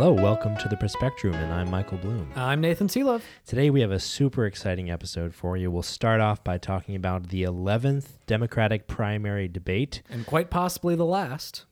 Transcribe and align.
Hello, 0.00 0.12
welcome 0.12 0.56
to 0.58 0.68
the 0.68 0.76
Perspectrum, 0.76 1.34
and 1.34 1.52
I'm 1.52 1.68
Michael 1.72 1.98
Bloom. 1.98 2.30
I'm 2.36 2.60
Nathan 2.60 2.88
Seelove. 2.88 3.24
Today 3.44 3.68
we 3.68 3.80
have 3.80 3.90
a 3.90 3.98
super 3.98 4.46
exciting 4.46 4.92
episode 4.92 5.34
for 5.34 5.56
you. 5.56 5.72
We'll 5.72 5.82
start 5.82 6.20
off 6.20 6.44
by 6.44 6.56
talking 6.56 6.94
about 6.94 7.30
the 7.30 7.42
11th 7.42 8.10
Democratic 8.28 8.86
primary 8.86 9.48
debate 9.48 10.02
And 10.08 10.24
quite 10.24 10.50
possibly 10.50 10.94
the 10.94 11.04
last. 11.04 11.64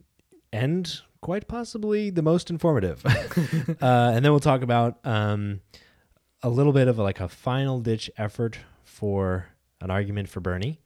and 0.52 0.92
quite 1.20 1.46
possibly 1.46 2.10
the 2.10 2.20
most 2.20 2.50
informative. 2.50 3.06
uh, 3.80 4.10
and 4.12 4.24
then 4.24 4.32
we'll 4.32 4.40
talk 4.40 4.62
about 4.62 4.98
um, 5.04 5.60
a 6.42 6.48
little 6.48 6.72
bit 6.72 6.88
of 6.88 6.98
like 6.98 7.20
a 7.20 7.28
final 7.28 7.78
ditch 7.78 8.10
effort 8.18 8.58
for 8.82 9.50
an 9.80 9.92
argument 9.92 10.28
for 10.28 10.40
Bernie. 10.40 10.80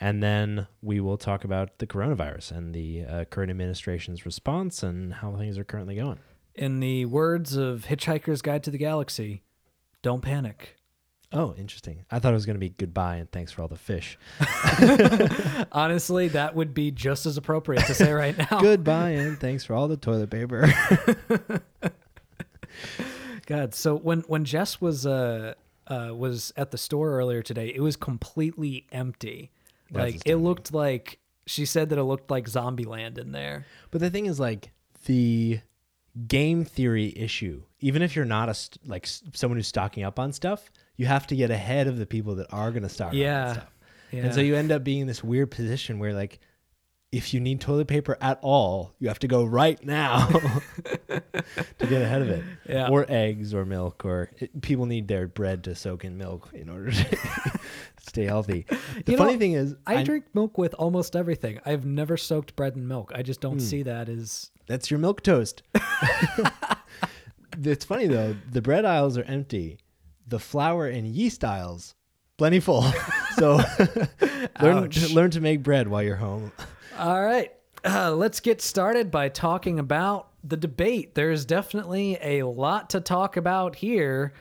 And 0.00 0.22
then 0.22 0.68
we 0.80 1.00
will 1.00 1.18
talk 1.18 1.44
about 1.44 1.80
the 1.80 1.86
coronavirus 1.86 2.52
and 2.52 2.74
the 2.74 3.04
uh, 3.04 3.24
current 3.26 3.50
administration's 3.50 4.24
response 4.24 4.82
and 4.82 5.12
how 5.12 5.36
things 5.36 5.58
are 5.58 5.64
currently 5.64 5.94
going. 5.96 6.20
In 6.58 6.80
the 6.80 7.04
words 7.04 7.54
of 7.54 7.86
Hitchhiker's 7.86 8.42
Guide 8.42 8.64
to 8.64 8.72
the 8.72 8.78
Galaxy, 8.78 9.42
don't 10.02 10.22
panic. 10.22 10.74
Oh, 11.32 11.54
interesting. 11.56 12.04
I 12.10 12.18
thought 12.18 12.32
it 12.32 12.34
was 12.34 12.46
going 12.46 12.56
to 12.56 12.60
be 12.60 12.70
goodbye 12.70 13.16
and 13.16 13.30
thanks 13.30 13.52
for 13.52 13.62
all 13.62 13.68
the 13.68 13.76
fish. 13.76 14.18
Honestly, 15.72 16.26
that 16.28 16.56
would 16.56 16.74
be 16.74 16.90
just 16.90 17.26
as 17.26 17.36
appropriate 17.36 17.86
to 17.86 17.94
say 17.94 18.12
right 18.12 18.36
now. 18.36 18.58
goodbye 18.60 19.10
and 19.10 19.38
thanks 19.38 19.62
for 19.62 19.74
all 19.74 19.86
the 19.86 19.96
toilet 19.96 20.30
paper. 20.30 20.68
God, 23.46 23.72
so 23.72 23.96
when 23.96 24.22
when 24.22 24.44
Jess 24.44 24.80
was 24.80 25.06
uh 25.06 25.54
uh 25.86 26.10
was 26.12 26.52
at 26.56 26.72
the 26.72 26.78
store 26.78 27.12
earlier 27.12 27.40
today, 27.40 27.68
it 27.68 27.80
was 27.80 27.94
completely 27.94 28.86
empty. 28.90 29.52
That's 29.92 30.14
like 30.14 30.22
it 30.26 30.36
looked 30.36 30.74
like 30.74 31.20
she 31.46 31.66
said 31.66 31.90
that 31.90 31.98
it 31.98 32.04
looked 32.04 32.32
like 32.32 32.46
Zombieland 32.46 33.16
in 33.16 33.30
there. 33.30 33.64
But 33.92 34.00
the 34.00 34.10
thing 34.10 34.26
is, 34.26 34.40
like 34.40 34.72
the 35.06 35.60
game 36.26 36.64
theory 36.64 37.12
issue. 37.16 37.62
Even 37.80 38.02
if 38.02 38.16
you're 38.16 38.24
not 38.24 38.48
a 38.48 38.54
st- 38.54 38.88
like 38.88 39.06
someone 39.06 39.56
who's 39.58 39.68
stocking 39.68 40.02
up 40.04 40.18
on 40.18 40.32
stuff, 40.32 40.70
you 40.96 41.06
have 41.06 41.26
to 41.28 41.36
get 41.36 41.50
ahead 41.50 41.86
of 41.86 41.96
the 41.98 42.06
people 42.06 42.34
that 42.36 42.46
are 42.52 42.70
going 42.70 42.82
to 42.82 42.88
stock 42.88 43.08
up 43.08 43.14
Yeah. 43.14 43.46
on 43.48 43.54
stuff. 43.54 43.66
Yeah. 44.10 44.24
And 44.24 44.34
so 44.34 44.40
you 44.40 44.56
end 44.56 44.72
up 44.72 44.82
being 44.84 45.02
in 45.02 45.06
this 45.06 45.22
weird 45.22 45.50
position 45.50 45.98
where, 45.98 46.14
like, 46.14 46.40
if 47.12 47.32
you 47.32 47.40
need 47.40 47.60
toilet 47.60 47.88
paper 47.88 48.16
at 48.20 48.38
all, 48.42 48.94
you 48.98 49.08
have 49.08 49.18
to 49.20 49.28
go 49.28 49.44
right 49.44 49.82
now 49.84 50.26
to 51.08 51.22
get 51.78 52.02
ahead 52.02 52.22
of 52.22 52.28
it. 52.30 52.44
Yeah. 52.68 52.88
Or 52.88 53.06
eggs 53.08 53.54
or 53.54 53.64
milk, 53.64 54.04
or 54.04 54.30
it, 54.38 54.60
people 54.60 54.86
need 54.86 55.08
their 55.08 55.26
bread 55.28 55.64
to 55.64 55.74
soak 55.74 56.04
in 56.04 56.18
milk 56.18 56.50
in 56.52 56.68
order 56.68 56.90
to 56.90 57.18
stay 58.08 58.24
healthy. 58.24 58.66
The 59.04 59.12
You 59.12 59.18
funny 59.18 59.34
know, 59.34 59.38
thing 59.38 59.52
is, 59.52 59.74
I 59.86 59.96
I- 59.98 60.02
drink 60.02 60.24
milk 60.34 60.58
with 60.58 60.74
almost 60.74 61.14
everything. 61.16 61.60
I've 61.64 61.84
never 61.84 62.16
soaked 62.16 62.56
bread 62.56 62.74
in 62.76 62.86
milk. 62.88 63.12
I 63.14 63.22
just 63.22 63.40
don't 63.40 63.60
see 63.60 63.82
that 63.84 64.08
as 64.08 64.50
That's 64.66 64.90
your 64.90 64.98
milk 64.98 65.22
toast. 65.22 65.62
it's 67.62 67.84
funny 67.84 68.06
though, 68.06 68.36
the 68.50 68.62
bread 68.62 68.84
aisles 68.84 69.16
are 69.18 69.24
empty. 69.24 69.78
The 70.26 70.38
flour 70.38 70.86
and 70.86 71.06
yeast 71.06 71.44
aisles 71.44 71.94
plenty 72.36 72.60
full. 72.60 72.84
so 73.36 73.60
learn 74.60 74.84
Ouch. 74.84 75.10
learn 75.12 75.30
to 75.32 75.40
make 75.40 75.62
bread 75.62 75.88
while 75.88 76.02
you're 76.02 76.16
home. 76.16 76.52
All 76.98 77.22
right. 77.24 77.52
Uh, 77.84 78.12
let's 78.12 78.40
get 78.40 78.60
started 78.60 79.10
by 79.10 79.28
talking 79.28 79.78
about 79.78 80.28
the 80.44 80.56
debate. 80.56 81.14
There's 81.14 81.44
definitely 81.44 82.18
a 82.20 82.42
lot 82.42 82.90
to 82.90 83.00
talk 83.00 83.36
about 83.36 83.76
here. 83.76 84.32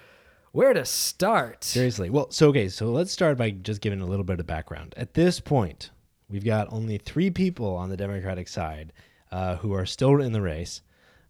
Where 0.58 0.74
to 0.74 0.86
start? 0.86 1.64
Seriously. 1.64 2.10
Well, 2.10 2.32
so 2.32 2.48
okay, 2.48 2.68
so 2.68 2.88
let's 2.88 3.12
start 3.12 3.38
by 3.38 3.52
just 3.52 3.80
giving 3.80 4.02
a 4.02 4.08
little 4.08 4.24
bit 4.24 4.40
of 4.40 4.48
background. 4.48 4.96
At 4.98 5.14
this 5.14 5.40
point, 5.40 5.92
we've 6.30 6.44
got 6.44 6.74
only 6.74 6.98
three 6.98 7.30
people 7.30 7.76
on 7.76 7.92
the 7.92 7.96
Democratic 7.96 8.48
side 8.48 8.92
uh, 9.32 9.58
who 9.58 9.74
are 9.74 9.86
still 9.86 10.20
in 10.20 10.32
the 10.32 10.42
race. 10.42 10.82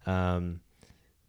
Um, 0.06 0.60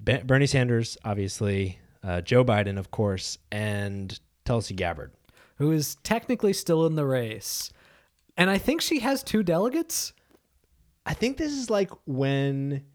Be- 0.01 0.23
Bernie 0.23 0.47
Sanders, 0.47 0.97
obviously, 1.03 1.77
uh, 2.01 2.21
Joe 2.21 2.45
Biden, 2.45 2.79
of 2.79 2.89
course, 2.89 3.37
and 3.51 4.17
Tulsi 4.45 4.75
Gabbard. 4.75 5.11
Who 5.57 5.73
is 5.73 5.95
technically 6.01 6.53
still 6.53 6.85
in 6.85 6.95
the 6.95 7.05
race. 7.05 7.69
And 8.37 8.49
I 8.49 8.59
think 8.59 8.79
she 8.79 8.99
has 9.01 9.23
two 9.23 9.43
delegates. 9.43 10.13
I 11.05 11.13
think 11.13 11.35
this 11.35 11.51
is 11.51 11.69
like 11.69 11.91
when 12.05 12.85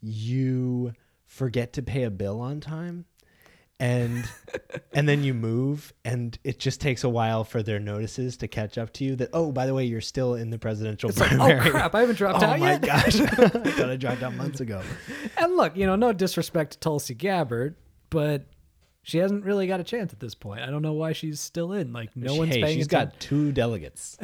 you 0.00 0.94
forget 1.26 1.74
to 1.74 1.82
pay 1.82 2.04
a 2.04 2.10
bill 2.10 2.40
on 2.40 2.60
time 2.60 3.04
and 3.80 4.24
and 4.92 5.08
then 5.08 5.24
you 5.24 5.34
move 5.34 5.92
and 6.04 6.38
it 6.44 6.60
just 6.60 6.80
takes 6.80 7.02
a 7.02 7.08
while 7.08 7.42
for 7.42 7.60
their 7.60 7.80
notices 7.80 8.36
to 8.36 8.46
catch 8.46 8.78
up 8.78 8.92
to 8.92 9.04
you 9.04 9.16
that 9.16 9.28
oh 9.32 9.50
by 9.50 9.66
the 9.66 9.74
way 9.74 9.84
you're 9.84 10.00
still 10.00 10.34
in 10.34 10.50
the 10.50 10.58
presidential 10.58 11.10
It's 11.10 11.18
like, 11.18 11.32
oh 11.32 11.70
crap, 11.70 11.94
I 11.94 12.00
haven't 12.00 12.16
dropped 12.16 12.42
oh 12.42 12.46
out. 12.46 12.60
yet 12.60 12.84
oh 12.84 12.86
my 12.86 12.86
gosh. 12.86 13.20
I 13.20 13.26
thought 13.72 13.90
I 13.90 13.96
dropped 13.96 14.22
out 14.22 14.34
months 14.36 14.60
ago. 14.60 14.80
And 15.36 15.56
look, 15.56 15.76
you 15.76 15.86
know, 15.86 15.96
no 15.96 16.12
disrespect 16.12 16.74
to 16.74 16.78
Tulsi 16.78 17.14
Gabbard, 17.14 17.74
but 18.10 18.46
she 19.02 19.18
hasn't 19.18 19.44
really 19.44 19.66
got 19.66 19.80
a 19.80 19.84
chance 19.84 20.12
at 20.12 20.20
this 20.20 20.34
point. 20.34 20.60
I 20.62 20.66
don't 20.66 20.80
know 20.82 20.92
why 20.94 21.12
she's 21.12 21.40
still 21.40 21.72
in. 21.72 21.92
Like 21.92 22.16
no 22.16 22.36
one's 22.36 22.54
hey, 22.54 22.62
paying 22.62 22.76
she's 22.78 22.86
attention. 22.86 23.10
got 23.10 23.20
two 23.20 23.50
delegates. 23.52 24.16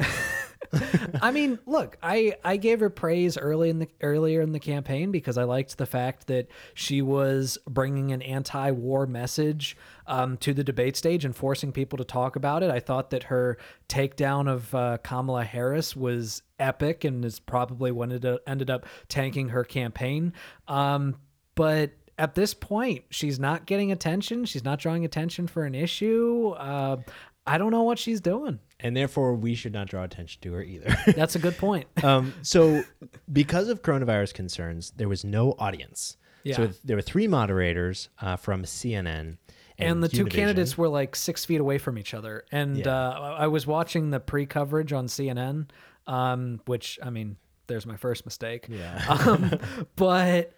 I 1.21 1.31
mean, 1.31 1.59
look, 1.65 1.97
I 2.01 2.35
I 2.43 2.57
gave 2.57 2.79
her 2.79 2.89
praise 2.89 3.37
early 3.37 3.69
in 3.69 3.79
the 3.79 3.87
earlier 4.01 4.41
in 4.41 4.51
the 4.51 4.59
campaign 4.59 5.11
because 5.11 5.37
I 5.37 5.43
liked 5.43 5.77
the 5.77 5.85
fact 5.85 6.27
that 6.27 6.47
she 6.73 7.01
was 7.01 7.57
bringing 7.67 8.11
an 8.11 8.21
anti-war 8.21 9.05
message 9.07 9.75
um, 10.07 10.37
to 10.37 10.53
the 10.53 10.63
debate 10.63 10.95
stage 10.95 11.25
and 11.25 11.35
forcing 11.35 11.71
people 11.71 11.97
to 11.97 12.03
talk 12.03 12.35
about 12.35 12.63
it. 12.63 12.71
I 12.71 12.79
thought 12.79 13.09
that 13.11 13.23
her 13.23 13.57
takedown 13.89 14.49
of 14.49 14.73
uh, 14.73 14.97
Kamala 15.03 15.43
Harris 15.43 15.95
was 15.95 16.41
epic 16.59 17.03
and 17.03 17.25
is 17.25 17.39
probably 17.39 17.91
ended 17.91 18.25
up, 18.25 18.41
ended 18.47 18.69
up 18.69 18.85
tanking 19.09 19.49
her 19.49 19.63
campaign. 19.63 20.33
Um, 20.67 21.17
but 21.55 21.91
at 22.17 22.35
this 22.35 22.53
point, 22.53 23.03
she's 23.09 23.39
not 23.39 23.65
getting 23.65 23.91
attention. 23.91 24.45
She's 24.45 24.63
not 24.63 24.79
drawing 24.79 25.05
attention 25.05 25.47
for 25.47 25.63
an 25.63 25.75
issue. 25.75 26.53
Uh, 26.57 26.97
I 27.45 27.57
don't 27.57 27.71
know 27.71 27.83
what 27.83 27.97
she's 27.97 28.21
doing. 28.21 28.59
And 28.81 28.95
therefore 28.95 29.33
we 29.35 29.55
should 29.55 29.73
not 29.73 29.87
draw 29.87 30.03
attention 30.03 30.41
to 30.41 30.53
her 30.53 30.63
either. 30.63 30.95
That's 31.15 31.35
a 31.35 31.39
good 31.39 31.57
point. 31.57 31.87
um, 32.03 32.33
so 32.41 32.83
because 33.31 33.69
of 33.69 33.81
coronavirus 33.81 34.33
concerns, 34.33 34.91
there 34.97 35.09
was 35.09 35.23
no 35.23 35.55
audience. 35.59 36.17
Yeah. 36.43 36.55
So 36.55 36.69
there 36.83 36.95
were 36.95 37.01
three 37.01 37.27
moderators 37.27 38.09
uh, 38.19 38.35
from 38.35 38.63
CNN 38.63 39.07
and, 39.07 39.37
and 39.77 40.03
the 40.03 40.09
two 40.09 40.25
Univision. 40.25 40.31
candidates 40.31 40.77
were 40.77 40.89
like 40.89 41.15
six 41.15 41.45
feet 41.45 41.59
away 41.61 41.77
from 41.77 41.97
each 41.97 42.13
other. 42.13 42.45
And 42.51 42.77
Yeah. 42.77 42.89
uh, 43.09 43.35
I 43.39 43.47
was 43.47 43.65
watching 43.67 44.09
the 44.09 44.19
pre-coverage 44.19 44.93
on 44.93 45.07
CNN, 45.07 45.69
um, 46.07 46.61
which 46.65 46.99
I 47.03 47.09
mean, 47.09 47.37
there's 47.67 47.85
my 47.85 47.95
first 47.97 48.25
mistake. 48.25 48.67
Yeah. 48.69 49.03
Um, 49.07 49.51
but 49.95 50.53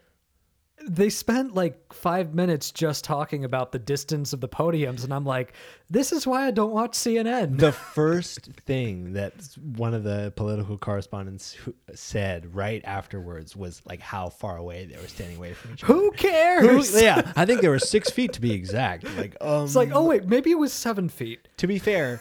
they 0.86 1.10
spent 1.10 1.54
like 1.56 1.94
five 1.94 2.34
minutes 2.34 2.72
just 2.72 3.04
talking 3.06 3.46
about 3.46 3.72
the 3.72 3.80
distance 3.80 4.34
of 4.34 4.42
the 4.42 4.50
podiums, 4.50 5.04
and 5.06 5.14
I'm 5.14 5.26
like, 5.26 5.54
this 5.90 6.12
is 6.12 6.28
why 6.28 6.46
I 6.48 6.52
don't 6.52 6.72
watch 6.74 6.92
CNN. 6.92 7.58
the 7.58 7.72
first 7.72 8.48
thing 8.66 9.14
that 9.14 9.34
one 9.78 9.94
of 9.94 10.04
the 10.04 10.34
political 10.36 10.78
correspondents 10.78 11.56
said 11.94 12.54
right 12.54 12.82
afterwards 12.86 13.56
was 13.56 13.82
like 13.86 14.02
how 14.02 14.28
far 14.30 14.58
away 14.58 14.86
they 14.86 14.98
were 15.00 15.08
standing 15.08 15.38
away 15.38 15.54
from 15.54 15.74
each 15.74 15.84
other. 15.86 15.94
Who 15.94 16.12
cares? 16.12 16.94
Who- 16.94 17.00
yeah, 17.02 17.32
I 17.36 17.46
think 17.46 17.62
they 17.62 17.70
were 17.70 17.80
six 17.80 18.10
feet 18.10 18.34
to 18.34 18.42
be 18.42 18.52
exact. 18.52 19.06
Like, 19.16 19.38
um, 19.42 19.64
It's 19.66 19.76
like, 19.76 19.92
oh 19.94 20.04
wait, 20.06 20.26
maybe 20.26 20.52
it 20.52 20.60
was 20.60 20.74
seven 20.74 21.08
feet. 21.08 21.48
to 21.58 21.68
be 21.68 21.80
fair, 21.80 22.20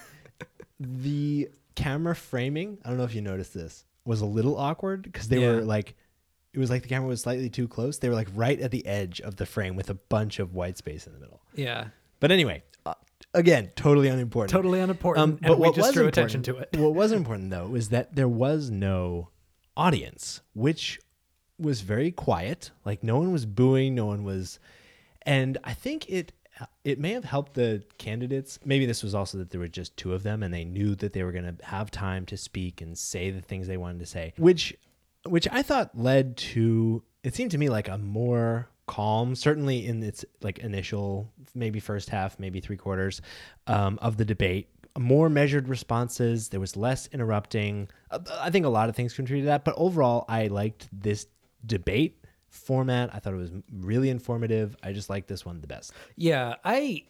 the 0.78 1.48
camera 1.74 2.14
framing, 2.14 2.78
I 2.84 2.88
don't 2.88 2.98
know 2.98 3.04
if 3.04 3.14
you 3.14 3.22
noticed 3.22 3.54
this, 3.54 3.84
was 4.04 4.20
a 4.20 4.26
little 4.26 4.56
awkward 4.56 5.02
because 5.02 5.28
they 5.28 5.40
Yeah. 5.40 5.52
were 5.52 5.62
like, 5.62 5.94
it 6.54 6.58
was 6.58 6.70
like 6.70 6.82
the 6.82 6.88
camera 6.88 7.08
was 7.08 7.22
slightly 7.22 7.48
too 7.48 7.66
close. 7.68 7.98
They 7.98 8.08
were 8.08 8.14
like 8.14 8.28
right 8.34 8.60
at 8.60 8.70
the 8.70 8.84
edge 8.86 9.20
of 9.20 9.36
the 9.36 9.46
frame 9.46 9.74
with 9.76 9.88
a 9.90 9.94
bunch 9.94 10.38
of 10.38 10.54
white 10.54 10.76
space 10.76 11.06
in 11.06 11.12
the 11.14 11.18
middle. 11.18 11.40
Yeah, 11.54 11.88
But 12.20 12.30
anyway, 12.30 12.62
uh, 12.84 12.94
again, 13.34 13.70
totally 13.76 14.08
unimportant. 14.08 14.50
totally 14.52 14.80
unimportant. 14.80 15.22
Um, 15.22 15.38
but 15.40 15.58
we 15.58 15.68
what 15.68 15.74
just 15.74 15.88
was 15.88 15.94
drew 15.94 16.06
important- 16.06 16.46
attention 16.46 16.54
to 16.54 16.60
it. 16.60 16.78
what 16.80 16.94
was 16.94 17.12
important 17.12 17.50
though 17.50 17.66
was 17.66 17.88
that 17.88 18.14
there 18.16 18.28
was 18.28 18.70
no 18.70 19.28
audience, 19.76 20.40
which 20.54 21.00
was 21.58 21.80
very 21.80 22.10
quiet. 22.10 22.70
Like 22.84 23.02
no 23.02 23.16
one 23.18 23.32
was 23.32 23.46
booing, 23.46 23.94
no 23.94 24.06
one 24.06 24.24
was, 24.24 24.58
and 25.22 25.58
I 25.64 25.74
think 25.74 26.08
it 26.10 26.32
it 26.84 26.98
may 26.98 27.12
have 27.12 27.24
helped 27.24 27.54
the 27.54 27.82
candidates. 27.98 28.58
Maybe 28.64 28.84
this 28.86 29.02
was 29.02 29.14
also 29.14 29.38
that 29.38 29.50
there 29.50 29.60
were 29.60 29.68
just 29.68 29.96
two 29.96 30.12
of 30.12 30.22
them, 30.22 30.42
and 30.42 30.52
they 30.52 30.64
knew 30.64 30.94
that 30.96 31.12
they 31.12 31.22
were 31.22 31.32
going 31.32 31.56
to 31.56 31.64
have 31.64 31.90
time 31.90 32.26
to 32.26 32.36
speak 32.36 32.80
and 32.82 32.96
say 32.96 33.30
the 33.30 33.40
things 33.40 33.66
they 33.66 33.76
wanted 33.78 34.00
to 34.00 34.06
say, 34.06 34.34
which 34.36 34.74
which 35.26 35.48
I 35.50 35.62
thought 35.62 35.96
led 35.96 36.36
to 36.38 37.02
it 37.22 37.34
seemed 37.34 37.52
to 37.52 37.58
me 37.58 37.68
like 37.68 37.88
a 37.88 37.98
more 37.98 38.68
calm, 38.86 39.34
certainly 39.34 39.86
in 39.86 40.02
its 40.02 40.24
like 40.42 40.58
initial, 40.58 41.30
maybe 41.54 41.80
first 41.80 42.08
half, 42.08 42.38
maybe 42.38 42.60
three 42.60 42.76
quarters 42.76 43.22
um, 43.66 43.98
of 44.02 44.16
the 44.16 44.24
debate. 44.24 44.68
More 44.98 45.30
measured 45.30 45.68
responses. 45.68 46.48
There 46.50 46.60
was 46.60 46.76
less 46.76 47.08
interrupting. 47.12 47.88
Uh, 48.10 48.18
I 48.40 48.50
think 48.50 48.66
a 48.66 48.68
lot 48.68 48.88
of 48.88 48.96
things 48.96 49.14
contributed 49.14 49.46
to 49.46 49.50
that, 49.52 49.64
but 49.64 49.74
overall, 49.78 50.24
I 50.28 50.48
liked 50.48 50.88
this 50.92 51.26
debate 51.64 52.22
format. 52.50 53.14
I 53.14 53.18
thought 53.18 53.32
it 53.32 53.38
was 53.38 53.52
really 53.72 54.10
informative. 54.10 54.76
I 54.82 54.92
just 54.92 55.08
like 55.08 55.26
this 55.26 55.46
one 55.46 55.60
the 55.60 55.66
best. 55.66 55.92
Yeah, 56.16 56.56
I 56.64 57.04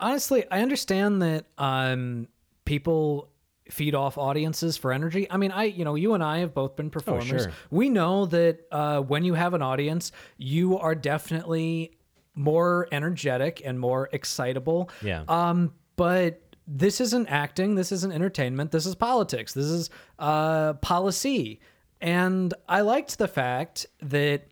honestly 0.00 0.44
I 0.50 0.62
understand 0.62 1.20
that 1.22 1.46
um 1.58 2.28
people 2.64 3.28
feed 3.70 3.94
off 3.94 4.16
audiences 4.18 4.76
for 4.76 4.92
energy. 4.92 5.30
I 5.30 5.36
mean, 5.36 5.50
I 5.52 5.64
you 5.64 5.84
know, 5.84 5.94
you 5.94 6.14
and 6.14 6.22
I 6.22 6.38
have 6.38 6.54
both 6.54 6.76
been 6.76 6.90
performers. 6.90 7.26
sure. 7.26 7.52
We 7.70 7.88
know 7.90 8.26
that 8.26 8.60
uh 8.72 9.00
when 9.00 9.24
you 9.24 9.34
have 9.34 9.54
an 9.54 9.62
audience, 9.62 10.12
you 10.36 10.78
are 10.78 10.94
definitely 10.94 11.98
more 12.34 12.88
energetic 12.92 13.62
and 13.64 13.78
more 13.78 14.08
excitable. 14.12 14.90
Yeah. 15.02 15.24
Um 15.28 15.72
but 15.96 16.40
this 16.66 17.00
isn't 17.00 17.26
acting, 17.28 17.74
this 17.74 17.92
isn't 17.92 18.12
entertainment, 18.12 18.70
this 18.72 18.86
is 18.86 18.94
politics. 18.94 19.52
This 19.54 19.66
is 19.66 19.90
uh 20.18 20.74
policy. 20.74 21.60
And 22.00 22.54
I 22.68 22.82
liked 22.82 23.18
the 23.18 23.28
fact 23.28 23.86
that 24.00 24.48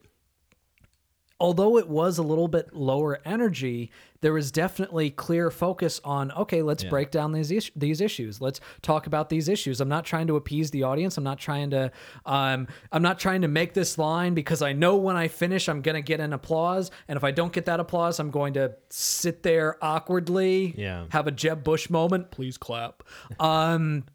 although 1.39 1.79
it 1.79 1.89
was 1.89 2.19
a 2.19 2.23
little 2.23 2.49
bit 2.49 2.75
lower 2.75 3.21
energy, 3.25 3.91
there 4.27 4.33
was 4.33 4.51
definitely 4.51 5.09
clear 5.09 5.53
focus 5.53 6.01
on 6.03 6.33
okay, 6.33 6.61
let's 6.61 6.83
break 6.83 7.13
down 7.13 7.31
these 7.31 7.53
is- 7.53 7.71
these 7.77 8.01
issues. 8.01 8.41
Let's 8.41 8.59
talk 8.83 9.07
about 9.07 9.29
these 9.29 9.49
issues. 9.49 9.81
I'm 9.81 9.89
not 9.89 10.05
trying 10.05 10.27
to 10.27 10.35
appease 10.35 10.73
the 10.73 10.83
audience. 10.83 11.17
I'm 11.17 11.23
not 11.23 11.39
trying 11.39 11.71
to 11.71 11.93
um 12.25 12.67
I'm 12.91 13.03
not 13.03 13.21
trying 13.21 13.43
to 13.43 13.49
make 13.49 13.73
this 13.75 13.99
line 13.99 14.35
because 14.35 14.63
I 14.63 14.73
know 14.73 14.97
when 14.97 15.15
I 15.17 15.29
finish 15.29 15.69
I'm 15.69 15.81
going 15.81 15.95
to 15.95 16.03
get 16.03 16.19
an 16.19 16.33
applause 16.33 16.91
and 17.07 17.17
if 17.17 17.23
I 17.23 17.31
don't 17.31 17.53
get 17.53 17.67
that 17.67 17.79
applause, 17.79 18.19
I'm 18.19 18.33
going 18.33 18.55
to 18.55 18.75
sit 18.91 19.45
there 19.45 19.77
awkwardly, 19.81 20.75
Yeah. 20.77 21.07
have 21.11 21.29
a 21.29 21.31
Jeb 21.31 21.63
Bush 21.63 21.89
moment, 21.89 22.33
please 22.33 22.59
clap. 22.59 23.05
Um 23.39 24.07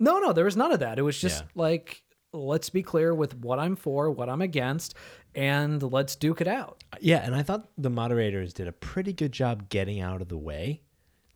no, 0.00 0.18
no, 0.18 0.32
there 0.32 0.44
was 0.44 0.56
none 0.56 0.72
of 0.72 0.80
that. 0.80 0.98
It 0.98 1.02
was 1.02 1.20
just 1.20 1.42
Yeah. 1.44 1.48
like 1.54 2.02
let's 2.32 2.68
be 2.68 2.82
clear 2.82 3.14
with 3.14 3.34
what 3.38 3.58
I'm 3.60 3.76
for, 3.76 4.10
what 4.10 4.28
I'm 4.28 4.42
against, 4.42 4.94
and 5.36 5.80
let's 5.82 6.16
duke 6.16 6.40
it 6.40 6.48
out. 6.48 6.82
Yeah, 7.00 7.18
and 7.24 7.34
I 7.34 7.42
thought 7.42 7.68
the 7.78 7.90
moderators 7.90 8.52
did 8.52 8.66
a 8.66 8.72
pretty 8.72 9.12
good 9.12 9.30
job 9.32 9.68
getting 9.68 10.00
out 10.00 10.20
of 10.22 10.28
the 10.28 10.38
way. 10.38 10.80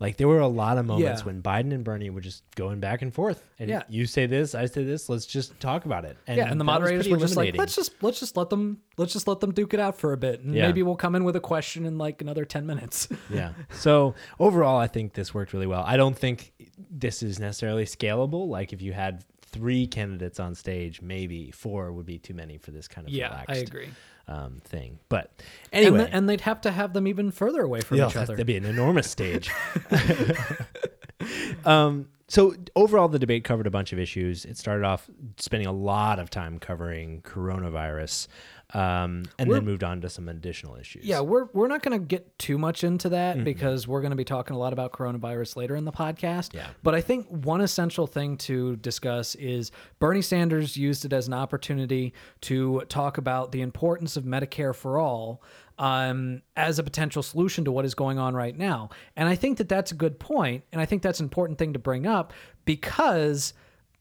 Like 0.01 0.17
there 0.17 0.27
were 0.29 0.41
a 0.41 0.49
lot 0.49 0.79
of 0.79 0.87
moments 0.87 1.21
Yeah. 1.21 1.27
when 1.27 1.43
Biden 1.43 1.75
and 1.75 1.85
Bernie 1.85 2.09
were 2.09 2.23
just 2.23 2.43
going 2.57 2.81
back 2.81 3.03
and 3.03 3.13
forth. 3.13 3.45
And 3.59 3.69
Yeah. 3.69 3.83
you 3.91 4.07
say 4.07 4.25
this, 4.25 4.55
I 4.55 4.65
say 4.65 4.83
this, 4.83 5.11
let's 5.11 5.27
just 5.27 5.61
talk 5.61 5.85
about 5.85 6.07
it. 6.07 6.17
And 6.27 6.39
yeah, 6.39 6.51
and 6.51 6.59
the 6.59 6.65
moderators 6.65 7.07
were 7.07 7.19
just 7.19 7.37
like, 7.37 7.55
let's 7.59 7.77
just 7.77 8.03
let's 8.03 8.19
just 8.19 8.35
let 8.35 8.49
them 8.49 8.79
let's 8.97 9.13
just 9.13 9.29
let 9.29 9.41
them 9.41 9.53
duke 9.53 9.75
it 9.75 9.81
out 9.81 9.99
for 9.99 10.15
a 10.15 10.17
bit, 10.17 10.41
and 10.41 10.55
Yeah. 10.55 10.67
maybe 10.67 10.83
we'll 10.83 10.97
come 10.97 11.15
in 11.17 11.25
with 11.25 11.37
a 11.37 11.41
question 11.41 11.85
in 11.85 11.99
like 11.99 12.23
another 12.23 12.47
ten 12.47 12.65
minutes. 12.65 13.09
yeah. 13.31 13.53
So 13.73 14.15
overall, 14.39 14.79
I 14.79 14.87
think 14.87 15.13
this 15.13 15.35
worked 15.35 15.53
really 15.53 15.67
well. 15.67 15.85
I 15.87 15.99
don't 15.99 16.17
think 16.17 16.55
this 16.91 17.23
is 17.23 17.39
necessarily 17.39 17.85
scalable. 17.85 18.49
Like 18.49 18.73
if 18.73 18.81
you 18.81 18.95
had 18.95 19.23
three 19.53 19.87
candidates 19.87 20.39
on 20.41 20.55
stage, 20.55 21.01
maybe 21.03 21.51
four 21.51 21.93
would 21.93 22.07
be 22.07 22.19
too 22.19 22.35
many 22.35 22.59
for 22.59 22.71
this 22.71 22.89
kind 22.89 23.07
of 23.07 23.13
yeah, 23.13 23.29
relaxed 23.29 23.51
I 23.51 23.57
agree. 23.57 23.89
Um, 24.29 24.61
thing. 24.63 25.01
But 25.09 25.33
And, 25.73 25.87
anyway, 25.87 26.05
the- 26.05 26.15
and 26.15 26.29
they'd 26.29 26.43
have 26.43 26.61
to 26.61 26.71
have 26.71 26.93
them 26.93 27.09
even 27.09 27.31
further 27.33 27.63
away 27.63 27.81
from 27.81 27.99
Yeah, 27.99 28.09
each 28.09 28.17
other. 28.17 28.35
That'd 28.35 28.47
be 28.47 28.57
an 28.57 28.65
enormous 28.65 29.11
stage. 29.11 29.51
um, 31.65 32.09
so 32.29 32.55
overall, 32.77 33.09
the 33.09 33.19
debate 33.19 33.43
covered 33.43 33.67
a 33.67 33.71
bunch 33.71 33.93
of 33.93 33.99
issues. 33.99 34.45
It 34.45 34.57
started 34.57 34.85
off 34.85 35.11
spending 35.37 35.67
a 35.67 35.73
lot 35.73 36.19
of 36.21 36.31
time 36.31 36.59
covering 36.61 37.23
coronavirus, 37.23 38.29
um, 38.75 39.25
and 39.39 39.49
We're- 39.49 39.59
then 39.61 39.65
moved 39.65 39.83
on 39.85 40.01
to 40.03 40.09
some 40.09 40.29
additional 40.29 40.77
issues. 40.77 41.05
Yeah, 41.05 41.21
we're 41.21 41.47
we're 41.53 41.69
not 41.69 41.83
going 41.83 41.99
to 41.99 42.05
get 42.05 42.39
too 42.39 42.57
much 42.59 42.85
into 42.85 43.09
that 43.11 43.37
Mm-hmm. 43.37 43.45
because 43.45 43.87
we're 43.89 44.01
going 44.01 44.11
to 44.11 44.17
be 44.17 44.25
talking 44.25 44.55
a 44.57 44.59
lot 44.59 44.73
about 44.73 44.93
coronavirus 44.93 45.57
later 45.57 45.77
in 45.77 45.85
the 45.85 45.93
podcast. 45.93 46.55
Yeah. 46.55 46.69
But 46.83 46.95
I 46.95 47.01
think 47.01 47.27
one 47.29 47.61
essential 47.61 48.07
thing 48.07 48.37
to 48.39 48.77
discuss 48.77 49.35
is 49.37 49.71
Bernie 49.99 50.23
Sanders 50.23 50.77
used 50.77 51.05
it 51.05 51.13
as 51.13 51.27
an 51.29 51.35
opportunity 51.35 52.13
to 52.43 52.83
talk 52.89 53.19
about 53.19 53.53
the 53.53 53.61
importance 53.63 54.17
of 54.17 54.25
Medicare 54.25 54.75
for 54.75 54.99
all 54.99 55.43
um, 55.79 56.43
as 56.57 56.79
a 56.79 56.83
potential 56.83 57.23
solution 57.23 57.65
to 57.65 57.73
what 57.73 57.85
is 57.85 57.95
going 57.95 58.19
on 58.19 58.35
right 58.35 58.57
now. 58.57 58.91
And 59.17 59.29
I 59.29 59.35
think 59.35 59.59
that 59.59 59.69
that's 59.69 59.93
a 59.93 59.95
good 59.95 60.19
point, 60.21 60.65
and 60.73 60.81
I 60.81 60.85
think 60.85 61.03
that's 61.03 61.21
an 61.21 61.25
important 61.25 61.59
thing 61.59 61.73
to 61.73 61.79
bring 61.79 62.07
up 62.07 62.33
because 62.65 63.55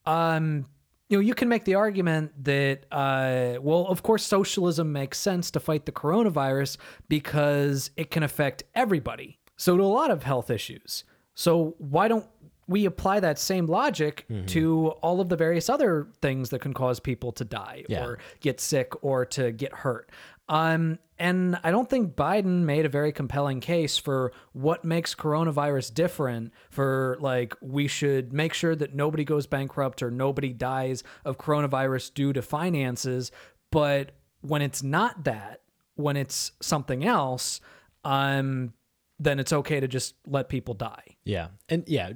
um, 0.05 0.65
you 1.09 1.17
know, 1.17 1.21
you 1.21 1.33
can 1.33 1.49
make 1.49 1.65
the 1.65 1.75
argument 1.75 2.31
that, 2.43 2.85
uh, 2.91 3.59
well, 3.61 3.87
of 3.87 4.03
course, 4.03 4.23
socialism 4.23 4.91
makes 4.91 5.19
sense 5.19 5.49
to 5.51 5.59
fight 5.59 5.85
the 5.85 5.91
coronavirus 5.91 6.77
because 7.07 7.89
it 7.97 8.11
can 8.11 8.23
affect 8.23 8.63
everybody. 8.75 9.39
So, 9.57 9.75
to 9.75 9.83
a 9.83 9.85
lot 9.85 10.11
of 10.11 10.23
health 10.23 10.49
issues. 10.49 11.03
So, 11.33 11.75
why 11.79 12.07
don't 12.07 12.27
we 12.67 12.85
apply 12.85 13.19
that 13.21 13.39
same 13.39 13.65
logic 13.65 14.25
to 14.47 14.89
all 15.01 15.19
of 15.19 15.29
the 15.29 15.35
various 15.35 15.69
other 15.69 16.07
things 16.21 16.51
that 16.51 16.59
can 16.61 16.71
cause 16.73 16.99
people 16.99 17.31
to 17.33 17.43
die 17.43 17.83
Yeah. 17.89 18.05
or 18.05 18.19
get 18.41 18.59
sick 18.61 18.93
or 19.03 19.25
to 19.25 19.51
get 19.51 19.73
hurt? 19.73 20.11
Um, 20.49 20.97
and 21.19 21.59
I 21.63 21.71
don't 21.71 21.89
think 21.89 22.15
Biden 22.15 22.63
made 22.63 22.85
a 22.85 22.89
very 22.89 23.11
compelling 23.11 23.59
case 23.59 23.97
for 23.97 24.31
what 24.53 24.83
makes 24.83 25.13
coronavirus 25.13 25.93
different 25.93 26.53
for 26.69 27.17
like 27.19 27.53
we 27.61 27.87
should 27.87 28.33
make 28.33 28.53
sure 28.53 28.75
that 28.75 28.95
nobody 28.95 29.23
goes 29.23 29.45
bankrupt 29.45 30.01
or 30.01 30.09
nobody 30.09 30.51
dies 30.51 31.03
of 31.23 31.37
coronavirus 31.37 32.13
due 32.13 32.33
to 32.33 32.41
finances. 32.41 33.31
But 33.69 34.13
when 34.41 34.61
it's 34.61 34.81
not 34.81 35.25
that, 35.25 35.61
when 35.95 36.17
it's 36.17 36.53
something 36.61 37.05
else, 37.05 37.61
um, 38.03 38.73
then 39.19 39.39
it's 39.39 39.51
okay 39.51 39.81
to 39.81 39.87
just 39.87 40.15
let 40.25 40.49
people 40.49 40.73
die. 40.73 41.17
yeah, 41.25 41.49
and 41.67 41.83
yeah, 41.85 42.13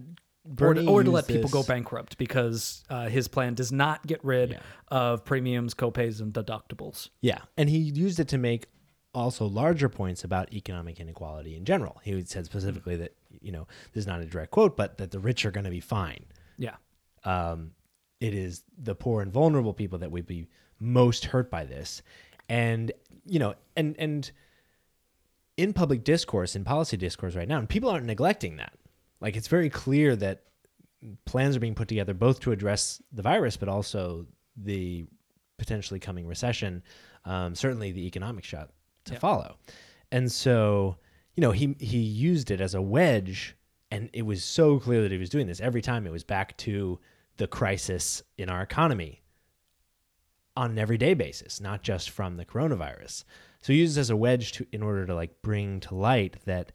Or, 0.59 0.73
to- 0.73 0.85
or 0.87 1.03
to 1.03 1.11
let 1.11 1.27
people 1.27 1.49
go 1.49 1.63
bankrupt 1.63 2.17
because 2.17 2.83
uh, 2.89 3.07
his 3.07 3.27
plan 3.29 3.53
does 3.53 3.71
not 3.71 4.05
get 4.05 4.23
rid 4.25 4.51
Yeah. 4.51 4.59
of 4.89 5.23
premiums, 5.23 5.73
copays, 5.73 6.19
and 6.19 6.33
deductibles. 6.33 7.09
Yeah, 7.21 7.39
and 7.57 7.69
he 7.69 7.77
used 7.77 8.19
it 8.19 8.27
to 8.29 8.37
make 8.37 8.67
also 9.13 9.45
larger 9.45 9.87
points 9.87 10.23
about 10.25 10.51
economic 10.53 10.99
inequality 10.99 11.55
in 11.55 11.63
general. 11.63 12.01
He 12.03 12.23
said 12.25 12.45
specifically 12.45 12.97
that 12.97 13.15
you 13.41 13.51
know 13.53 13.67
this 13.93 14.01
is 14.01 14.07
not 14.07 14.19
a 14.19 14.25
direct 14.25 14.51
quote, 14.51 14.75
but 14.75 14.97
that 14.97 15.11
the 15.11 15.19
rich 15.19 15.45
are 15.45 15.51
going 15.51 15.63
to 15.65 15.69
be 15.71 15.79
fine. 15.79 16.25
Yeah. 16.57 16.75
um, 17.23 17.71
it 18.19 18.33
is 18.33 18.63
the 18.77 18.95
poor 18.95 19.21
and 19.21 19.31
vulnerable 19.31 19.73
people 19.73 19.99
that 19.99 20.11
would 20.11 20.25
be 20.25 20.47
most 20.79 21.25
hurt 21.25 21.49
by 21.51 21.63
this 21.65 22.01
and 22.49 22.91
you 23.25 23.39
know 23.39 23.53
and 23.77 23.95
and 23.99 24.31
in 25.57 25.73
public 25.73 26.03
discourse 26.03 26.55
in 26.55 26.63
policy 26.63 26.97
discourse 26.97 27.35
right 27.35 27.47
now 27.47 27.57
and 27.57 27.67
people 27.69 27.89
aren't 27.89 28.05
neglecting 28.05 28.57
that 28.57 28.73
like 29.23 29.35
it's 29.35 29.47
very 29.47 29.69
clear 29.69 30.15
that 30.17 30.43
plans 31.25 31.55
are 31.55 31.59
being 31.59 31.73
put 31.75 31.87
together 31.87 32.13
both 32.13 32.39
to 32.41 32.51
address 32.51 33.01
the 33.11 33.21
virus 33.23 33.57
but 33.57 33.67
also 33.67 34.27
the 34.55 35.05
potentially 35.57 35.99
coming 35.99 36.27
recession 36.27 36.83
um, 37.25 37.55
certainly 37.55 37.91
the 37.91 38.05
economic 38.05 38.43
shot 38.43 38.69
to 39.05 39.13
Yeah. 39.13 39.19
follow. 39.19 39.57
And 40.11 40.31
so 40.31 40.97
you 41.35 41.41
know 41.41 41.51
he 41.51 41.75
he 41.79 41.97
used 41.99 42.51
it 42.51 42.61
as 42.61 42.75
a 42.75 42.81
wedge 42.81 43.55
and 43.91 44.09
it 44.13 44.23
was 44.23 44.43
so 44.43 44.79
clear 44.79 45.01
that 45.01 45.11
he 45.11 45.17
was 45.17 45.29
doing 45.29 45.47
this. 45.47 45.59
Every 45.61 45.81
time 45.81 46.05
it 46.05 46.11
was 46.11 46.23
back 46.23 46.55
to 46.57 46.99
the 47.37 47.47
crisis 47.47 48.21
in 48.37 48.49
our 48.49 48.61
economy 48.61 49.21
on 50.55 50.71
an 50.71 50.77
everyday 50.79 51.13
basis 51.15 51.59
not 51.59 51.81
just 51.81 52.09
from 52.11 52.37
the 52.37 52.45
coronavirus. 52.45 53.23
So 53.61 53.73
he 53.73 53.79
used 53.79 53.97
it 53.97 54.01
as 54.01 54.09
a 54.09 54.15
wedge 54.15 54.51
to 54.53 54.67
in 54.71 54.83
order 54.83 55.05
to 55.05 55.15
like 55.15 55.41
bring 55.41 55.79
to 55.81 55.95
light 55.95 56.37
that 56.45 56.71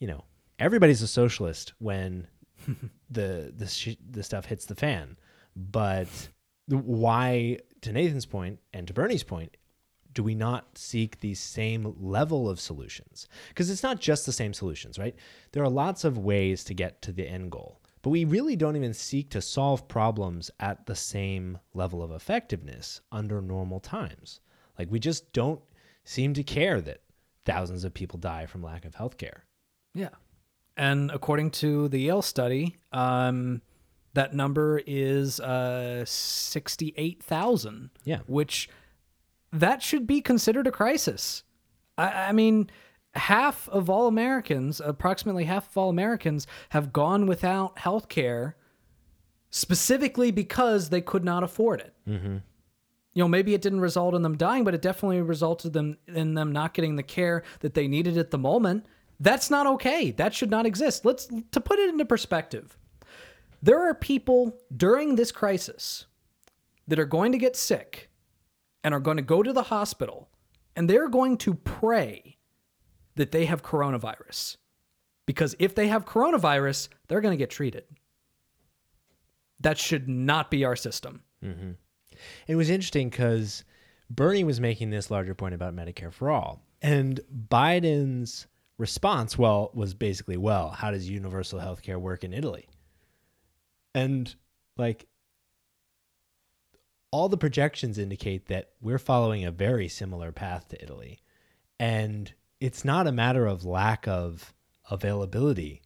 you 0.00 0.08
know 0.08 0.24
everybody's 0.58 1.02
a 1.02 1.08
socialist 1.08 1.72
when 1.78 2.26
the 3.10 3.52
the 3.56 3.66
sh- 3.66 3.96
the 4.10 4.22
stuff 4.22 4.46
hits 4.46 4.66
the 4.66 4.74
fan 4.74 5.16
but 5.54 6.08
why 6.68 7.58
to 7.80 7.92
Nathan's 7.92 8.26
point 8.26 8.58
and 8.72 8.86
to 8.88 8.94
Bernie's 8.94 9.22
point 9.22 9.56
do 10.16 10.22
we 10.22 10.34
not 10.34 10.78
seek 10.78 11.20
the 11.20 11.34
same 11.34 11.94
level 11.98 12.48
of 12.48 12.58
solutions? 12.58 13.28
Because 13.48 13.68
it's 13.68 13.82
not 13.82 14.00
just 14.00 14.24
the 14.24 14.32
same 14.32 14.54
solutions, 14.54 14.98
right? 14.98 15.14
There 15.52 15.62
are 15.62 15.68
lots 15.68 16.04
of 16.04 16.16
ways 16.16 16.64
to 16.64 16.74
get 16.74 17.02
to 17.02 17.12
the 17.12 17.28
end 17.28 17.52
goal, 17.52 17.82
but 18.00 18.08
we 18.08 18.24
really 18.24 18.56
don't 18.56 18.76
even 18.76 18.94
seek 18.94 19.28
to 19.30 19.42
solve 19.42 19.88
problems 19.88 20.50
at 20.58 20.86
the 20.86 20.96
same 20.96 21.58
level 21.74 22.02
of 22.02 22.12
effectiveness 22.12 23.02
under 23.12 23.42
normal 23.42 23.78
times. 23.78 24.40
Like 24.78 24.90
we 24.90 24.98
just 24.98 25.34
don't 25.34 25.60
seem 26.04 26.32
to 26.32 26.42
care 26.42 26.80
that 26.80 27.02
thousands 27.44 27.84
of 27.84 27.92
people 27.92 28.18
die 28.18 28.46
from 28.46 28.62
lack 28.62 28.86
of 28.86 28.94
health 28.94 29.18
care. 29.18 29.44
Yeah. 29.92 30.08
And 30.76 31.10
according 31.10 31.52
to 31.52 31.88
the 31.88 32.00
Yale 32.00 32.22
study, 32.22 32.76
um, 32.92 33.62
that 34.14 34.34
number 34.34 34.80
is 34.86 35.40
uh, 35.40 36.04
68,000. 36.04 37.90
Yeah. 38.04 38.20
Which 38.26 38.68
that 39.52 39.82
should 39.82 40.06
be 40.06 40.20
considered 40.20 40.66
a 40.66 40.70
crisis. 40.70 41.42
I, 41.96 42.28
I 42.28 42.32
mean, 42.32 42.70
half 43.14 43.68
of 43.68 43.88
all 43.88 44.06
Americans, 44.06 44.80
approximately 44.84 45.44
half 45.44 45.68
of 45.70 45.76
all 45.76 45.90
Americans, 45.90 46.46
have 46.70 46.92
gone 46.92 47.26
without 47.26 47.78
health 47.78 48.08
care 48.08 48.56
specifically 49.50 50.30
because 50.30 50.90
they 50.90 51.00
could 51.00 51.24
not 51.24 51.42
afford 51.42 51.80
it. 51.80 51.94
Mm-hmm. 52.08 52.36
You 53.14 53.22
know, 53.22 53.28
maybe 53.28 53.54
it 53.54 53.62
didn't 53.62 53.80
result 53.80 54.14
in 54.14 54.20
them 54.20 54.36
dying, 54.36 54.64
but 54.64 54.74
it 54.74 54.82
definitely 54.82 55.22
resulted 55.22 55.72
them 55.72 55.96
in 56.06 56.34
them 56.34 56.52
not 56.52 56.74
getting 56.74 56.96
the 56.96 57.02
care 57.02 57.42
that 57.60 57.72
they 57.72 57.88
needed 57.88 58.18
at 58.18 58.30
the 58.30 58.38
moment. 58.38 58.84
That's 59.18 59.50
not 59.50 59.66
okay. 59.66 60.10
That 60.10 60.34
should 60.34 60.50
not 60.50 60.66
exist. 60.66 61.04
Let's 61.04 61.28
to 61.52 61.60
put 61.60 61.78
it 61.78 61.88
into 61.88 62.04
perspective. 62.04 62.76
There 63.62 63.88
are 63.88 63.94
people 63.94 64.58
during 64.76 65.16
this 65.16 65.32
crisis 65.32 66.06
that 66.86 66.98
are 66.98 67.06
going 67.06 67.32
to 67.32 67.38
get 67.38 67.56
sick 67.56 68.10
and 68.84 68.94
are 68.94 69.00
going 69.00 69.16
to 69.16 69.22
go 69.22 69.42
to 69.42 69.52
the 69.52 69.64
hospital 69.64 70.28
and 70.76 70.88
they're 70.88 71.08
going 71.08 71.38
to 71.38 71.54
pray 71.54 72.36
that 73.16 73.32
they 73.32 73.46
have 73.46 73.62
coronavirus. 73.62 74.58
Because 75.24 75.56
if 75.58 75.74
they 75.74 75.88
have 75.88 76.04
coronavirus, 76.04 76.88
they're 77.08 77.22
going 77.22 77.32
to 77.32 77.38
get 77.42 77.50
treated. 77.50 77.84
That 79.60 79.78
should 79.78 80.08
not 80.08 80.50
be 80.50 80.64
our 80.64 80.76
system. 80.76 81.22
Mm-hmm. 81.42 81.72
It 82.46 82.54
was 82.54 82.70
interesting 82.70 83.08
because 83.08 83.64
Bernie 84.10 84.44
was 84.44 84.60
making 84.60 84.90
this 84.90 85.10
larger 85.10 85.34
point 85.34 85.54
about 85.54 85.74
Medicare 85.74 86.12
for 86.12 86.30
all. 86.30 86.62
And 86.82 87.20
Biden's 87.48 88.46
response, 88.78 89.38
well, 89.38 89.70
was 89.74 89.94
basically, 89.94 90.36
well, 90.36 90.70
how 90.70 90.90
does 90.90 91.08
universal 91.08 91.58
health 91.58 91.82
care 91.82 91.98
work 91.98 92.24
in 92.24 92.32
Italy? 92.32 92.68
And 93.94 94.34
like 94.76 95.06
all 97.10 97.28
the 97.28 97.38
projections 97.38 97.98
indicate 97.98 98.46
that 98.46 98.70
we're 98.80 98.98
following 98.98 99.44
a 99.44 99.50
very 99.50 99.88
similar 99.88 100.32
path 100.32 100.68
to 100.68 100.82
Italy. 100.82 101.18
And 101.78 102.32
it's 102.60 102.84
not 102.84 103.06
a 103.06 103.12
matter 103.12 103.46
of 103.46 103.64
lack 103.64 104.06
of 104.08 104.52
availability 104.90 105.82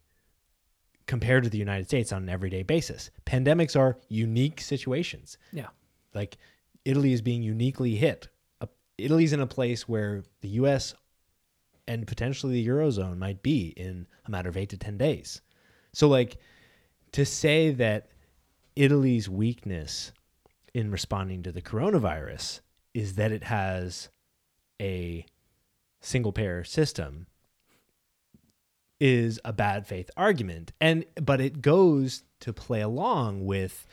compared 1.05 1.43
to 1.43 1.49
the 1.49 1.57
United 1.57 1.85
States 1.87 2.11
on 2.11 2.23
an 2.23 2.29
everyday 2.29 2.63
basis. 2.63 3.11
Pandemics 3.25 3.77
are 3.79 3.97
unique 4.09 4.61
situations 4.61 5.37
Yeah. 5.51 5.67
like 6.13 6.37
Italy 6.85 7.13
is 7.13 7.21
being 7.21 7.43
uniquely 7.43 7.95
hit. 7.95 8.27
Uh, 8.59 8.67
Italy's 8.97 9.33
in 9.33 9.39
a 9.39 9.47
place 9.47 9.87
where 9.87 10.23
the 10.41 10.49
US 10.49 10.93
and 11.87 12.07
potentially 12.07 12.53
the 12.53 12.67
Eurozone 12.67 13.17
might 13.17 13.41
be 13.43 13.73
in 13.75 14.07
a 14.25 14.31
matter 14.31 14.49
of 14.49 14.57
eight 14.57 14.69
to 14.69 14.77
10 14.77 14.97
days. 14.97 15.41
So, 15.93 16.07
like, 16.07 16.37
to 17.13 17.25
say 17.25 17.71
that 17.71 18.09
Italy's 18.75 19.27
weakness 19.27 20.11
in 20.73 20.91
responding 20.91 21.43
to 21.43 21.51
the 21.51 21.61
coronavirus 21.61 22.61
is 22.93 23.15
that 23.15 23.31
it 23.31 23.43
has 23.43 24.09
a 24.81 25.25
single 25.99 26.31
payer 26.31 26.63
system 26.63 27.27
is 28.99 29.39
a 29.43 29.51
bad 29.51 29.85
faith 29.85 30.09
argument 30.15 30.71
and 30.79 31.05
but 31.21 31.41
it 31.41 31.61
goes 31.61 32.23
to 32.39 32.53
play 32.53 32.81
along 32.81 33.45
with 33.45 33.87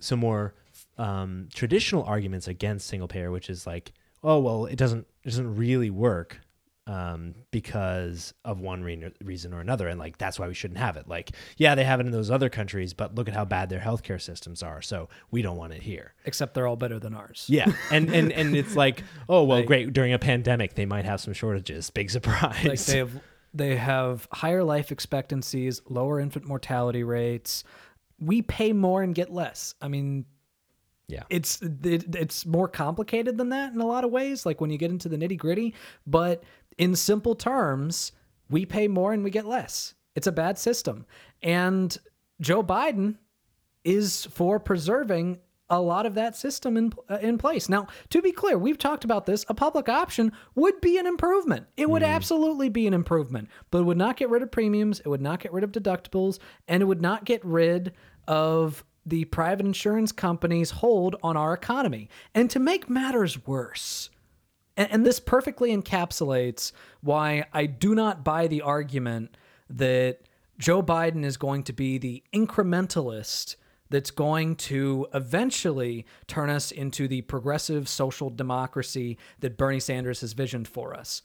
some 0.00 0.18
more 0.18 0.54
um, 0.98 1.48
traditional 1.54 2.04
arguments 2.04 2.46
against 2.46 2.86
single 2.86 3.08
payer, 3.08 3.30
which 3.30 3.48
is 3.48 3.66
like, 3.66 3.92
oh 4.22 4.38
well, 4.38 4.66
it 4.66 4.76
doesn't 4.76 5.06
it 5.24 5.30
doesn't 5.30 5.56
really 5.56 5.90
work 5.90 6.40
um, 6.90 7.34
because 7.52 8.34
of 8.44 8.60
one 8.60 8.82
re- 8.82 9.12
reason 9.22 9.54
or 9.54 9.60
another, 9.60 9.86
and 9.86 10.00
like 10.00 10.18
that's 10.18 10.40
why 10.40 10.48
we 10.48 10.54
shouldn't 10.54 10.78
have 10.78 10.96
it. 10.96 11.06
Like, 11.06 11.30
yeah, 11.56 11.76
they 11.76 11.84
have 11.84 12.00
it 12.00 12.06
in 12.06 12.10
those 12.12 12.30
other 12.32 12.48
countries, 12.48 12.92
but 12.94 13.14
look 13.14 13.28
at 13.28 13.34
how 13.34 13.44
bad 13.44 13.68
their 13.68 13.78
healthcare 13.78 14.20
systems 14.20 14.60
are, 14.62 14.82
so 14.82 15.08
we 15.30 15.40
don't 15.40 15.56
want 15.56 15.72
it 15.72 15.82
here. 15.82 16.14
Except 16.24 16.52
they're 16.54 16.66
all 16.66 16.74
better 16.76 16.98
than 16.98 17.14
ours. 17.14 17.46
Yeah, 17.48 17.70
and 17.92 18.10
and 18.12 18.32
and 18.32 18.56
it's 18.62 18.74
like, 18.74 19.04
oh 19.28 19.44
well, 19.44 19.62
great. 19.62 19.92
During 19.92 20.12
a 20.12 20.18
pandemic, 20.18 20.74
they 20.74 20.86
might 20.86 21.04
have 21.04 21.20
some 21.20 21.32
shortages. 21.32 21.90
Big 21.90 22.10
surprise. 22.10 22.64
Like 22.64 22.80
they 22.80 22.98
have 22.98 23.20
they 23.54 23.76
have 23.76 24.26
higher 24.32 24.64
life 24.64 24.90
expectancies, 24.90 25.82
lower 25.88 26.18
infant 26.18 26.46
mortality 26.46 27.04
rates. 27.04 27.62
We 28.18 28.42
pay 28.42 28.72
more 28.72 29.02
and 29.02 29.14
get 29.14 29.32
less. 29.32 29.74
I 29.80 29.88
mean, 29.88 30.24
Yeah. 31.08 31.22
it's 31.30 31.60
it, 31.62 32.14
it's 32.14 32.44
more 32.46 32.68
complicated 32.68 33.38
than 33.38 33.48
that 33.48 33.72
in 33.72 33.80
a 33.80 33.86
lot 33.86 34.04
of 34.04 34.10
ways. 34.10 34.44
Like 34.46 34.60
when 34.60 34.70
you 34.70 34.78
get 34.78 34.90
into 34.90 35.08
the 35.08 35.16
nitty 35.16 35.36
gritty, 35.38 35.74
but 36.06 36.44
in 36.80 36.96
simple 36.96 37.34
terms, 37.34 38.12
we 38.48 38.64
pay 38.64 38.88
more 38.88 39.12
and 39.12 39.22
we 39.22 39.30
get 39.30 39.46
less. 39.46 39.94
It's 40.16 40.26
a 40.26 40.32
bad 40.32 40.58
system, 40.58 41.04
and 41.42 41.96
Joe 42.40 42.62
Biden 42.64 43.16
is 43.84 44.26
for 44.32 44.58
preserving 44.58 45.38
a 45.68 45.80
lot 45.80 46.04
of 46.04 46.14
that 46.14 46.34
system 46.34 46.76
in 46.76 46.92
uh, 47.08 47.18
in 47.20 47.38
place. 47.38 47.68
Now, 47.68 47.86
to 48.08 48.22
be 48.22 48.32
clear, 48.32 48.58
we've 48.58 48.78
talked 48.78 49.04
about 49.04 49.26
this. 49.26 49.44
A 49.48 49.54
public 49.54 49.88
option 49.88 50.32
would 50.54 50.80
be 50.80 50.98
an 50.98 51.06
improvement. 51.06 51.66
It 51.76 51.88
would 51.88 52.02
absolutely 52.02 52.70
be 52.70 52.86
an 52.86 52.94
improvement, 52.94 53.48
but 53.70 53.78
it 53.78 53.84
would 53.84 53.98
not 53.98 54.16
get 54.16 54.30
rid 54.30 54.42
of 54.42 54.50
premiums. 54.50 55.00
It 55.00 55.08
would 55.08 55.22
not 55.22 55.40
get 55.40 55.52
rid 55.52 55.62
of 55.62 55.72
deductibles, 55.72 56.38
and 56.66 56.82
it 56.82 56.86
would 56.86 57.02
not 57.02 57.24
get 57.24 57.44
rid 57.44 57.92
of 58.26 58.84
the 59.06 59.26
private 59.26 59.66
insurance 59.66 60.12
companies' 60.12 60.70
hold 60.70 61.16
on 61.22 61.36
our 61.36 61.52
economy. 61.52 62.08
And 62.34 62.50
to 62.50 62.58
make 62.58 62.88
matters 62.88 63.46
worse, 63.46 64.10
and, 64.80 64.90
and 64.90 65.06
this 65.06 65.20
perfectly 65.20 65.76
encapsulates 65.76 66.72
why 67.02 67.44
I 67.52 67.66
do 67.66 67.94
not 67.94 68.24
buy 68.24 68.46
the 68.46 68.62
argument 68.62 69.36
that 69.68 70.20
Joe 70.58 70.82
Biden 70.82 71.22
is 71.22 71.36
going 71.36 71.64
to 71.64 71.74
be 71.74 71.98
the 71.98 72.24
incrementalist 72.32 73.56
that's 73.90 74.10
going 74.10 74.56
to 74.56 75.06
eventually 75.12 76.06
turn 76.26 76.48
us 76.48 76.70
into 76.72 77.06
the 77.08 77.20
progressive 77.22 77.90
social 77.90 78.30
democracy 78.30 79.18
that 79.40 79.58
Bernie 79.58 79.80
Sanders 79.80 80.22
has 80.22 80.32
visioned 80.32 80.66
for 80.66 80.94
us. 80.94 81.20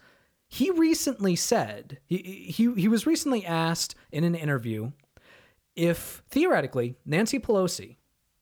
He 0.49 0.69
recently 0.71 1.37
said, 1.37 1.99
he, 2.05 2.17
he, 2.17 2.73
he 2.73 2.87
was 2.89 3.07
recently 3.07 3.45
asked 3.45 3.95
in 4.11 4.25
an 4.25 4.35
interview 4.35 4.91
if 5.77 6.23
theoretically 6.29 6.95
Nancy 7.05 7.39
Pelosi 7.39 7.95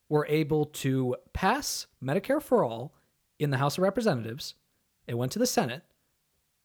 were 0.09 0.25
able 0.27 0.65
to 0.65 1.17
pass 1.33 1.85
Medicare 2.03 2.41
for 2.41 2.63
all 2.63 2.95
in 3.39 3.51
the 3.51 3.57
House 3.57 3.77
of 3.77 3.83
Representatives, 3.83 4.55
it 5.07 5.15
went 5.15 5.31
to 5.33 5.39
the 5.39 5.45
Senate, 5.45 5.83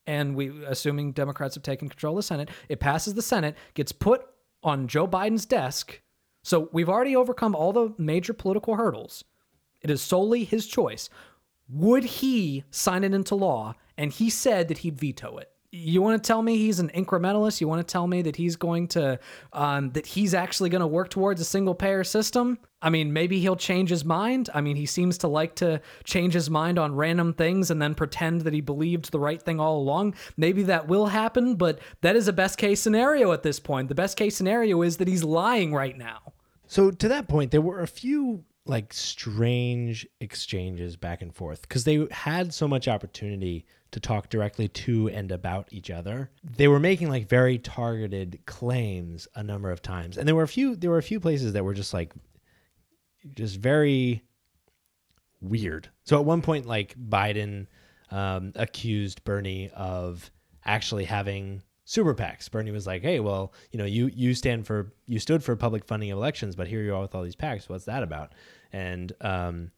and 0.06 0.34
we 0.34 0.64
assuming 0.66 1.12
Democrats 1.12 1.54
have 1.54 1.62
taken 1.62 1.88
control 1.88 2.14
of 2.14 2.18
the 2.18 2.22
Senate, 2.22 2.50
it 2.68 2.80
passes 2.80 3.14
the 3.14 3.22
Senate, 3.22 3.56
gets 3.74 3.92
put 3.92 4.26
on 4.62 4.88
Joe 4.88 5.06
Biden's 5.06 5.46
desk. 5.46 6.00
So 6.42 6.68
we've 6.72 6.88
already 6.88 7.14
overcome 7.14 7.54
all 7.54 7.72
the 7.72 7.92
major 7.98 8.32
political 8.32 8.76
hurdles. 8.76 9.24
It 9.80 9.90
is 9.90 10.00
solely 10.00 10.44
his 10.44 10.66
choice. 10.66 11.10
Would 11.68 12.04
he 12.04 12.64
sign 12.70 13.04
it 13.04 13.12
into 13.12 13.34
law? 13.34 13.74
And 13.96 14.12
he 14.12 14.30
said 14.30 14.68
that 14.68 14.78
he'd 14.78 14.98
veto 14.98 15.36
it. 15.38 15.50
You 15.70 16.00
want 16.00 16.22
to 16.22 16.26
tell 16.26 16.40
me 16.40 16.56
he's 16.56 16.78
an 16.80 16.90
incrementalist? 16.94 17.60
You 17.60 17.68
want 17.68 17.86
to 17.86 17.92
tell 17.92 18.06
me 18.06 18.22
that 18.22 18.36
he's 18.36 18.56
going 18.56 18.88
to, 18.88 19.20
um, 19.52 19.90
that 19.90 20.06
he's 20.06 20.32
actually 20.32 20.70
going 20.70 20.80
to 20.80 20.86
work 20.86 21.10
towards 21.10 21.40
a 21.40 21.44
single 21.44 21.74
payer 21.74 22.04
system? 22.04 22.58
I 22.80 22.90
mean, 22.90 23.12
maybe 23.12 23.40
he'll 23.40 23.56
change 23.56 23.90
his 23.90 24.04
mind. 24.04 24.50
I 24.54 24.60
mean, 24.60 24.76
he 24.76 24.86
seems 24.86 25.18
to 25.18 25.28
like 25.28 25.56
to 25.56 25.80
change 26.04 26.34
his 26.34 26.48
mind 26.48 26.78
on 26.78 26.94
random 26.94 27.32
things 27.32 27.70
and 27.70 27.82
then 27.82 27.94
pretend 27.94 28.42
that 28.42 28.52
he 28.52 28.60
believed 28.60 29.10
the 29.10 29.18
right 29.18 29.42
thing 29.42 29.58
all 29.58 29.78
along. 29.78 30.14
Maybe 30.36 30.62
that 30.64 30.86
will 30.86 31.06
happen, 31.06 31.56
but 31.56 31.80
that 32.02 32.14
is 32.14 32.28
a 32.28 32.32
best 32.32 32.56
case 32.58 32.80
scenario 32.80 33.32
at 33.32 33.42
this 33.42 33.58
point. 33.58 33.88
The 33.88 33.94
best 33.94 34.16
case 34.16 34.36
scenario 34.36 34.82
is 34.82 34.98
that 34.98 35.08
he's 35.08 35.24
lying 35.24 35.74
right 35.74 35.96
now. 35.96 36.32
So 36.66 36.90
to 36.90 37.08
that 37.08 37.28
point, 37.28 37.50
there 37.50 37.62
were 37.62 37.80
a 37.80 37.86
few 37.86 38.44
like 38.66 38.92
strange 38.92 40.06
exchanges 40.20 40.94
back 40.94 41.22
and 41.22 41.34
forth 41.34 41.62
because 41.62 41.84
they 41.84 42.06
had 42.10 42.52
so 42.52 42.68
much 42.68 42.86
opportunity 42.86 43.64
to 43.90 44.00
talk 44.00 44.28
directly 44.28 44.68
to 44.68 45.08
and 45.08 45.32
about 45.32 45.66
each 45.72 45.90
other. 45.90 46.30
They 46.44 46.68
were 46.68 46.78
making 46.78 47.08
like 47.08 47.28
very 47.28 47.58
targeted 47.58 48.38
claims 48.44 49.26
a 49.34 49.42
number 49.42 49.70
of 49.70 49.80
times, 49.80 50.18
and 50.18 50.28
there 50.28 50.34
were 50.34 50.42
a 50.42 50.48
few. 50.48 50.76
There 50.76 50.90
were 50.90 50.98
a 50.98 51.02
few 51.02 51.18
places 51.20 51.54
that 51.54 51.64
were 51.64 51.74
just 51.74 51.94
like, 51.94 52.12
just 53.34 53.56
very 53.56 54.24
weird. 55.40 55.88
So 56.04 56.18
at 56.18 56.24
one 56.24 56.42
point, 56.42 56.66
like 56.66 56.94
Biden 56.98 57.66
um, 58.10 58.52
accused 58.56 59.24
Bernie 59.24 59.70
of 59.74 60.30
actually 60.64 61.04
having 61.04 61.62
super 61.84 62.14
PACs. 62.14 62.50
Bernie 62.50 62.70
was 62.70 62.86
like, 62.86 63.02
"Hey, 63.02 63.20
well, 63.20 63.52
you 63.72 63.78
know, 63.78 63.84
you 63.84 64.10
you 64.14 64.34
stand 64.34 64.66
for 64.66 64.92
you 65.06 65.18
stood 65.18 65.42
for 65.42 65.56
public 65.56 65.84
funding 65.84 66.10
of 66.10 66.18
elections, 66.18 66.56
but 66.56 66.68
here 66.68 66.82
you 66.82 66.94
are 66.94 67.00
with 67.00 67.14
all 67.14 67.22
these 67.22 67.36
PACs. 67.36 67.68
What's 67.68 67.86
that 67.86 68.02
about?" 68.02 68.32
And 68.72 69.12
um, 69.20 69.70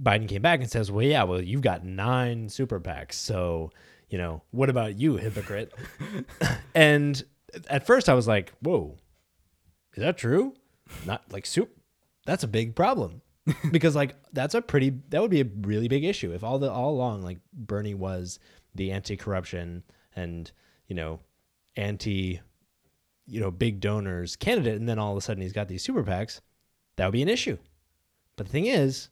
Biden 0.00 0.28
came 0.28 0.42
back 0.42 0.60
and 0.60 0.70
says, 0.70 0.90
"Well, 0.90 1.04
yeah, 1.04 1.24
well, 1.24 1.42
you've 1.42 1.62
got 1.62 1.84
nine 1.84 2.48
super 2.48 2.80
PACs, 2.80 3.14
so 3.14 3.70
you 4.08 4.18
know, 4.18 4.42
what 4.50 4.70
about 4.70 4.98
you, 4.98 5.16
hypocrite?" 5.16 5.72
and 6.74 7.22
at 7.68 7.86
first, 7.86 8.08
I 8.08 8.14
was 8.14 8.28
like, 8.28 8.52
"Whoa, 8.60 8.96
is 9.94 10.02
that 10.02 10.16
true? 10.16 10.54
Not 11.04 11.32
like 11.32 11.46
soup. 11.46 11.70
That's 12.26 12.44
a 12.44 12.48
big 12.48 12.74
problem." 12.74 13.22
because 13.70 13.96
like 13.96 14.16
that's 14.32 14.54
a 14.54 14.60
pretty 14.60 14.92
that 15.08 15.20
would 15.20 15.30
be 15.30 15.40
a 15.40 15.46
really 15.62 15.88
big 15.88 16.04
issue 16.04 16.32
if 16.32 16.44
all 16.44 16.58
the 16.58 16.70
all 16.70 16.90
along 16.90 17.22
like 17.22 17.38
Bernie 17.52 17.94
was 17.94 18.38
the 18.74 18.92
anti-corruption 18.92 19.82
and 20.14 20.50
you 20.86 20.94
know 20.94 21.20
anti 21.76 22.40
you 23.26 23.40
know 23.40 23.50
big 23.50 23.80
donors 23.80 24.36
candidate 24.36 24.74
and 24.74 24.88
then 24.88 24.98
all 24.98 25.12
of 25.12 25.16
a 25.16 25.20
sudden 25.20 25.42
he's 25.42 25.52
got 25.52 25.68
these 25.68 25.82
super 25.82 26.04
PACs 26.04 26.40
that 26.96 27.06
would 27.06 27.12
be 27.12 27.22
an 27.22 27.28
issue 27.28 27.56
but 28.36 28.46
the 28.46 28.52
thing 28.52 28.66
is 28.66 29.08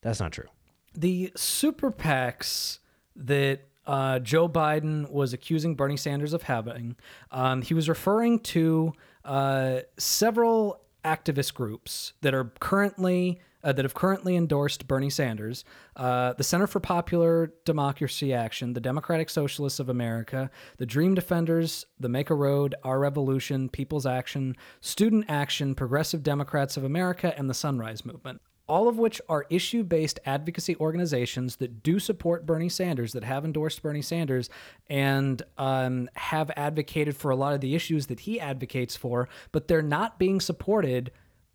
that's 0.00 0.20
not 0.20 0.32
true 0.32 0.48
the 0.94 1.32
super 1.36 1.90
PACs 1.90 2.78
that 3.16 3.66
uh, 3.86 4.18
Joe 4.20 4.48
Biden 4.48 5.10
was 5.10 5.32
accusing 5.32 5.74
Bernie 5.74 5.96
Sanders 5.96 6.32
of 6.32 6.42
having, 6.42 6.96
um, 7.30 7.60
he 7.60 7.74
was 7.74 7.86
referring 7.88 8.40
to 8.40 8.94
uh, 9.24 9.80
several 9.98 10.80
activist 11.04 11.54
groups 11.54 12.12
that 12.22 12.34
are 12.34 12.52
currently 12.60 13.40
uh, 13.62 13.72
that 13.72 13.84
have 13.84 13.94
currently 13.94 14.36
endorsed 14.36 14.86
Bernie 14.86 15.08
Sanders 15.08 15.64
uh, 15.96 16.34
the 16.34 16.44
Center 16.44 16.66
for 16.66 16.80
Popular 16.80 17.52
Democracy 17.64 18.34
Action, 18.34 18.74
the 18.74 18.80
Democratic 18.80 19.30
Socialists 19.30 19.80
of 19.80 19.88
America, 19.88 20.50
the 20.76 20.84
Dream 20.84 21.14
Defenders, 21.14 21.86
the 21.98 22.08
Make 22.08 22.28
a 22.28 22.34
Road, 22.34 22.74
Our 22.84 22.98
Revolution, 22.98 23.70
People's 23.70 24.04
Action, 24.04 24.54
Student 24.82 25.24
Action, 25.28 25.74
Progressive 25.74 26.22
Democrats 26.22 26.76
of 26.76 26.84
America, 26.84 27.32
and 27.38 27.48
the 27.48 27.54
Sunrise 27.54 28.04
Movement 28.04 28.42
all 28.66 28.88
of 28.88 28.98
which 28.98 29.20
are 29.28 29.46
issue 29.50 29.82
based 29.82 30.18
advocacy 30.24 30.76
organizations 30.76 31.56
that 31.56 31.82
do 31.82 31.98
support 31.98 32.46
Bernie 32.46 32.68
Sanders, 32.68 33.12
that 33.12 33.24
have 33.24 33.44
endorsed 33.44 33.82
Bernie 33.82 34.02
Sanders, 34.02 34.48
and 34.88 35.42
um, 35.58 36.08
have 36.14 36.50
advocated 36.56 37.16
for 37.16 37.30
a 37.30 37.36
lot 37.36 37.54
of 37.54 37.60
the 37.60 37.74
issues 37.74 38.06
that 38.06 38.20
he 38.20 38.40
advocates 38.40 38.96
for, 38.96 39.28
but 39.52 39.68
they're 39.68 39.82
not 39.82 40.18
being 40.18 40.40
supported 40.40 41.10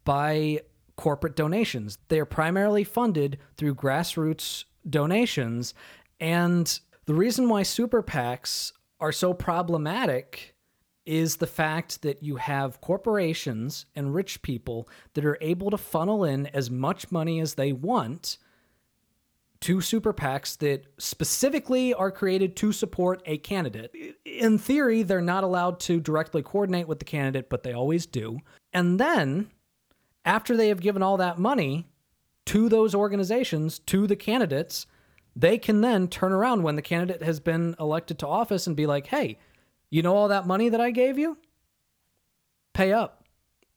by 0.05 0.61
corporate 0.95 1.35
donations. 1.35 1.97
They 2.09 2.19
are 2.19 2.25
primarily 2.25 2.83
funded 2.83 3.37
through 3.57 3.75
grassroots 3.75 4.65
donations. 4.89 5.73
And 6.19 6.79
the 7.05 7.13
reason 7.13 7.49
why 7.49 7.63
super 7.63 8.03
PACs 8.03 8.73
are 8.99 9.11
so 9.11 9.33
problematic 9.33 10.55
is 11.09 11.37
the 11.37 11.47
fact 11.47 12.03
that 12.03 12.21
you 12.21 12.35
have 12.35 12.79
corporations 12.81 13.87
and 13.95 14.13
rich 14.13 14.43
people 14.43 14.87
that 15.15 15.25
are 15.25 15.39
able 15.41 15.71
to 15.71 15.77
funnel 15.77 16.23
in 16.23 16.45
as 16.47 16.69
much 16.69 17.11
money 17.11 17.39
as 17.39 17.55
they 17.55 17.73
want 17.73 18.37
to 19.61 19.81
super 19.81 20.13
PACs 20.13 20.55
that 20.59 20.85
specifically 20.99 21.95
are 21.95 22.11
created 22.11 22.55
to 22.57 22.71
support 22.71 23.23
a 23.25 23.39
candidate. 23.39 23.91
In 24.23 24.59
theory, 24.59 25.01
they're 25.01 25.19
not 25.19 25.43
allowed 25.43 25.79
to 25.81 25.99
directly 25.99 26.43
coordinate 26.43 26.87
with 26.87 26.99
the 26.99 27.05
candidate, 27.05 27.49
but 27.49 27.63
they 27.63 27.73
always 27.73 28.05
do. 28.05 28.37
And 28.71 28.99
then, 28.99 29.49
after 30.23 30.55
they 30.55 30.67
have 30.67 30.79
given 30.79 31.01
all 31.01 31.17
that 31.17 31.39
money 31.39 31.89
to 32.45 32.69
those 32.69 32.93
organizations, 32.93 33.79
to 33.79 34.05
the 34.05 34.15
candidates, 34.15 34.85
they 35.35 35.57
can 35.57 35.81
then 35.81 36.07
turn 36.07 36.33
around 36.33 36.61
when 36.61 36.75
the 36.75 36.83
candidate 36.83 37.23
has 37.23 37.39
been 37.39 37.75
elected 37.79 38.19
to 38.19 38.27
office 38.27 38.67
and 38.67 38.75
be 38.75 38.85
like, 38.85 39.07
hey, 39.07 39.39
you 39.89 40.01
know 40.01 40.15
all 40.15 40.27
that 40.29 40.47
money 40.47 40.69
that 40.69 40.81
I 40.81 40.91
gave 40.91 41.17
you? 41.17 41.37
Pay 42.73 42.93
up. 42.93 43.23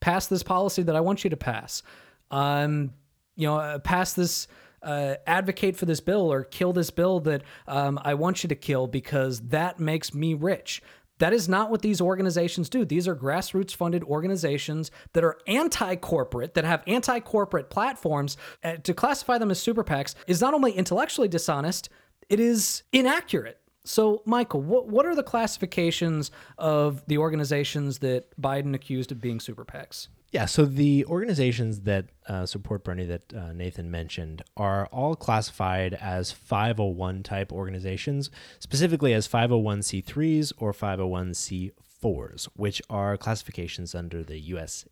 Pass 0.00 0.26
this 0.26 0.42
policy 0.42 0.83
that 0.83 0.97
I 0.97 1.00
want 1.00 1.25
you 1.25 1.31
to 1.31 1.37
pass. 1.37 1.83
Um, 2.31 2.92
you 3.37 3.47
know, 3.47 3.57
uh, 3.57 3.78
pass 3.78 4.12
this, 4.14 4.49
uh, 4.83 5.14
advocate 5.26 5.76
for 5.76 5.87
this 5.87 6.00
bill 6.00 6.33
or 6.33 6.45
kill 6.45 6.73
this 6.73 6.90
bill 6.90 7.21
that 7.21 7.42
um, 7.69 8.00
I 8.02 8.14
want 8.14 8.42
you 8.42 8.49
to 8.49 8.54
kill 8.54 8.87
because 8.87 9.40
that 9.49 9.78
makes 9.78 10.12
me 10.12 10.35
rich. 10.35 10.83
That 11.19 11.33
is 11.33 11.49
not 11.49 11.71
what 11.71 11.83
these 11.83 12.00
organizations 12.00 12.69
do. 12.69 12.85
These 12.85 13.07
are 13.07 13.14
grassroots 13.14 13.76
funded 13.76 14.02
organizations 14.02 14.90
that 15.12 15.23
are 15.23 15.38
anti 15.47 15.95
corporate, 15.97 16.54
that 16.54 16.64
have 16.64 16.83
anti 16.88 17.21
corporate 17.21 17.71
platforms. 17.71 18.37
Uh, 18.64 18.75
to 18.78 18.92
classify 18.92 19.38
them 19.38 19.50
as 19.50 19.61
super 19.61 19.85
PACs 19.85 20.16
is 20.26 20.40
not 20.40 20.52
only 20.52 20.73
intellectually 20.73 21.28
dishonest, 21.28 21.88
it 22.28 22.40
is 22.40 22.83
inaccurate. 22.92 23.62
So, 23.84 24.22
Michael, 24.24 24.62
what 24.62 24.88
what 24.88 25.06
are 25.06 25.14
the 25.14 25.22
classifications 25.22 26.30
of 26.56 27.04
the 27.06 27.18
organizations 27.18 27.98
that 27.98 28.40
Biden 28.40 28.74
accused 28.74 29.10
of 29.10 29.20
being 29.20 29.40
super 29.40 29.64
PACs? 29.64 30.08
Yeah, 30.32 30.46
so 30.46 30.64
the 30.64 31.04
organizations 31.06 31.80
that 31.82 32.06
uh, 32.26 32.46
support 32.46 32.84
Bernie 32.84 33.04
that 33.04 33.34
uh, 33.34 33.52
Nathan 33.52 33.90
mentioned 33.90 34.42
are 34.56 34.86
all 34.86 35.14
classified 35.14 35.92
as 35.92 36.32
501 36.32 37.22
type 37.22 37.52
organizations, 37.52 38.30
specifically 38.58 39.12
as 39.12 39.28
501c3s 39.28 40.54
or 40.56 40.72
501c4s, 40.72 42.48
which 42.56 42.80
are 42.88 43.18
classifications 43.18 43.94
under 43.94 44.22
the 44.22 44.38
U.S. 44.38 44.86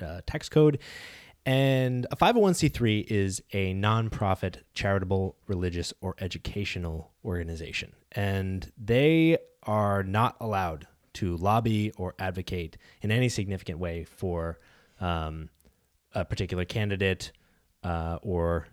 Uh, 0.00 0.20
tax 0.26 0.48
code 0.48 0.78
and 1.46 2.06
a 2.10 2.16
501c3 2.16 3.04
is 3.08 3.42
a 3.52 3.74
nonprofit, 3.74 4.62
charitable, 4.72 5.36
religious, 5.46 5.92
or 6.00 6.14
educational 6.18 7.12
organization. 7.24 7.92
And 8.12 8.70
they 8.78 9.38
are 9.62 10.02
not 10.02 10.36
allowed 10.40 10.86
to 11.14 11.36
lobby 11.36 11.92
or 11.96 12.14
advocate 12.18 12.76
in 13.02 13.10
any 13.10 13.28
significant 13.28 13.78
way 13.78 14.04
for 14.04 14.58
um, 15.00 15.50
a 16.14 16.24
particular 16.24 16.64
candidate 16.64 17.32
uh, 17.82 18.18
or 18.22 18.66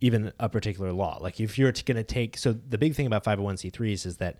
even 0.00 0.32
a 0.38 0.48
particular 0.48 0.92
law. 0.92 1.18
Like 1.20 1.40
if 1.40 1.58
you're 1.58 1.72
going 1.72 1.96
to 1.96 2.04
take, 2.04 2.36
so 2.36 2.52
the 2.52 2.78
big 2.78 2.94
thing 2.94 3.06
about 3.06 3.24
501c3s 3.24 4.04
is 4.04 4.18
that 4.18 4.36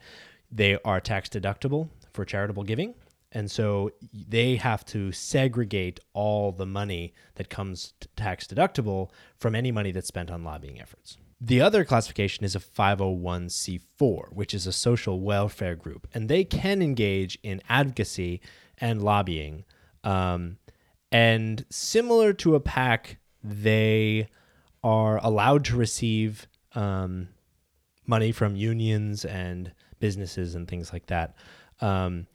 they 0.51 0.79
are 0.85 1.01
tax 1.01 1.29
deductible 1.29 1.89
for 2.13 2.25
charitable 2.25 2.65
giving. 2.65 2.95
And 3.35 3.51
so 3.51 3.91
they 4.13 4.57
have 4.57 4.85
to 4.87 5.11
segregate 5.11 5.99
all 6.13 6.53
the 6.53 6.67
money 6.67 7.13
that 7.35 7.51
comes 7.51 7.93
tax 8.17 8.47
deductible 8.47 9.11
from 9.37 9.57
any 9.57 9.73
money 9.73 9.91
that's 9.91 10.07
spent 10.07 10.31
on 10.31 10.45
lobbying 10.45 10.81
efforts. 10.81 11.19
The 11.41 11.61
other 11.61 11.85
classification 11.85 12.45
is 12.45 12.55
a 12.55 12.61
501c4, 12.61 14.33
which 14.33 14.55
is 14.55 14.67
a 14.67 14.73
social 14.73 15.21
welfare 15.21 15.75
group, 15.75 16.07
and 16.15 16.29
they 16.29 16.45
can 16.45 16.81
engage 16.81 17.37
in 17.43 17.61
advocacy 17.69 18.41
and 18.79 19.03
lobbying. 19.03 19.65
Um, 20.05 20.59
and 21.11 21.67
similar 21.71 22.33
to 22.35 22.55
a 22.55 22.61
PAC, 22.61 23.19
they 23.43 24.29
are 24.83 25.19
allowed 25.23 25.65
to 25.67 25.77
receive 25.77 26.47
um, 26.75 27.29
money 28.07 28.33
from 28.33 28.57
unions 28.57 29.25
and 29.25 29.73
businesses 29.99 30.55
and 30.55 30.69
things 30.69 30.93
like 30.93 31.07
that. 31.07 31.35
Um, 31.81 32.27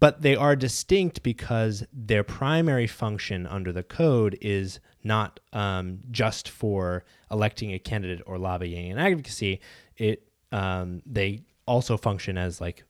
but 0.00 0.22
they 0.22 0.34
are 0.34 0.56
distinct 0.56 1.22
because 1.22 1.84
their 1.92 2.24
primary 2.24 2.86
function 2.86 3.46
under 3.46 3.70
the 3.70 3.82
code 3.82 4.36
is 4.40 4.80
not 5.04 5.38
um, 5.52 6.00
just 6.10 6.48
for 6.48 7.04
electing 7.30 7.72
a 7.72 7.78
candidate 7.78 8.22
or 8.26 8.38
lobbying 8.38 8.90
and 8.90 8.98
advocacy. 8.98 9.60
It 9.96 10.26
um, 10.50 11.02
they 11.06 11.42
also 11.66 11.96
function 11.96 12.36
as 12.36 12.60
like 12.60 12.84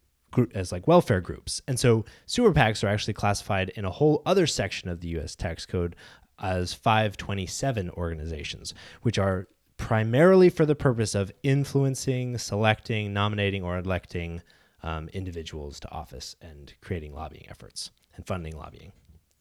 as 0.55 0.71
like 0.71 0.87
welfare 0.87 1.21
groups, 1.21 1.61
and 1.67 1.79
so 1.79 2.05
super 2.27 2.53
PACs 2.53 2.85
are 2.85 2.89
actually 2.89 3.15
classified 3.15 3.71
in 3.71 3.85
a 3.85 3.91
whole 3.91 4.23
other 4.25 4.47
section 4.47 4.89
of 4.89 5.01
the 5.01 5.09
U.S. 5.09 5.35
tax 5.35 5.67
code 5.67 5.97
as 6.41 6.73
527 6.73 7.91
organizations, 7.91 8.73
which 9.03 9.19
are 9.19 9.49
primarily 9.77 10.49
for 10.49 10.65
the 10.65 10.75
purpose 10.77 11.15
of 11.15 11.33
influencing, 11.43 12.39
selecting, 12.39 13.13
nominating, 13.13 13.63
or 13.63 13.77
electing 13.77 14.41
um, 14.83 15.09
individuals 15.13 15.81
to 15.81 15.91
office 15.91 16.37
and 16.41 16.73
creating 16.81 17.15
lobbying 17.15 17.47
efforts 17.49 17.91
and 18.17 18.27
funding 18.27 18.57
lobbying. 18.57 18.93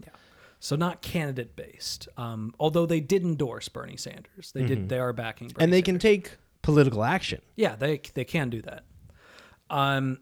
Yeah. 0.03 0.09
So 0.59 0.75
not 0.75 1.01
candidate 1.01 1.55
based, 1.55 2.07
um, 2.17 2.53
although 2.59 2.85
they 2.85 2.99
did 2.99 3.23
endorse 3.23 3.69
Bernie 3.69 3.97
Sanders. 3.97 4.51
They 4.53 4.61
mm-hmm. 4.61 4.67
did. 4.67 4.89
They 4.89 4.99
are 4.99 5.13
backing, 5.13 5.49
Bernie 5.49 5.63
and 5.63 5.73
they 5.73 5.77
Sanders. 5.77 5.93
can 5.93 5.99
take 5.99 6.37
political 6.61 7.03
action. 7.03 7.41
Yeah, 7.55 7.75
they 7.75 8.01
they 8.13 8.25
can 8.25 8.49
do 8.49 8.61
that. 8.63 8.83
Um, 9.69 10.19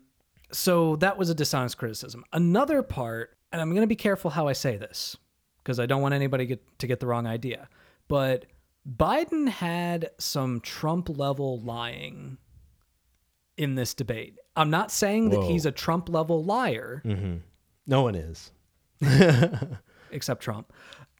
so 0.51 0.95
that 0.97 1.17
was 1.17 1.30
a 1.30 1.36
dishonest 1.36 1.77
criticism. 1.77 2.23
Another 2.32 2.82
part, 2.82 3.38
and 3.51 3.62
I'm 3.62 3.69
going 3.69 3.82
to 3.82 3.88
be 3.88 3.95
careful 3.95 4.32
how 4.32 4.47
I 4.47 4.53
say 4.53 4.77
this 4.77 5.17
because 5.63 5.80
I 5.80 5.86
don't 5.86 6.01
want 6.01 6.13
anybody 6.13 6.45
get, 6.45 6.80
to 6.80 6.88
get 6.88 6.99
the 6.99 7.08
wrong 7.08 7.27
idea, 7.27 7.67
but 8.08 8.45
Biden 8.89 9.49
had 9.49 10.12
some 10.17 10.62
Trump 10.62 11.10
level 11.10 11.60
lying 11.60 12.38
in 13.58 13.76
this 13.76 13.93
debate. 13.93 14.38
I'm 14.56 14.70
not 14.70 14.91
saying 14.91 15.30
Whoa. 15.30 15.41
that 15.41 15.52
he's 15.52 15.65
a 15.65 15.72
Trump 15.72 16.10
level 16.10 16.43
liar. 16.43 17.02
Mm-hmm. 17.06 17.38
No 17.86 18.02
one 18.04 18.15
is, 18.15 18.52
except 20.12 20.41
Trump. 20.41 20.72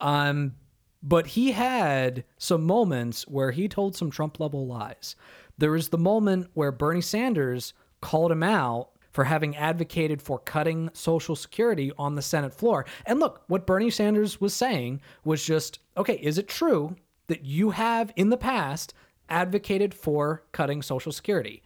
Um, 0.02 0.54
but 1.02 1.28
he 1.28 1.52
had 1.52 2.24
some 2.38 2.64
moments 2.64 3.28
where 3.28 3.52
he 3.52 3.68
told 3.68 3.96
some 3.96 4.12
Trump 4.12 4.40
level 4.40 4.68
lies. 4.68 5.16
There 5.58 5.72
was 5.72 5.90
the 5.90 5.98
moment 5.98 6.50
where 6.54 6.72
Bernie 6.72 7.02
Sanders 7.02 7.74
called 8.02 8.32
him 8.32 8.44
out 8.44 8.90
for 9.12 9.24
having 9.24 9.56
advocated 9.56 10.22
for 10.22 10.38
cutting 10.38 10.90
Social 10.94 11.36
Security 11.36 11.92
on 11.98 12.16
the 12.16 12.22
Senate 12.22 12.54
floor. 12.54 12.86
And 13.06 13.20
look, 13.20 13.44
what 13.48 13.66
Bernie 13.66 13.90
Sanders 13.90 14.40
was 14.40 14.54
saying 14.54 15.02
was 15.24 15.44
just 15.44 15.80
okay, 15.96 16.20
is 16.22 16.38
it 16.38 16.48
true 16.48 16.96
that 17.28 17.44
you 17.44 17.72
have 17.72 18.12
in 18.16 18.30
the 18.30 18.38
past 18.38 18.94
advocated 19.30 19.94
for 19.94 20.44
cutting 20.52 20.82
Social 20.82 21.12
Security? 21.12 21.64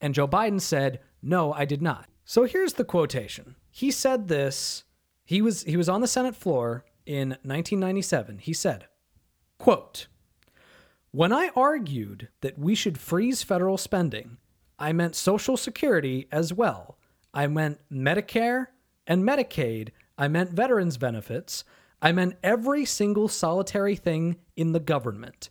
And 0.00 0.14
Joe 0.14 0.28
Biden 0.28 0.60
said, 0.60 1.00
"No, 1.22 1.52
I 1.52 1.64
did 1.64 1.82
not." 1.82 2.08
So 2.24 2.44
here's 2.44 2.74
the 2.74 2.84
quotation. 2.84 3.56
He 3.70 3.90
said 3.90 4.28
this, 4.28 4.84
he 5.28 5.42
was 5.42 5.62
he 5.64 5.76
was 5.76 5.90
on 5.90 6.00
the 6.00 6.08
Senate 6.08 6.34
floor 6.34 6.86
in 7.04 7.30
1997. 7.42 8.38
He 8.38 8.54
said, 8.54 8.86
quote, 9.58 10.06
"When 11.10 11.34
I 11.34 11.50
argued 11.54 12.28
that 12.40 12.58
we 12.58 12.74
should 12.74 12.98
freeze 12.98 13.42
federal 13.42 13.76
spending, 13.76 14.38
I 14.78 14.94
meant 14.94 15.14
Social 15.14 15.58
Security 15.58 16.28
as 16.32 16.54
well. 16.54 16.96
I 17.34 17.46
meant 17.46 17.80
Medicare 17.92 18.68
and 19.06 19.22
Medicaid. 19.22 19.90
I 20.16 20.28
meant 20.28 20.52
veterans 20.52 20.96
benefits. 20.96 21.62
I 22.00 22.12
meant 22.12 22.36
every 22.42 22.86
single 22.86 23.28
solitary 23.28 23.96
thing 23.96 24.36
in 24.56 24.72
the 24.72 24.80
government. 24.80 25.50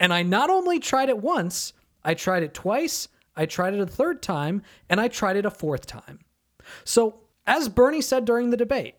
And 0.00 0.12
I 0.12 0.22
not 0.22 0.48
only 0.48 0.78
tried 0.78 1.10
it 1.10 1.18
once, 1.18 1.74
I 2.02 2.14
tried 2.14 2.44
it 2.44 2.54
twice, 2.54 3.08
I 3.36 3.46
tried 3.46 3.74
it 3.74 3.80
a 3.80 3.86
third 3.86 4.22
time, 4.22 4.62
and 4.88 5.00
I 5.00 5.08
tried 5.08 5.36
it 5.36 5.44
a 5.44 5.50
fourth 5.50 5.86
time. 5.86 6.20
So, 6.84 7.20
as 7.46 7.68
Bernie 7.68 8.00
said 8.00 8.24
during 8.24 8.50
the 8.50 8.56
debate, 8.56 8.94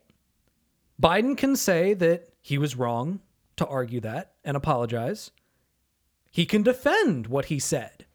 Biden 1.02 1.38
can 1.38 1.56
say 1.56 1.93
that 1.93 2.30
he 2.41 2.58
was 2.58 2.76
wrong, 2.76 3.21
to 3.58 3.65
argue 3.65 4.02
that 4.02 4.34
and 4.43 4.58
apologize. 4.58 5.32
He 6.32 6.45
can 6.45 6.63
defend 6.63 7.28
what 7.28 7.45
he 7.45 7.60
said, 7.60 8.06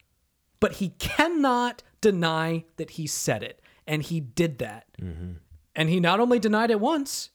but 0.60 0.74
he 0.74 0.90
cannot 0.98 1.82
deny 2.00 2.64
that 2.76 2.90
he 2.90 3.06
said 3.06 3.42
it. 3.42 3.60
And 3.86 4.02
he 4.02 4.20
did 4.20 4.58
that. 4.58 4.86
Mm-hmm. 5.00 5.32
And 5.74 5.88
he 5.88 6.00
not 6.00 6.20
only 6.20 6.38
denied 6.38 6.70
it 6.70 6.80
once, 6.80 7.30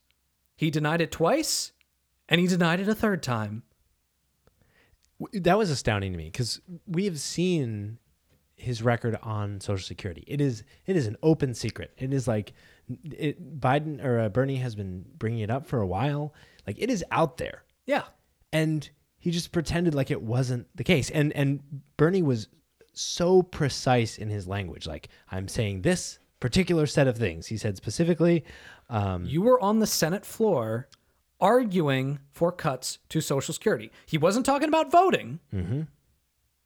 he 0.56 0.70
denied 0.70 1.02
it 1.02 1.12
twice, 1.12 1.72
and 2.30 2.40
he 2.40 2.48
denied 2.48 2.80
it 2.80 2.88
a 2.88 2.96
third 2.96 3.24
time. 3.24 3.64
That 5.34 5.58
was 5.58 5.70
astounding 5.70 6.12
to 6.12 6.18
me 6.18 6.26
because 6.26 6.62
we 6.86 7.06
have 7.06 7.20
seen 7.20 7.98
his 8.58 8.82
record 8.82 9.18
on 9.22 9.60
Social 9.62 9.86
Security. 9.86 10.24
It 10.28 10.40
is 10.42 10.64
it 10.86 10.96
is 10.96 11.08
an 11.08 11.18
open 11.24 11.54
secret. 11.54 11.92
It 11.98 12.14
is 12.14 12.28
like 12.28 12.54
it, 13.12 13.60
Biden 13.60 14.04
or 14.04 14.20
uh, 14.20 14.30
Bernie 14.30 14.58
has 14.58 14.76
been 14.76 15.06
bringing 15.18 15.40
it 15.40 15.50
up 15.50 15.66
for 15.68 15.80
a 15.82 15.88
while. 15.88 16.34
Like 16.68 16.78
it 16.80 16.90
is 16.90 17.04
out 17.12 17.38
there, 17.38 17.64
Yeah. 17.86 18.04
and 18.54 18.88
he 19.18 19.32
just 19.32 19.52
pretended 19.52 19.94
like 19.96 20.12
it 20.12 20.22
wasn't 20.22 20.68
the 20.76 20.84
case. 20.84 21.10
And 21.10 21.34
and 21.34 21.62
Bernie 21.98 22.22
was 22.24 22.48
so 22.94 23.42
precise 23.44 24.18
in 24.18 24.30
his 24.30 24.48
language. 24.48 24.88
Like 24.88 25.10
I'm 25.32 25.48
saying 25.48 25.82
this 25.82 26.20
particular 26.40 26.86
set 26.86 27.08
of 27.08 27.18
things. 27.18 27.48
He 27.48 27.58
said 27.58 27.76
specifically. 27.78 28.46
Um, 28.90 29.26
You 29.26 29.42
were 29.42 29.60
on 29.62 29.80
the 29.80 29.88
Senate 29.88 30.26
floor 30.26 30.88
arguing 31.42 32.20
for 32.32 32.52
cuts 32.52 33.00
to 33.10 33.20
Social 33.20 33.54
Security. 33.54 33.92
He 34.06 34.18
wasn't 34.18 34.46
talking 34.46 34.68
about 34.70 34.92
voting. 34.92 35.40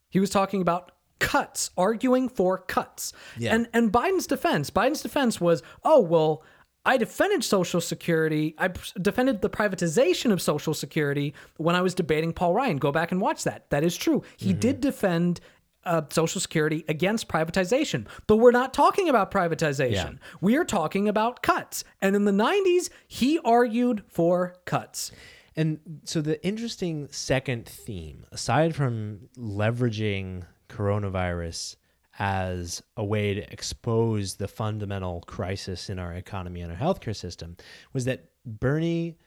He 0.09 0.19
was 0.19 0.29
talking 0.29 0.61
about 0.61 0.91
cuts, 1.19 1.71
arguing 1.77 2.29
for 2.29 2.57
cuts. 2.57 3.13
Yeah. 3.37 3.55
And 3.55 3.67
and 3.73 3.91
Biden's 3.91 4.27
defense, 4.27 4.69
Biden's 4.69 5.01
defense 5.01 5.39
was, 5.39 5.61
"Oh, 5.83 5.99
well, 5.99 6.43
I 6.85 6.97
defended 6.97 7.43
Social 7.43 7.81
Security. 7.81 8.55
I 8.57 8.69
defended 9.01 9.41
the 9.41 9.49
privatization 9.49 10.31
of 10.31 10.41
Social 10.41 10.73
Security 10.73 11.33
when 11.57 11.75
I 11.75 11.81
was 11.81 11.93
debating 11.93 12.33
Paul 12.33 12.53
Ryan. 12.53 12.77
Go 12.77 12.91
back 12.91 13.11
and 13.11 13.19
watch 13.19 13.43
that. 13.43 13.69
That 13.69 13.83
is 13.83 13.95
true. 13.95 14.23
He 14.37 14.53
did 14.53 14.81
defend 14.81 15.41
uh, 15.85 16.01
Social 16.09 16.41
Security 16.41 16.85
against 16.87 17.27
privatization, 17.27 18.05
but 18.27 18.37
we're 18.37 18.51
not 18.51 18.73
talking 18.73 19.09
about 19.09 19.31
privatization. 19.31 20.19
We 20.41 20.55
are 20.57 20.65
talking 20.65 21.07
about 21.07 21.41
cuts. 21.41 21.83
And 22.01 22.15
in 22.15 22.25
the 22.25 22.31
90s, 22.31 22.89
he 23.07 23.39
argued 23.43 24.03
for 24.07 24.55
cuts. 24.65 25.11
And 25.55 25.79
so 26.05 26.21
the 26.21 26.43
interesting 26.45 27.07
second 27.11 27.67
theme, 27.67 28.25
aside 28.31 28.75
from 28.75 29.29
leveraging 29.37 30.43
coronavirus 30.69 31.75
as 32.17 32.83
a 32.97 33.03
way 33.03 33.33
to 33.33 33.51
expose 33.51 34.35
the 34.35 34.47
fundamental 34.47 35.21
crisis 35.21 35.89
in 35.89 35.99
our 35.99 36.13
economy 36.13 36.61
and 36.61 36.71
our 36.71 36.77
healthcare 36.77 37.15
system, 37.15 37.55
was 37.93 38.05
that 38.05 38.29
Bernie 38.45 39.17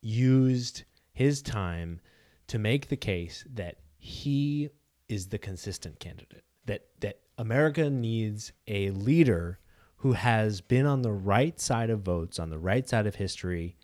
used 0.00 0.84
his 1.12 1.42
time 1.42 2.00
to 2.48 2.58
make 2.58 2.88
the 2.88 2.96
case 2.96 3.44
that 3.54 3.76
he 3.96 4.70
is 5.08 5.28
the 5.28 5.38
consistent 5.38 6.00
candidate. 6.00 6.44
That 6.66 6.86
that 7.00 7.20
America 7.38 7.88
needs 7.90 8.52
a 8.66 8.90
leader 8.90 9.58
who 9.96 10.12
has 10.12 10.60
been 10.60 10.86
on 10.86 11.02
the 11.02 11.12
right 11.12 11.60
side 11.60 11.90
of 11.90 12.00
votes, 12.00 12.38
on 12.38 12.50
the 12.50 12.58
right 12.58 12.88
side 12.88 13.06
of 13.06 13.14
history 13.14 13.76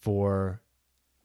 for 0.00 0.62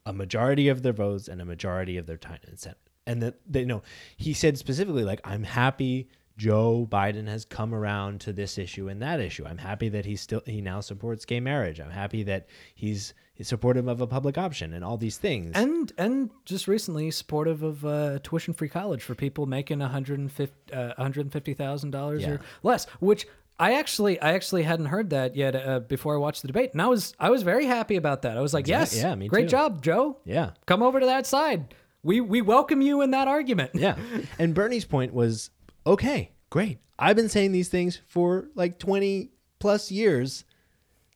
a 0.04 0.12
majority 0.12 0.68
of 0.68 0.82
their 0.82 0.92
votes 0.92 1.28
and 1.28 1.40
a 1.40 1.44
majority 1.44 1.96
of 1.96 2.06
their 2.06 2.18
time 2.18 2.38
in 2.44 2.52
the 2.52 2.58
Senate. 2.58 2.78
And 3.06 3.22
that 3.22 3.34
they 3.46 3.60
you 3.60 3.66
know 3.66 3.82
he 4.16 4.32
said 4.32 4.56
specifically 4.58 5.04
like 5.04 5.20
I'm 5.24 5.42
happy 5.44 6.08
Joe 6.36 6.88
Biden 6.90 7.28
has 7.28 7.44
come 7.44 7.72
around 7.72 8.20
to 8.22 8.32
this 8.32 8.58
issue 8.58 8.88
and 8.88 9.00
that 9.02 9.20
issue. 9.20 9.44
I'm 9.46 9.58
happy 9.58 9.88
that 9.90 10.04
he 10.04 10.16
still 10.16 10.42
he 10.46 10.60
now 10.60 10.80
supports 10.80 11.24
gay 11.24 11.38
marriage. 11.38 11.78
I'm 11.80 11.90
happy 11.92 12.24
that 12.24 12.48
he's, 12.74 13.14
he's 13.34 13.46
supportive 13.46 13.86
of 13.86 14.00
a 14.00 14.06
public 14.08 14.36
option 14.36 14.72
and 14.72 14.84
all 14.84 14.96
these 14.96 15.16
things. 15.16 15.52
And 15.54 15.92
and 15.96 16.30
just 16.44 16.66
recently 16.66 17.12
supportive 17.12 17.62
of 17.62 17.84
uh, 17.84 18.18
tuition 18.24 18.52
free 18.52 18.68
college 18.68 19.00
for 19.02 19.14
people 19.14 19.46
making 19.46 19.78
$150,000 19.78 20.50
uh, 20.72 20.94
$150,000 20.98 22.20
Yeah. 22.20 22.30
or 22.30 22.40
less, 22.62 22.86
which 23.00 23.26
I 23.58 23.74
actually 23.74 24.20
I 24.20 24.32
actually 24.32 24.64
hadn't 24.64 24.86
heard 24.86 25.10
that 25.10 25.36
yet 25.36 25.54
uh, 25.54 25.80
before 25.80 26.14
I 26.14 26.18
watched 26.18 26.42
the 26.42 26.48
debate. 26.48 26.72
And 26.72 26.82
I 26.82 26.88
was 26.88 27.14
I 27.20 27.30
was 27.30 27.42
very 27.44 27.66
happy 27.66 27.94
about 27.96 28.22
that. 28.22 28.36
I 28.36 28.40
was 28.40 28.52
like, 28.52 28.62
Exact- 28.64 28.92
"Yes. 28.94 29.02
yeah, 29.02 29.14
me 29.14 29.28
great 29.28 29.42
too. 29.42 29.48
job, 29.50 29.82
Joe. 29.82 30.16
yeah. 30.24 30.50
Come 30.66 30.82
over 30.82 30.98
to 30.98 31.06
that 31.06 31.26
side. 31.26 31.74
We 32.04 32.20
we 32.20 32.40
welcome 32.40 32.80
you 32.80 33.02
in 33.02 33.10
that 33.10 33.26
argument." 33.26 33.72
Yeah. 33.74 33.96
And 34.38 34.54
Bernie's 34.54 34.84
point 34.84 35.12
was 35.12 35.50
okay, 35.86 36.30
great. 36.50 36.78
I've 36.98 37.16
been 37.16 37.28
saying 37.28 37.50
these 37.50 37.68
things 37.68 38.00
for 38.06 38.48
like 38.54 38.78
20 38.78 39.30
plus 39.58 39.90
years. 39.90 40.44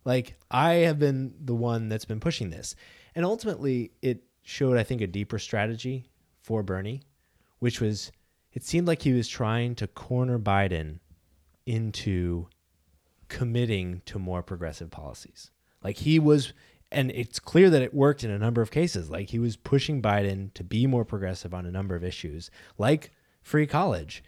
Like, 0.05 0.37
I 0.51 0.72
have 0.88 0.98
been 0.98 1.35
the 1.40 1.55
one 1.55 1.88
that's 1.88 2.05
been 2.05 2.18
pushing 2.18 2.51
this. 2.51 2.74
And 3.14 3.24
ultimately, 3.24 3.92
it 4.03 4.24
showed, 4.42 4.77
I 4.77 4.83
think, 4.83 5.01
a 5.01 5.07
deeper 5.07 5.38
strategy 5.38 6.09
for 6.40 6.62
Bernie, 6.62 7.03
which 7.59 7.81
was 7.81 8.11
it 8.53 8.64
seemed 8.64 8.88
like 8.88 9.03
he 9.03 9.12
was 9.12 9.29
trying 9.29 9.74
to 9.77 9.87
corner 9.87 10.38
Biden 10.38 10.98
into 11.66 12.48
committing 13.29 14.01
to 14.07 14.18
more 14.18 14.42
progressive 14.42 14.90
policies. 14.90 15.51
Like 15.85 15.98
he 15.98 16.18
was, 16.18 16.53
and 16.90 17.11
it's 17.11 17.38
clear 17.38 17.70
that 17.70 17.83
it 17.83 17.92
worked 17.92 18.24
in 18.24 18.31
a 18.31 18.38
number 18.38 18.62
of 18.62 18.70
cases. 18.70 19.11
Like 19.11 19.29
he 19.31 19.38
was 19.38 19.57
pushing 19.57 20.01
Biden 20.01 20.53
to 20.55 20.64
be 20.64 20.87
more 20.87 21.05
progressive 21.05 21.53
on 21.53 21.66
a 21.66 21.70
number 21.70 21.94
of 21.94 22.05
issues, 22.05 22.51
like 22.79 23.11
free 23.42 23.66
college. 23.66 24.22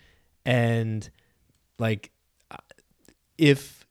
And 0.44 1.09
like, 1.79 2.11
uh, 2.51 2.57
if 3.38 3.87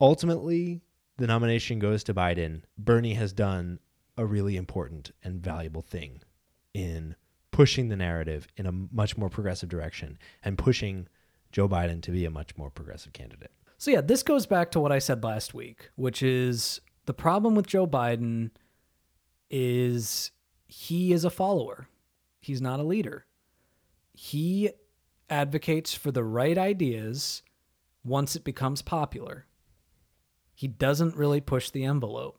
ultimately 0.00 0.82
the 1.16 1.26
nomination 1.26 1.78
goes 1.78 2.04
to 2.04 2.14
Biden, 2.14 2.62
Bernie 2.78 3.14
has 3.14 3.32
done 3.32 3.78
a 4.16 4.24
really 4.24 4.56
important 4.56 5.10
and 5.22 5.40
valuable 5.40 5.82
thing 5.82 6.20
in 6.72 7.16
pushing 7.50 7.88
the 7.88 7.96
narrative 7.96 8.46
in 8.56 8.66
a 8.66 8.72
much 8.72 9.16
more 9.16 9.28
progressive 9.28 9.68
direction 9.68 10.18
and 10.42 10.58
pushing 10.58 11.08
Joe 11.52 11.68
Biden 11.68 12.02
to 12.02 12.10
be 12.10 12.24
a 12.24 12.30
much 12.30 12.56
more 12.56 12.70
progressive 12.70 13.12
candidate. 13.12 13.52
So 13.78 13.90
yeah, 13.90 14.00
this 14.00 14.22
goes 14.22 14.46
back 14.46 14.70
to 14.72 14.80
what 14.80 14.92
I 14.92 14.98
said 14.98 15.22
last 15.22 15.54
week, 15.54 15.90
which 15.96 16.22
is 16.22 16.80
the 17.06 17.14
problem 17.14 17.54
with 17.54 17.66
Joe 17.66 17.86
Biden 17.86 18.50
is 19.50 20.30
he 20.66 21.12
is 21.12 21.24
a 21.24 21.30
follower. 21.30 21.88
He's 22.40 22.60
not 22.60 22.80
a 22.80 22.84
leader. 22.84 23.26
He 24.12 24.70
advocates 25.28 25.94
for 25.94 26.10
the 26.10 26.24
right 26.24 26.56
ideas 26.56 27.42
once 28.04 28.36
it 28.36 28.44
becomes 28.44 28.82
popular. 28.82 29.46
He 30.54 30.68
doesn't 30.68 31.16
really 31.16 31.40
push 31.40 31.70
the 31.70 31.84
envelope. 31.84 32.38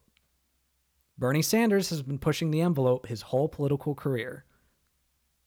Bernie 1.17 1.41
Sanders 1.41 1.89
has 1.89 2.01
been 2.01 2.19
pushing 2.19 2.51
the 2.51 2.62
envelope 2.62 3.08
his 3.08 3.23
whole 3.23 3.47
political 3.47 3.95
career. 3.95 4.45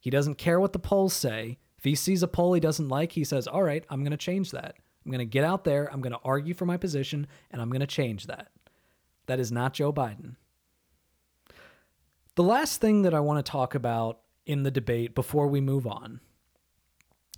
He 0.00 0.10
doesn't 0.10 0.36
care 0.36 0.60
what 0.60 0.72
the 0.72 0.78
polls 0.78 1.12
say. 1.12 1.58
If 1.76 1.84
he 1.84 1.94
sees 1.94 2.22
a 2.22 2.28
poll 2.28 2.54
he 2.54 2.60
doesn't 2.60 2.88
like, 2.88 3.12
he 3.12 3.24
says, 3.24 3.46
All 3.46 3.62
right, 3.62 3.84
I'm 3.88 4.00
going 4.00 4.10
to 4.10 4.16
change 4.16 4.50
that. 4.52 4.76
I'm 5.04 5.12
going 5.12 5.20
to 5.20 5.24
get 5.24 5.44
out 5.44 5.64
there, 5.64 5.90
I'm 5.92 6.00
going 6.00 6.12
to 6.12 6.20
argue 6.24 6.54
for 6.54 6.66
my 6.66 6.76
position, 6.76 7.26
and 7.50 7.62
I'm 7.62 7.70
going 7.70 7.80
to 7.80 7.86
change 7.86 8.26
that. 8.26 8.48
That 9.28 9.38
is 9.38 9.52
not 9.52 9.74
Joe 9.74 9.92
Biden. 9.92 10.34
The 12.34 12.42
last 12.42 12.80
thing 12.80 13.02
that 13.02 13.14
I 13.14 13.20
want 13.20 13.44
to 13.44 13.50
talk 13.50 13.74
about 13.74 14.18
in 14.46 14.62
the 14.62 14.70
debate 14.70 15.14
before 15.14 15.46
we 15.46 15.60
move 15.60 15.86
on 15.86 16.20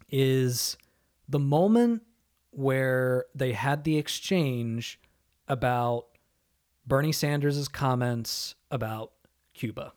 is 0.08 0.76
the 1.28 1.38
moment 1.38 2.02
where 2.50 3.26
they 3.34 3.52
had 3.52 3.84
the 3.84 3.98
exchange 3.98 5.00
about 5.48 6.06
Bernie 6.86 7.12
Sanders' 7.12 7.68
comments 7.68 8.54
about 8.70 9.12
Cuba. 9.54 9.92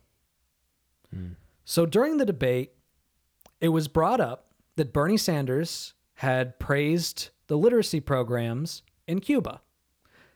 So 1.65 1.85
during 1.85 2.17
the 2.17 2.25
debate, 2.25 2.73
it 3.61 3.69
was 3.69 3.87
brought 3.87 4.19
up 4.19 4.47
that 4.75 4.91
Bernie 4.91 5.17
Sanders 5.17 5.93
had 6.15 6.59
praised 6.59 7.29
the 7.47 7.57
literacy 7.57 7.99
programs 7.99 8.81
in 9.07 9.19
Cuba. 9.19 9.61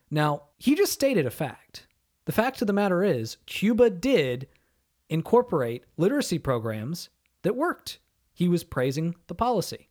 Now, 0.09 0.43
he 0.57 0.75
just 0.75 0.93
stated 0.93 1.25
a 1.25 1.31
fact. 1.31 1.87
The 2.25 2.31
fact 2.31 2.61
of 2.61 2.67
the 2.67 2.73
matter 2.73 3.03
is, 3.03 3.37
Cuba 3.45 3.89
did 3.89 4.47
incorporate 5.09 5.85
literacy 5.97 6.39
programs 6.39 7.09
that 7.43 7.55
worked. 7.55 7.99
He 8.33 8.47
was 8.47 8.63
praising 8.63 9.15
the 9.27 9.35
policy. 9.35 9.89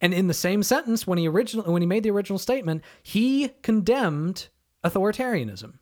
And 0.00 0.12
in 0.12 0.26
the 0.26 0.34
same 0.34 0.62
sentence, 0.62 1.06
when 1.06 1.18
he 1.18 1.28
originally 1.28 1.70
when 1.70 1.82
he 1.82 1.86
made 1.86 2.02
the 2.02 2.10
original 2.10 2.38
statement, 2.38 2.82
he 3.02 3.50
condemned 3.62 4.48
authoritarianism. 4.82 5.74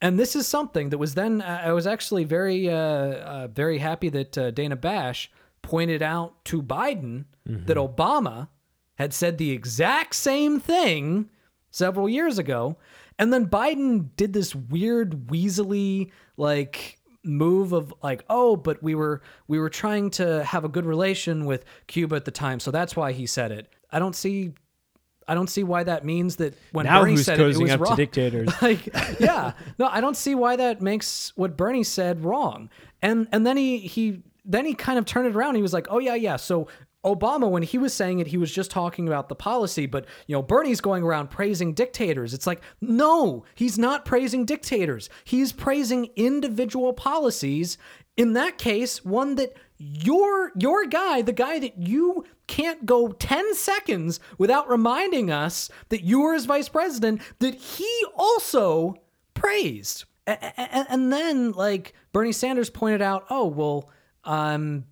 And 0.00 0.18
this 0.18 0.36
is 0.36 0.46
something 0.46 0.90
that 0.90 0.98
was 0.98 1.14
then 1.14 1.42
I 1.42 1.72
was 1.72 1.86
actually 1.86 2.24
very 2.24 2.70
uh, 2.70 2.76
uh, 2.76 3.48
very 3.48 3.78
happy 3.78 4.08
that 4.10 4.38
uh, 4.38 4.50
Dana 4.50 4.76
Bash 4.76 5.30
pointed 5.62 6.02
out 6.02 6.44
to 6.44 6.62
Biden 6.62 7.24
that 7.44 7.76
Obama 7.76 8.48
had 8.96 9.12
said 9.12 9.38
the 9.38 9.50
exact 9.50 10.14
same 10.14 10.60
thing 10.60 11.28
several 11.76 12.08
years 12.08 12.38
ago, 12.38 12.76
and 13.18 13.32
then 13.32 13.46
Biden 13.46 14.08
did 14.16 14.32
this 14.32 14.54
weird 14.54 15.26
weaselly 15.28 16.10
like 16.36 16.98
move 17.22 17.72
of 17.72 17.92
like 18.04 18.24
oh 18.30 18.54
but 18.56 18.80
we 18.84 18.94
were 18.94 19.20
we 19.48 19.58
were 19.58 19.68
trying 19.68 20.08
to 20.08 20.44
have 20.44 20.64
a 20.64 20.68
good 20.68 20.86
relation 20.86 21.44
with 21.44 21.64
Cuba 21.88 22.14
at 22.14 22.24
the 22.24 22.30
time 22.30 22.60
so 22.60 22.70
that's 22.70 22.96
why 22.96 23.12
he 23.12 23.26
said 23.26 23.52
it. 23.52 23.68
I 23.90 23.98
don't 23.98 24.16
see 24.16 24.52
I 25.28 25.34
don't 25.34 25.48
see 25.48 25.64
why 25.64 25.82
that 25.82 26.04
means 26.04 26.36
that 26.36 26.54
when 26.70 26.86
now 26.86 27.02
Bernie 27.02 27.16
said 27.16 27.40
it, 27.40 27.56
it 27.56 27.60
was 27.60 27.70
up 27.70 27.80
wrong. 27.80 27.96
to 27.96 27.96
dictators? 27.96 28.48
like 28.62 28.86
yeah 29.18 29.52
no 29.78 29.86
i 29.86 30.00
don't 30.00 30.16
see 30.16 30.34
why 30.34 30.56
that 30.56 30.80
makes 30.80 31.32
what 31.36 31.56
bernie 31.56 31.82
said 31.82 32.24
wrong 32.24 32.70
and 33.02 33.26
and 33.32 33.46
then 33.46 33.56
he 33.56 33.78
he 33.80 34.22
then 34.44 34.64
he 34.64 34.74
kind 34.74 34.98
of 34.98 35.04
turned 35.04 35.26
it 35.26 35.34
around 35.34 35.56
he 35.56 35.62
was 35.62 35.72
like 35.72 35.88
oh 35.90 35.98
yeah 35.98 36.14
yeah 36.14 36.36
so 36.36 36.68
obama 37.06 37.48
when 37.48 37.62
he 37.62 37.78
was 37.78 37.94
saying 37.94 38.18
it 38.18 38.26
he 38.26 38.36
was 38.36 38.52
just 38.52 38.70
talking 38.70 39.06
about 39.06 39.28
the 39.28 39.34
policy 39.34 39.86
but 39.86 40.04
you 40.26 40.34
know 40.34 40.42
bernie's 40.42 40.80
going 40.80 41.02
around 41.02 41.30
praising 41.30 41.72
dictators. 41.74 42.34
It's 42.34 42.46
like 42.46 42.60
no 42.80 43.44
he's 43.54 43.78
not 43.78 44.04
praising 44.04 44.44
dictators. 44.44 45.08
He's 45.24 45.52
praising 45.52 46.10
individual 46.16 46.92
policies. 46.92 47.78
In 48.16 48.32
that 48.32 48.58
case 48.58 49.04
one 49.04 49.34
that 49.36 49.54
your 49.78 50.52
your 50.56 50.86
guy 50.86 51.22
the 51.22 51.32
guy 51.32 51.58
that 51.58 51.76
you 51.78 52.24
can't 52.46 52.86
go 52.86 53.12
10 53.12 53.54
seconds 53.54 54.20
without 54.38 54.68
reminding 54.68 55.30
us 55.30 55.68
that 55.90 56.02
you 56.02 56.20
were 56.20 56.34
his 56.34 56.46
vice 56.46 56.68
president 56.68 57.20
that 57.40 57.54
he 57.54 58.04
also 58.16 58.94
praised. 59.34 60.04
And 60.26 61.12
then 61.12 61.52
like 61.52 61.94
bernie 62.12 62.32
sanders 62.32 62.70
pointed 62.70 63.02
out 63.02 63.26
oh 63.30 63.46
well 63.46 63.90
um 64.24 64.84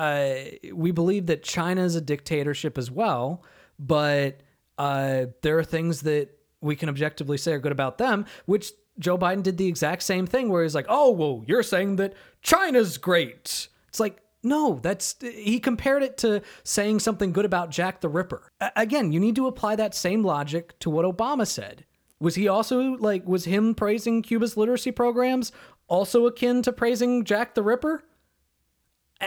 uh 0.00 0.34
we 0.72 0.90
believe 0.90 1.26
that 1.26 1.42
china 1.42 1.82
is 1.82 1.94
a 1.94 2.00
dictatorship 2.00 2.78
as 2.78 2.90
well 2.90 3.42
but 3.78 4.40
uh 4.78 5.26
there 5.42 5.58
are 5.58 5.64
things 5.64 6.02
that 6.02 6.28
we 6.60 6.74
can 6.74 6.88
objectively 6.88 7.36
say 7.36 7.52
are 7.52 7.58
good 7.58 7.72
about 7.72 7.98
them 7.98 8.24
which 8.46 8.72
joe 8.98 9.18
biden 9.18 9.42
did 9.42 9.58
the 9.58 9.66
exact 9.66 10.02
same 10.02 10.26
thing 10.26 10.48
where 10.48 10.62
he's 10.62 10.74
like 10.74 10.86
oh 10.88 11.10
well 11.10 11.44
you're 11.46 11.62
saying 11.62 11.96
that 11.96 12.14
china's 12.42 12.98
great 12.98 13.68
it's 13.88 14.00
like 14.00 14.22
no, 14.42 14.78
that's 14.82 15.16
he 15.20 15.60
compared 15.60 16.02
it 16.02 16.16
to 16.18 16.42
saying 16.64 17.00
something 17.00 17.32
good 17.32 17.44
about 17.44 17.70
Jack 17.70 18.00
the 18.00 18.08
Ripper. 18.08 18.50
A- 18.60 18.72
again, 18.76 19.12
you 19.12 19.20
need 19.20 19.36
to 19.36 19.46
apply 19.46 19.76
that 19.76 19.94
same 19.94 20.22
logic 20.22 20.78
to 20.80 20.90
what 20.90 21.04
Obama 21.04 21.46
said. 21.46 21.84
Was 22.20 22.34
he 22.34 22.48
also 22.48 22.96
like 22.96 23.26
was 23.26 23.44
him 23.44 23.74
praising 23.74 24.22
Cuba's 24.22 24.56
literacy 24.56 24.92
programs 24.92 25.52
also 25.88 26.26
akin 26.26 26.62
to 26.62 26.72
praising 26.72 27.24
Jack 27.24 27.54
the 27.54 27.62
Ripper? 27.62 28.04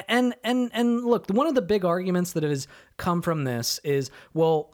And 0.07 0.35
and 0.43 0.71
and 0.73 1.03
look, 1.03 1.29
one 1.29 1.47
of 1.47 1.55
the 1.55 1.61
big 1.61 1.85
arguments 1.85 2.33
that 2.33 2.43
has 2.43 2.67
come 2.97 3.21
from 3.21 3.43
this 3.43 3.79
is, 3.83 4.09
well, 4.33 4.73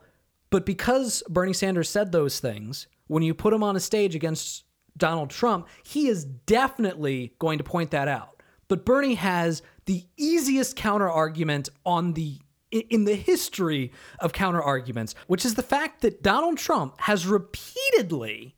but 0.50 0.66
because 0.66 1.24
Bernie 1.30 1.54
Sanders 1.54 1.90
said 1.90 2.12
those 2.12 2.40
things, 2.40 2.88
when 3.08 3.24
you 3.24 3.34
put 3.34 3.54
him 3.54 3.64
on 3.64 3.76
a 3.76 3.80
stage 3.80 4.16
against 4.16 4.64
Donald 4.98 5.30
Trump, 5.30 5.68
he 5.84 6.08
is 6.08 6.26
definitely 6.26 7.34
going 7.40 7.58
to 7.58 7.64
point 7.64 7.92
that 7.92 8.08
out. 8.08 8.42
But 8.68 8.86
Bernie 8.86 9.16
has 9.16 9.62
the 9.86 10.06
easiest 10.18 10.76
counter 10.76 11.10
argument 11.10 11.70
on 11.86 12.14
the 12.14 12.40
in 12.72 13.06
the 13.06 13.16
history 13.16 13.92
of 14.20 14.32
counter 14.32 14.62
arguments, 14.62 15.16
which 15.28 15.44
is 15.44 15.56
the 15.56 15.64
fact 15.64 16.02
that 16.02 16.22
Donald 16.22 16.58
Trump 16.58 17.00
has 17.02 17.26
repeatedly 17.26 18.56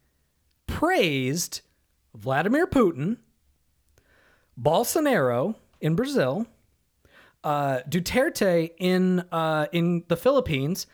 praised 0.68 1.62
Vladimir 2.14 2.68
Putin, 2.68 3.18
Bolsonaro 4.60 5.56
in 5.82 5.96
Brazil, 5.96 6.48
uh, 7.44 7.80
Duterte 7.90 8.72
in 8.78 9.22
uh, 9.32 9.68
in 9.72 10.04
the 10.08 10.18
Philippines. 10.18 10.88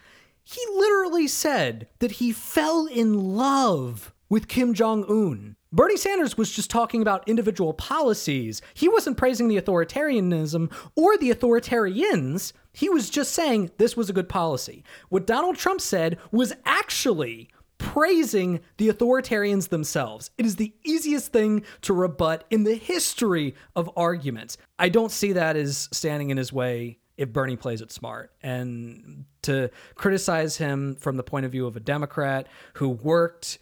He 0.44 0.62
literally 0.76 1.28
said 1.28 1.88
that 2.00 2.14
he 2.14 2.32
fell 2.32 2.86
in 2.86 3.36
love 3.36 4.14
with 4.30 4.48
Kim 4.48 4.74
Jong 4.74 5.04
Un. 5.10 5.58
Bernie 5.74 5.98
Sanders 5.98 6.38
was 6.38 6.52
just 6.52 6.70
talking 6.70 7.02
about 7.02 7.28
individual 7.28 7.74
policies. 7.74 8.62
He 8.74 8.88
wasn't 8.88 9.18
praising 9.18 9.50
the 9.50 9.60
authoritarianism 9.60 10.72
or 10.96 11.18
the 11.18 11.32
authoritarians. 11.32 12.54
He 12.72 12.88
was 12.88 13.10
just 13.10 13.34
saying 13.34 13.72
this 13.78 13.98
was 13.98 14.10
a 14.10 14.14
good 14.14 14.30
policy. 14.30 14.86
What 15.10 15.28
Donald 15.28 15.58
Trump 15.58 15.82
said 15.82 16.18
was 16.32 16.54
actually 16.66 17.50
praising 17.78 18.60
the 18.78 18.90
authoritarians 18.90 19.70
themselves. 19.70 20.32
It 20.38 20.46
is 20.46 20.56
the 20.56 20.74
easiest 20.84 21.32
thing 21.32 21.64
to 21.82 21.94
rebut 21.94 22.46
in 22.50 22.64
the 22.64 22.76
history 22.76 23.56
of 23.76 23.90
arguments. 23.96 24.58
I 24.80 24.90
don't 24.90 25.12
see 25.12 25.34
that 25.34 25.56
as 25.56 25.90
standing 25.92 26.30
in 26.30 26.38
his 26.38 26.52
way 26.52 27.00
if 27.18 27.34
Bernie 27.34 27.56
plays 27.56 27.82
it 27.82 27.92
smart. 27.92 28.32
And 28.42 29.26
to 29.44 29.70
criticize 29.96 30.58
him 30.58 30.96
from 30.96 31.18
the 31.18 31.24
point 31.24 31.46
of 31.46 31.52
view 31.52 31.66
of 31.66 31.76
a 31.76 31.80
Democrat 31.80 32.48
who 32.76 32.90
worked 32.90 33.60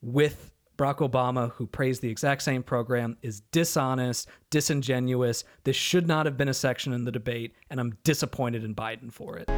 with 0.00 0.50
Barack 0.76 1.08
Obama, 1.08 1.52
who 1.52 1.66
praised 1.66 2.02
the 2.02 2.10
exact 2.10 2.42
same 2.42 2.62
program, 2.62 3.16
is 3.22 3.40
dishonest, 3.52 4.28
disingenuous. 4.50 5.44
This 5.62 5.76
should 5.76 6.08
not 6.08 6.26
have 6.26 6.36
been 6.36 6.48
a 6.48 6.54
section 6.54 6.92
in 6.92 7.04
the 7.04 7.12
debate, 7.12 7.54
and 7.70 7.78
I'm 7.78 7.96
disappointed 8.02 8.64
in 8.64 8.74
Biden 8.74 9.12
for 9.12 9.36
it. 9.38 9.48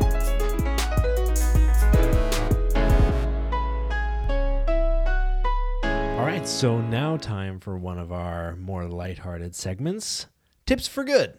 Right, 6.37 6.46
so 6.46 6.83
now 6.83 7.16
time 7.16 7.59
for 7.59 7.79
one 7.79 7.99
of 7.99 8.12
our 8.12 8.57
more 8.57 8.87
lighthearted 8.87 9.55
segments 9.55 10.27
Tips 10.66 10.87
for 10.87 11.03
Good. 11.03 11.38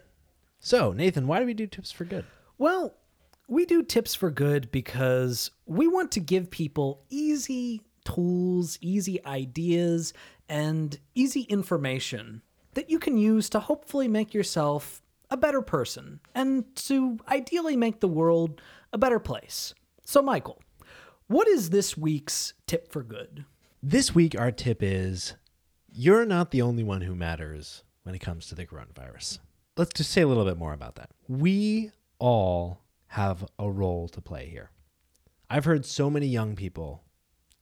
So, 0.59 0.91
Nathan, 0.91 1.27
why 1.27 1.39
do 1.39 1.45
we 1.45 1.53
do 1.53 1.67
Tips 1.67 1.91
for 1.91 2.03
Good? 2.03 2.25
Well, 2.57 2.95
we 3.47 3.67
do 3.67 3.83
tips 3.83 4.15
for 4.15 4.31
good 4.31 4.71
because 4.71 5.51
we 5.67 5.87
want 5.87 6.11
to 6.13 6.19
give 6.19 6.49
people 6.49 7.03
easy 7.11 7.83
tools, 8.05 8.79
easy 8.81 9.23
ideas, 9.23 10.13
and 10.49 10.99
easy 11.13 11.41
information 11.41 12.41
that 12.73 12.89
you 12.89 12.97
can 12.97 13.17
use 13.17 13.49
to 13.51 13.59
hopefully 13.59 14.07
make 14.07 14.33
yourself 14.33 15.03
a 15.29 15.37
better 15.37 15.61
person 15.61 16.19
and 16.33 16.75
to 16.75 17.19
ideally 17.29 17.77
make 17.77 17.99
the 17.99 18.07
world 18.07 18.59
a 18.91 18.97
better 18.97 19.19
place. 19.19 19.75
So, 20.03 20.23
Michael, 20.23 20.59
what 21.27 21.47
is 21.47 21.69
this 21.69 21.95
week's 21.95 22.53
tip 22.65 22.91
for 22.91 23.03
good? 23.03 23.45
This 23.89 24.13
week, 24.13 24.37
our 24.37 24.51
tip 24.51 24.79
is 24.83 25.35
you're 25.89 26.25
not 26.25 26.51
the 26.51 26.61
only 26.61 26.83
one 26.83 26.99
who 26.99 27.15
matters 27.15 27.83
when 28.03 28.15
it 28.15 28.19
comes 28.19 28.47
to 28.47 28.55
the 28.55 28.65
coronavirus. 28.65 29.39
Let's 29.77 29.93
just 29.93 30.11
say 30.11 30.23
a 30.23 30.27
little 30.27 30.43
bit 30.43 30.57
more 30.57 30.73
about 30.73 30.95
that. 30.95 31.11
We 31.29 31.91
all 32.19 32.81
have 33.07 33.45
a 33.57 33.71
role 33.71 34.09
to 34.09 34.19
play 34.19 34.49
here. 34.49 34.71
I've 35.49 35.63
heard 35.63 35.85
so 35.85 36.09
many 36.09 36.27
young 36.27 36.57
people, 36.57 37.05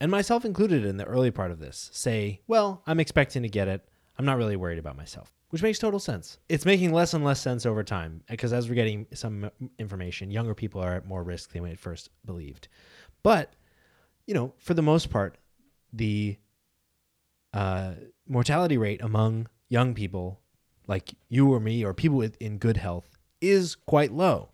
and 0.00 0.10
myself 0.10 0.44
included 0.44 0.84
in 0.84 0.96
the 0.96 1.04
early 1.04 1.30
part 1.30 1.52
of 1.52 1.60
this, 1.60 1.90
say, 1.92 2.40
Well, 2.48 2.82
I'm 2.88 2.98
expecting 2.98 3.44
to 3.44 3.48
get 3.48 3.68
it. 3.68 3.88
I'm 4.18 4.24
not 4.24 4.36
really 4.36 4.56
worried 4.56 4.80
about 4.80 4.96
myself, 4.96 5.32
which 5.50 5.62
makes 5.62 5.78
total 5.78 6.00
sense. 6.00 6.38
It's 6.48 6.66
making 6.66 6.92
less 6.92 7.14
and 7.14 7.22
less 7.22 7.40
sense 7.40 7.64
over 7.64 7.84
time 7.84 8.24
because 8.28 8.52
as 8.52 8.68
we're 8.68 8.74
getting 8.74 9.06
some 9.14 9.48
information, 9.78 10.32
younger 10.32 10.54
people 10.56 10.80
are 10.80 10.96
at 10.96 11.06
more 11.06 11.22
risk 11.22 11.52
than 11.52 11.62
we 11.62 11.70
at 11.70 11.78
first 11.78 12.10
believed. 12.24 12.66
But, 13.22 13.52
you 14.26 14.34
know, 14.34 14.54
for 14.58 14.74
the 14.74 14.82
most 14.82 15.08
part, 15.08 15.38
the 15.96 16.36
uh, 17.52 17.92
mortality 18.28 18.76
rate 18.78 19.00
among 19.02 19.48
young 19.68 19.94
people 19.94 20.40
like 20.86 21.14
you 21.28 21.52
or 21.52 21.60
me 21.60 21.84
or 21.84 21.94
people 21.94 22.16
with, 22.16 22.36
in 22.40 22.58
good 22.58 22.76
health 22.76 23.08
is 23.40 23.74
quite 23.74 24.12
low. 24.12 24.50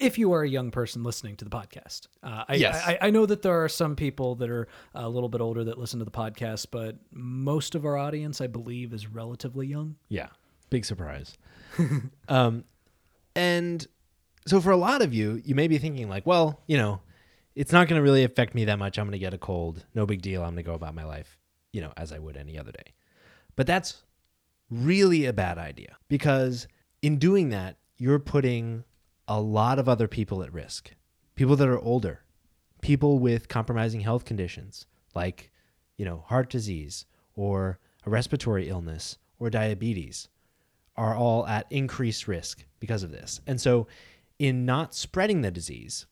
If 0.00 0.18
you 0.18 0.32
are 0.32 0.42
a 0.42 0.48
young 0.48 0.70
person 0.72 1.04
listening 1.04 1.36
to 1.36 1.44
the 1.44 1.50
podcast, 1.50 2.08
uh, 2.22 2.44
I, 2.48 2.56
Yes. 2.56 2.82
I, 2.84 2.98
I 3.00 3.10
know 3.10 3.26
that 3.26 3.42
there 3.42 3.62
are 3.62 3.68
some 3.68 3.94
people 3.94 4.34
that 4.36 4.50
are 4.50 4.66
a 4.94 5.08
little 5.08 5.28
bit 5.28 5.40
older 5.40 5.62
that 5.64 5.78
listen 5.78 6.00
to 6.00 6.04
the 6.04 6.10
podcast, 6.10 6.66
but 6.72 6.96
most 7.12 7.74
of 7.76 7.84
our 7.86 7.96
audience, 7.96 8.40
I 8.40 8.48
believe, 8.48 8.92
is 8.92 9.06
relatively 9.06 9.68
young. 9.68 9.94
Yeah, 10.08 10.28
big 10.68 10.84
surprise. 10.84 11.38
um, 12.28 12.64
and 13.36 13.86
so 14.46 14.60
for 14.60 14.72
a 14.72 14.76
lot 14.76 15.00
of 15.00 15.14
you, 15.14 15.40
you 15.44 15.54
may 15.54 15.68
be 15.68 15.78
thinking 15.78 16.08
like, 16.08 16.26
well, 16.26 16.60
you 16.66 16.76
know, 16.76 17.00
it's 17.54 17.72
not 17.72 17.88
going 17.88 17.98
to 17.98 18.02
really 18.02 18.24
affect 18.24 18.54
me 18.54 18.64
that 18.66 18.78
much. 18.78 18.98
I'm 18.98 19.06
going 19.06 19.12
to 19.12 19.18
get 19.18 19.34
a 19.34 19.38
cold. 19.38 19.84
No 19.94 20.06
big 20.06 20.22
deal. 20.22 20.42
I'm 20.42 20.54
going 20.54 20.56
to 20.56 20.62
go 20.62 20.74
about 20.74 20.94
my 20.94 21.04
life, 21.04 21.38
you 21.72 21.80
know, 21.80 21.92
as 21.96 22.12
I 22.12 22.18
would 22.18 22.36
any 22.36 22.58
other 22.58 22.72
day. 22.72 22.92
But 23.56 23.66
that's 23.66 24.02
really 24.70 25.26
a 25.26 25.32
bad 25.32 25.58
idea 25.58 25.96
because 26.08 26.66
in 27.02 27.18
doing 27.18 27.50
that, 27.50 27.76
you're 27.96 28.18
putting 28.18 28.84
a 29.28 29.40
lot 29.40 29.78
of 29.78 29.88
other 29.88 30.08
people 30.08 30.42
at 30.42 30.52
risk. 30.52 30.90
People 31.36 31.56
that 31.56 31.68
are 31.68 31.78
older, 31.78 32.20
people 32.80 33.18
with 33.18 33.48
compromising 33.48 34.00
health 34.00 34.24
conditions 34.24 34.86
like, 35.14 35.50
you 35.96 36.04
know, 36.04 36.24
heart 36.26 36.50
disease 36.50 37.06
or 37.34 37.78
a 38.04 38.10
respiratory 38.10 38.68
illness 38.68 39.18
or 39.38 39.50
diabetes 39.50 40.28
are 40.96 41.14
all 41.14 41.46
at 41.46 41.66
increased 41.70 42.28
risk 42.28 42.64
because 42.80 43.02
of 43.02 43.10
this. 43.10 43.40
And 43.46 43.60
so, 43.60 43.86
in 44.38 44.64
not 44.64 44.94
spreading 44.94 45.42
the 45.42 45.50
disease, 45.50 46.06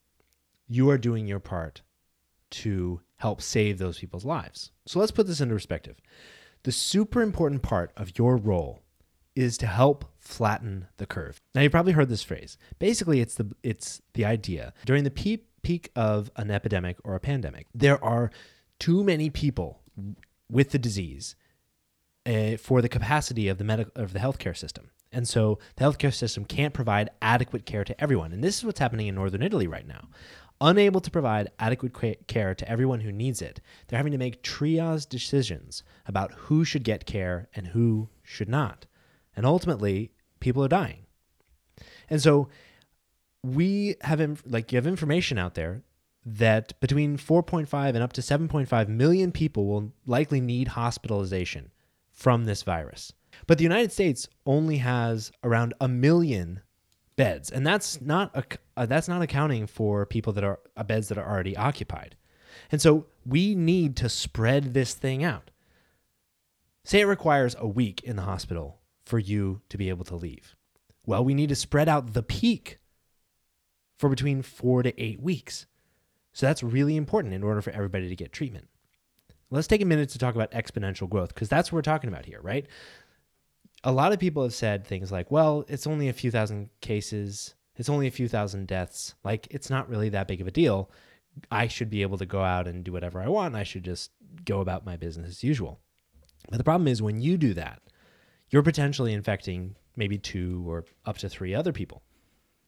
you 0.68 0.90
are 0.90 0.98
doing 0.98 1.26
your 1.26 1.40
part 1.40 1.82
to 2.50 3.00
help 3.16 3.40
save 3.40 3.78
those 3.78 3.98
people's 3.98 4.24
lives. 4.24 4.70
So, 4.86 4.98
let's 4.98 5.12
put 5.12 5.26
this 5.26 5.40
into 5.40 5.54
perspective. 5.54 5.96
The 6.64 6.72
super 6.72 7.22
important 7.22 7.62
part 7.62 7.92
of 7.96 8.18
your 8.18 8.36
role 8.36 8.82
is 9.34 9.56
to 9.58 9.66
help 9.66 10.04
flatten 10.18 10.86
the 10.98 11.06
curve. 11.06 11.40
Now, 11.54 11.62
you've 11.62 11.72
probably 11.72 11.92
heard 11.92 12.08
this 12.08 12.22
phrase. 12.22 12.58
Basically, 12.78 13.20
it's 13.20 13.34
the 13.34 13.54
it's 13.62 14.02
the 14.14 14.24
idea 14.24 14.72
during 14.84 15.04
the 15.04 15.10
peak 15.10 15.46
peak 15.62 15.90
of 15.96 16.30
an 16.36 16.50
epidemic 16.50 16.98
or 17.04 17.14
a 17.14 17.20
pandemic, 17.20 17.66
there 17.74 18.02
are 18.04 18.30
too 18.78 19.02
many 19.04 19.30
people 19.30 19.80
with 20.50 20.70
the 20.70 20.78
disease 20.78 21.36
uh, 22.26 22.56
for 22.56 22.82
the 22.82 22.88
capacity 22.88 23.48
of 23.48 23.58
the 23.58 23.64
medical 23.64 24.02
of 24.02 24.12
the 24.12 24.18
healthcare 24.18 24.56
system. 24.56 24.90
And 25.14 25.28
so 25.28 25.58
the 25.76 25.84
healthcare 25.84 26.12
system 26.12 26.44
can't 26.44 26.72
provide 26.72 27.10
adequate 27.20 27.66
care 27.66 27.84
to 27.84 28.00
everyone. 28.00 28.32
And 28.32 28.42
this 28.42 28.58
is 28.58 28.64
what's 28.64 28.78
happening 28.78 29.08
in 29.08 29.14
northern 29.14 29.42
Italy 29.42 29.66
right 29.66 29.86
now. 29.86 30.08
Unable 30.64 31.00
to 31.00 31.10
provide 31.10 31.50
adequate 31.58 31.92
care 32.28 32.54
to 32.54 32.68
everyone 32.70 33.00
who 33.00 33.10
needs 33.10 33.42
it, 33.42 33.60
they're 33.88 33.96
having 33.96 34.12
to 34.12 34.18
make 34.18 34.44
triage 34.44 35.08
decisions 35.08 35.82
about 36.06 36.32
who 36.32 36.64
should 36.64 36.84
get 36.84 37.04
care 37.04 37.48
and 37.52 37.66
who 37.66 38.08
should 38.22 38.48
not. 38.48 38.86
And 39.34 39.44
ultimately, 39.44 40.12
people 40.38 40.62
are 40.64 40.68
dying. 40.68 41.06
And 42.08 42.22
so 42.22 42.48
we 43.42 43.96
have 44.02 44.20
inf- 44.20 44.44
like 44.46 44.70
you 44.70 44.76
have 44.76 44.86
information 44.86 45.36
out 45.36 45.54
there 45.54 45.82
that 46.24 46.78
between 46.78 47.16
4.5 47.16 47.88
and 47.88 47.98
up 47.98 48.12
to 48.12 48.20
7.5 48.20 48.86
million 48.86 49.32
people 49.32 49.66
will 49.66 49.92
likely 50.06 50.40
need 50.40 50.68
hospitalization 50.68 51.72
from 52.12 52.44
this 52.44 52.62
virus. 52.62 53.12
But 53.48 53.58
the 53.58 53.64
United 53.64 53.90
States 53.90 54.28
only 54.46 54.76
has 54.76 55.32
around 55.42 55.74
a 55.80 55.88
million 55.88 56.60
beds, 57.16 57.50
and 57.50 57.66
that's 57.66 58.00
not 58.00 58.30
a, 58.34 58.44
uh, 58.76 58.86
that's 58.86 59.08
not 59.08 59.22
accounting 59.22 59.66
for 59.66 60.06
people 60.06 60.32
that 60.34 60.44
are 60.44 60.60
uh, 60.76 60.82
beds 60.82 61.08
that 61.08 61.18
are 61.18 61.28
already 61.28 61.56
occupied. 61.56 62.16
And 62.70 62.80
so 62.80 63.06
we 63.26 63.54
need 63.54 63.96
to 63.96 64.08
spread 64.08 64.74
this 64.74 64.94
thing 64.94 65.24
out. 65.24 65.50
Say 66.84 67.00
it 67.00 67.06
requires 67.06 67.54
a 67.58 67.68
week 67.68 68.02
in 68.02 68.16
the 68.16 68.22
hospital 68.22 68.80
for 69.04 69.18
you 69.18 69.60
to 69.68 69.78
be 69.78 69.88
able 69.88 70.04
to 70.06 70.16
leave. 70.16 70.56
Well, 71.06 71.24
we 71.24 71.34
need 71.34 71.48
to 71.48 71.56
spread 71.56 71.88
out 71.88 72.12
the 72.12 72.22
peak 72.22 72.78
for 73.98 74.08
between 74.08 74.42
4 74.42 74.84
to 74.84 75.02
8 75.02 75.20
weeks. 75.20 75.66
So 76.32 76.46
that's 76.46 76.62
really 76.62 76.96
important 76.96 77.34
in 77.34 77.42
order 77.42 77.60
for 77.60 77.70
everybody 77.70 78.08
to 78.08 78.16
get 78.16 78.32
treatment. 78.32 78.68
Let's 79.50 79.66
take 79.66 79.82
a 79.82 79.86
minute 79.86 80.08
to 80.10 80.18
talk 80.18 80.34
about 80.34 80.50
exponential 80.52 81.08
growth 81.08 81.34
because 81.34 81.48
that's 81.48 81.70
what 81.70 81.76
we're 81.76 81.82
talking 81.82 82.08
about 82.08 82.24
here, 82.24 82.40
right? 82.40 82.66
A 83.84 83.92
lot 83.92 84.12
of 84.12 84.20
people 84.20 84.42
have 84.42 84.54
said 84.54 84.86
things 84.86 85.10
like, 85.10 85.30
well, 85.30 85.64
it's 85.68 85.86
only 85.86 86.08
a 86.08 86.12
few 86.12 86.30
thousand 86.30 86.70
cases, 86.80 87.54
it's 87.76 87.88
only 87.88 88.06
a 88.06 88.12
few 88.12 88.28
thousand 88.28 88.68
deaths. 88.68 89.14
Like, 89.24 89.48
it's 89.50 89.70
not 89.70 89.88
really 89.88 90.08
that 90.10 90.28
big 90.28 90.40
of 90.40 90.46
a 90.46 90.52
deal. 90.52 90.90
I 91.50 91.66
should 91.66 91.90
be 91.90 92.02
able 92.02 92.18
to 92.18 92.26
go 92.26 92.42
out 92.42 92.68
and 92.68 92.84
do 92.84 92.92
whatever 92.92 93.20
I 93.20 93.28
want. 93.28 93.56
I 93.56 93.64
should 93.64 93.84
just 93.84 94.10
go 94.44 94.60
about 94.60 94.84
my 94.84 94.96
business 94.96 95.30
as 95.30 95.44
usual. 95.44 95.80
But 96.48 96.58
the 96.58 96.64
problem 96.64 96.88
is 96.88 97.00
when 97.00 97.20
you 97.20 97.36
do 97.36 97.54
that, 97.54 97.82
you're 98.50 98.62
potentially 98.62 99.12
infecting 99.12 99.76
maybe 99.96 100.18
two 100.18 100.64
or 100.68 100.84
up 101.06 101.18
to 101.18 101.28
three 101.28 101.54
other 101.54 101.72
people 101.72 102.02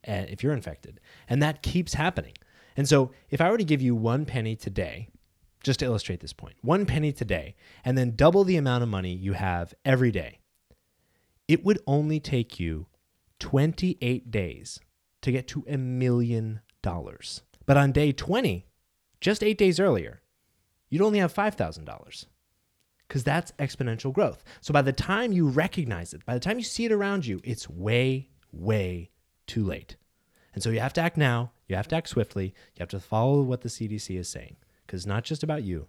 uh, 0.08 0.24
if 0.28 0.42
you're 0.42 0.52
infected. 0.52 1.00
And 1.28 1.42
that 1.42 1.62
keeps 1.62 1.94
happening. 1.94 2.34
And 2.76 2.88
so 2.88 3.10
if 3.30 3.40
I 3.40 3.50
were 3.50 3.58
to 3.58 3.64
give 3.64 3.82
you 3.82 3.94
one 3.94 4.24
penny 4.24 4.56
today 4.56 5.08
just 5.62 5.80
to 5.80 5.86
illustrate 5.86 6.20
this 6.20 6.32
point, 6.32 6.56
one 6.62 6.86
penny 6.86 7.12
today, 7.12 7.54
and 7.84 7.96
then 7.96 8.16
double 8.16 8.44
the 8.44 8.56
amount 8.56 8.82
of 8.82 8.88
money 8.88 9.12
you 9.14 9.34
have 9.34 9.74
every 9.84 10.10
day, 10.10 10.38
it 11.48 11.64
would 11.64 11.78
only 11.86 12.20
take 12.20 12.58
you 12.58 12.86
28 13.40 14.30
days 14.30 14.80
to 15.22 15.32
get 15.32 15.48
to 15.48 15.64
a 15.68 15.76
million 15.76 16.60
dollars. 16.82 17.42
But 17.66 17.76
on 17.76 17.92
day 17.92 18.12
20, 18.12 18.66
just 19.20 19.42
eight 19.42 19.58
days 19.58 19.80
earlier, 19.80 20.22
you'd 20.88 21.02
only 21.02 21.18
have 21.18 21.34
$5,000 21.34 22.26
because 23.08 23.24
that's 23.24 23.52
exponential 23.52 24.12
growth. 24.12 24.44
So 24.60 24.72
by 24.72 24.82
the 24.82 24.92
time 24.92 25.32
you 25.32 25.48
recognize 25.48 26.14
it, 26.14 26.24
by 26.24 26.34
the 26.34 26.40
time 26.40 26.58
you 26.58 26.64
see 26.64 26.84
it 26.84 26.92
around 26.92 27.26
you, 27.26 27.40
it's 27.44 27.68
way, 27.68 28.30
way 28.52 29.10
too 29.46 29.64
late. 29.64 29.96
And 30.52 30.62
so 30.62 30.70
you 30.70 30.80
have 30.80 30.92
to 30.94 31.00
act 31.00 31.16
now, 31.16 31.52
you 31.68 31.76
have 31.76 31.88
to 31.88 31.96
act 31.96 32.08
swiftly, 32.08 32.46
you 32.46 32.80
have 32.80 32.88
to 32.90 33.00
follow 33.00 33.42
what 33.42 33.62
the 33.62 33.68
CDC 33.68 34.18
is 34.18 34.28
saying 34.28 34.56
because 34.86 35.00
it's 35.00 35.06
not 35.06 35.24
just 35.24 35.42
about 35.42 35.64
you. 35.64 35.88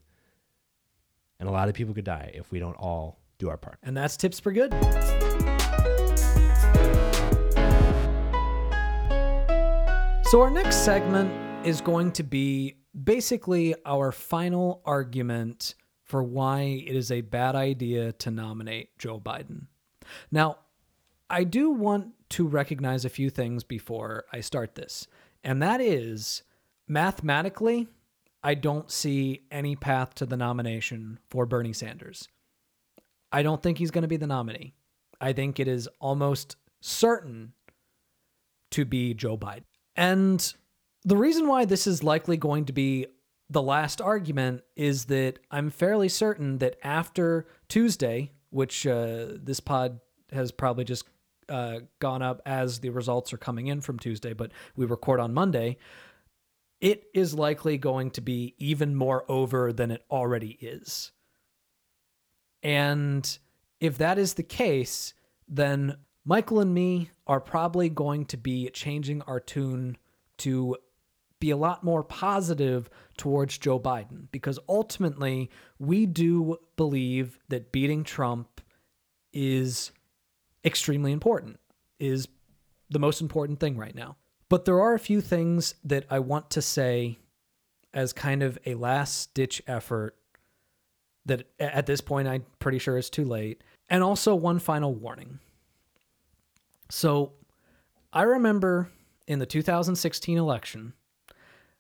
And 1.39 1.50
a 1.50 1.52
lot 1.52 1.68
of 1.68 1.76
people 1.76 1.94
could 1.94 2.06
die 2.06 2.32
if 2.34 2.52
we 2.52 2.60
don't 2.60 2.78
all 2.78 3.20
do 3.38 3.50
our 3.50 3.58
part. 3.58 3.78
And 3.84 3.96
that's 3.96 4.18
tips 4.18 4.39
for 4.39 4.52
good. 4.52 4.74
So, 10.36 10.41
our 10.41 10.49
next 10.49 10.84
segment 10.84 11.32
is 11.65 11.82
going 11.82 12.12
to 12.13 12.23
be 12.23 12.75
basically 13.04 13.75
our 13.86 14.12
final 14.12 14.82
argument 14.84 15.75
for 16.04 16.23
why 16.23 16.84
it 16.86 16.95
is 16.95 17.12
a 17.12 17.21
bad 17.21 17.56
idea 17.56 18.12
to 18.12 18.32
nominate 18.32 18.97
Joe 18.97 19.19
Biden. 19.19 19.67
Now, 20.32 20.58
I 21.30 21.43
do 21.43 21.69
want 21.69 22.08
to 22.30 22.47
recognize 22.47 23.06
a 23.06 23.10
few 23.10 23.30
things 23.30 23.63
before 23.63 24.25
I 24.34 24.41
start 24.41 24.75
this, 24.75 25.08
and 25.43 25.62
that 25.62 25.80
is 25.80 26.43
mathematically, 26.88 27.88
I 28.43 28.56
don't 28.56 28.91
see 28.91 29.41
any 29.49 29.75
path 29.75 30.15
to 30.15 30.25
the 30.25 30.38
nomination 30.38 31.19
for 31.30 31.45
Bernie 31.45 31.73
Sanders. 31.73 32.28
I 33.32 33.41
don't 33.41 33.63
think 33.63 33.78
he's 33.78 33.91
going 33.91 34.04
to 34.04 34.08
be 34.08 34.17
the 34.17 34.28
nominee. 34.28 34.73
I 35.19 35.34
think 35.34 35.60
it 35.60 35.67
is 35.67 35.88
almost 35.99 36.56
certain 36.82 37.54
to 38.71 38.86
be 38.86 39.13
Joe 39.13 39.38
Biden. 39.38 39.63
And 39.95 40.54
the 41.04 41.17
reason 41.17 41.47
why 41.47 41.65
this 41.65 41.88
is 41.88 42.04
likely 42.04 42.38
going 42.38 42.65
to 42.65 42.73
be 42.73 43.08
the 43.49 43.62
last 43.62 44.01
argument 44.01 44.63
is 44.75 45.06
that 45.06 45.39
I'm 45.51 45.69
fairly 45.69 46.10
certain 46.10 46.58
that 46.60 46.78
after 46.84 47.45
Tuesday, 47.69 48.32
which 48.49 48.88
uh, 48.88 49.28
this 49.41 49.60
pod 49.60 49.99
has 50.32 50.51
probably 50.51 50.84
just 50.84 51.06
uh, 51.47 51.80
gone 51.99 52.21
up 52.21 52.41
as 52.45 52.80
the 52.80 52.89
results 52.89 53.32
are 53.34 53.38
coming 53.38 53.67
in 53.67 53.82
from 53.82 53.99
Tuesday, 53.99 54.34
but 54.34 54.51
we 54.75 54.86
record 54.86 55.19
on 55.19 55.34
Monday 55.34 55.78
it 56.82 57.06
is 57.13 57.34
likely 57.34 57.78
going 57.78 58.12
to 58.12 58.21
be 58.21 58.54
even 58.58 58.95
more 58.95 59.25
over 59.30 59.71
than 59.71 59.91
it 59.91 60.04
already 60.12 60.58
is. 60.62 61.12
And 62.62 63.38
if 63.80 63.98
that 63.98 64.18
is 64.18 64.34
the 64.34 64.44
case, 64.44 65.14
then 65.48 65.98
Michael 66.24 66.60
and 66.60 66.74
me 66.74 67.12
are 67.28 67.40
probably 67.40 67.90
going 67.90 68.26
to 68.26 68.38
be 68.38 68.70
changing 68.70 69.22
our 69.24 69.40
tune 69.40 69.98
to 70.38 70.76
be 71.40 71.52
a 71.52 71.58
lot 71.58 71.84
more 71.84 72.04
positive 72.04 72.90
towards 73.18 73.58
Joe 73.58 73.80
Biden 73.80 74.28
because 74.32 74.58
ultimately 74.68 75.50
we 75.78 76.06
do 76.06 76.58
believe 76.78 77.38
that 77.50 77.72
beating 77.72 78.04
Trump 78.04 78.62
is 79.34 79.92
extremely 80.64 81.12
important, 81.12 81.60
is 82.00 82.28
the 82.90 83.00
most 83.00 83.22
important 83.22 83.60
thing 83.60 83.78
right 83.78 83.94
now. 83.94 84.16
But 84.50 84.66
there 84.66 84.80
are 84.80 84.94
a 84.94 85.00
few 85.00 85.22
things 85.22 85.76
that 85.84 86.06
I 86.10 86.20
want 86.20 86.50
to 86.52 86.62
say 86.62 87.20
as 87.94 88.14
kind 88.14 88.42
of 88.42 88.58
a 88.66 88.76
last 88.76 89.34
ditch 89.34 89.62
effort 89.68 90.16
that 91.26 91.48
at 91.60 91.86
this 91.86 92.02
point 92.02 92.28
I'm 92.28 92.46
pretty 92.60 92.80
sure 92.80 92.98
it's 92.98 93.10
too 93.10 93.26
late. 93.26 93.64
And 93.90 94.04
also 94.04 94.36
one 94.36 94.60
final 94.60 94.94
warning. 94.94 95.40
So 96.90 97.34
I 98.14 98.24
remember 98.24 98.90
in 99.28 99.40
the 99.40 99.46
2016 99.46 100.38
election 100.38 100.94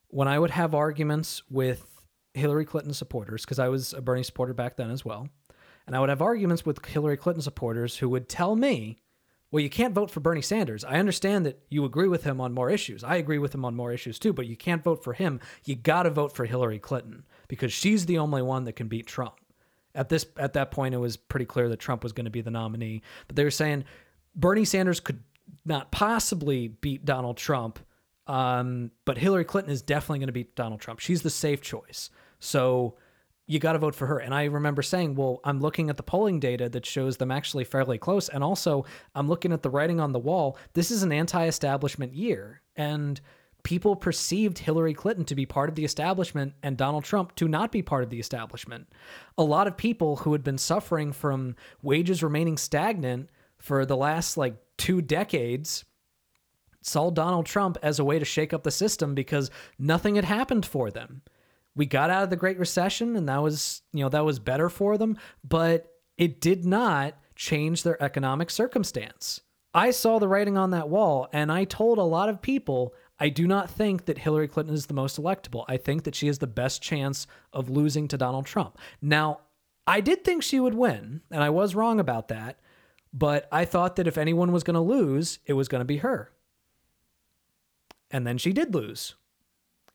when 0.07 0.27
I 0.27 0.39
would 0.39 0.51
have 0.51 0.73
arguments 0.73 1.43
with 1.49 1.85
Hillary 2.33 2.65
Clinton 2.65 2.93
supporters, 2.93 3.43
because 3.43 3.59
I 3.59 3.69
was 3.69 3.93
a 3.93 4.01
Bernie 4.01 4.23
supporter 4.23 4.53
back 4.53 4.75
then 4.75 4.91
as 4.91 5.05
well. 5.05 5.29
And 5.87 5.95
I 5.95 5.99
would 5.99 6.09
have 6.09 6.21
arguments 6.21 6.65
with 6.65 6.83
Hillary 6.85 7.17
Clinton 7.17 7.41
supporters 7.41 7.97
who 7.97 8.09
would 8.09 8.27
tell 8.27 8.55
me 8.55 8.97
well, 9.51 9.63
you 9.63 9.69
can't 9.69 9.93
vote 9.93 10.11
for 10.11 10.19
Bernie 10.19 10.41
Sanders. 10.41 10.83
I 10.83 10.95
understand 10.95 11.45
that 11.45 11.59
you 11.69 11.85
agree 11.85 12.09
with 12.09 12.25
him 12.25 12.41
on 12.41 12.51
more 12.51 12.69
issues. 12.69 13.05
I 13.05 13.15
agree 13.15 13.37
with 13.37 13.55
him 13.55 13.63
on 13.63 13.73
more 13.73 13.93
issues 13.93 14.19
too, 14.19 14.33
but 14.33 14.47
you 14.47 14.57
can't 14.57 14.83
vote 14.83 15.01
for 15.01 15.13
him. 15.13 15.39
You 15.63 15.75
got 15.75 16.03
to 16.03 16.09
vote 16.09 16.35
for 16.35 16.43
Hillary 16.43 16.77
Clinton 16.77 17.23
because 17.47 17.73
she's 17.73 18.05
the 18.05 18.17
only 18.17 18.41
one 18.41 18.65
that 18.65 18.73
can 18.73 18.87
beat 18.87 19.07
Trump. 19.07 19.35
At 19.93 20.09
this 20.09 20.25
at 20.37 20.53
that 20.53 20.71
point 20.71 20.93
it 20.93 20.99
was 20.99 21.15
pretty 21.15 21.45
clear 21.45 21.69
that 21.69 21.79
Trump 21.79 22.03
was 22.03 22.11
going 22.11 22.25
to 22.25 22.31
be 22.31 22.41
the 22.41 22.51
nominee, 22.51 23.01
but 23.27 23.35
they 23.35 23.43
were 23.43 23.51
saying 23.51 23.85
Bernie 24.35 24.65
Sanders 24.65 24.99
could 24.99 25.23
not 25.63 25.91
possibly 25.91 26.67
beat 26.67 27.05
Donald 27.05 27.37
Trump, 27.37 27.79
um, 28.27 28.91
but 29.05 29.17
Hillary 29.17 29.45
Clinton 29.45 29.71
is 29.71 29.81
definitely 29.81 30.19
going 30.19 30.27
to 30.27 30.33
beat 30.33 30.55
Donald 30.55 30.81
Trump. 30.81 30.99
She's 30.99 31.21
the 31.21 31.29
safe 31.29 31.61
choice. 31.61 32.09
So 32.39 32.97
you 33.47 33.59
got 33.59 33.73
to 33.73 33.79
vote 33.79 33.95
for 33.95 34.07
her. 34.07 34.17
And 34.17 34.33
I 34.33 34.45
remember 34.45 34.81
saying, 34.81 35.15
well, 35.15 35.39
I'm 35.43 35.59
looking 35.59 35.89
at 35.89 35.97
the 35.97 36.03
polling 36.03 36.39
data 36.39 36.67
that 36.69 36.85
shows 36.85 37.17
them 37.17 37.31
actually 37.31 37.63
fairly 37.63 37.97
close. 37.97 38.27
And 38.27 38.43
also, 38.43 38.85
I'm 39.13 39.27
looking 39.27 39.53
at 39.53 39.61
the 39.61 39.69
writing 39.69 39.99
on 39.99 40.11
the 40.11 40.19
wall. 40.19 40.57
This 40.73 40.89
is 40.89 41.03
an 41.03 41.11
anti 41.11 41.45
establishment 41.45 42.13
year. 42.13 42.61
And 42.75 43.21
people 43.65 43.97
perceived 43.97 44.59
Hillary 44.59 44.93
Clinton 44.93 45.25
to 45.25 45.35
be 45.35 45.45
part 45.45 45.67
of 45.67 45.75
the 45.75 45.83
establishment 45.83 46.53
and 46.63 46.77
Donald 46.77 47.03
Trump 47.03 47.35
to 47.35 47.49
not 47.49 47.73
be 47.73 47.81
part 47.81 48.05
of 48.05 48.09
the 48.09 48.19
establishment. 48.19 48.87
A 49.37 49.43
lot 49.43 49.67
of 49.67 49.75
people 49.75 50.15
who 50.15 50.31
had 50.31 50.43
been 50.43 50.57
suffering 50.57 51.11
from 51.11 51.57
wages 51.81 52.23
remaining 52.23 52.57
stagnant 52.57 53.29
for 53.57 53.85
the 53.85 53.97
last 53.97 54.37
like 54.37 54.55
two 54.77 55.01
decades 55.01 55.83
saw 56.81 57.09
Donald 57.09 57.45
Trump 57.45 57.77
as 57.83 57.99
a 57.99 58.05
way 58.05 58.19
to 58.19 58.25
shake 58.25 58.53
up 58.53 58.63
the 58.63 58.71
system 58.71 59.13
because 59.13 59.51
nothing 59.77 60.15
had 60.15 60.25
happened 60.25 60.65
for 60.65 60.89
them 60.89 61.21
we 61.75 61.85
got 61.85 62.09
out 62.09 62.23
of 62.23 62.29
the 62.29 62.35
Great 62.35 62.57
Recession 62.57 63.15
and 63.15 63.27
that 63.27 63.43
was, 63.43 63.81
you 63.93 64.03
know, 64.03 64.09
that 64.09 64.25
was 64.25 64.39
better 64.39 64.69
for 64.69 64.97
them, 64.97 65.17
but 65.43 65.91
it 66.17 66.39
did 66.39 66.65
not 66.65 67.15
change 67.35 67.83
their 67.83 68.01
economic 68.01 68.49
circumstance. 68.49 69.41
I 69.73 69.91
saw 69.91 70.19
the 70.19 70.27
writing 70.27 70.57
on 70.57 70.71
that 70.71 70.87
wall 70.87 71.27
and 71.33 71.51
I 71.51 71.65
told 71.65 71.97
a 71.97 72.03
lot 72.03 72.29
of 72.29 72.41
people 72.41 72.93
I 73.19 73.29
do 73.29 73.47
not 73.47 73.69
think 73.69 74.05
that 74.05 74.17
Hillary 74.17 74.47
Clinton 74.47 74.75
is 74.75 74.87
the 74.87 74.93
most 74.93 75.19
electable. 75.19 75.63
I 75.67 75.77
think 75.77 76.03
that 76.03 76.15
she 76.15 76.27
has 76.27 76.39
the 76.39 76.47
best 76.47 76.81
chance 76.81 77.27
of 77.53 77.69
losing 77.69 78.07
to 78.09 78.17
Donald 78.17 78.45
Trump. 78.45 78.77
Now, 79.01 79.39
I 79.87 80.01
did 80.01 80.23
think 80.23 80.43
she 80.43 80.59
would 80.59 80.73
win, 80.73 81.21
and 81.31 81.43
I 81.43 81.49
was 81.49 81.75
wrong 81.75 81.99
about 81.99 82.27
that, 82.27 82.59
but 83.13 83.47
I 83.51 83.65
thought 83.65 83.95
that 83.95 84.07
if 84.07 84.17
anyone 84.17 84.51
was 84.51 84.63
going 84.63 84.75
to 84.75 84.81
lose, 84.81 85.39
it 85.45 85.53
was 85.53 85.67
going 85.67 85.79
to 85.79 85.85
be 85.85 85.97
her. 85.97 86.31
And 88.11 88.27
then 88.27 88.37
she 88.37 88.51
did 88.51 88.73
lose. 88.73 89.15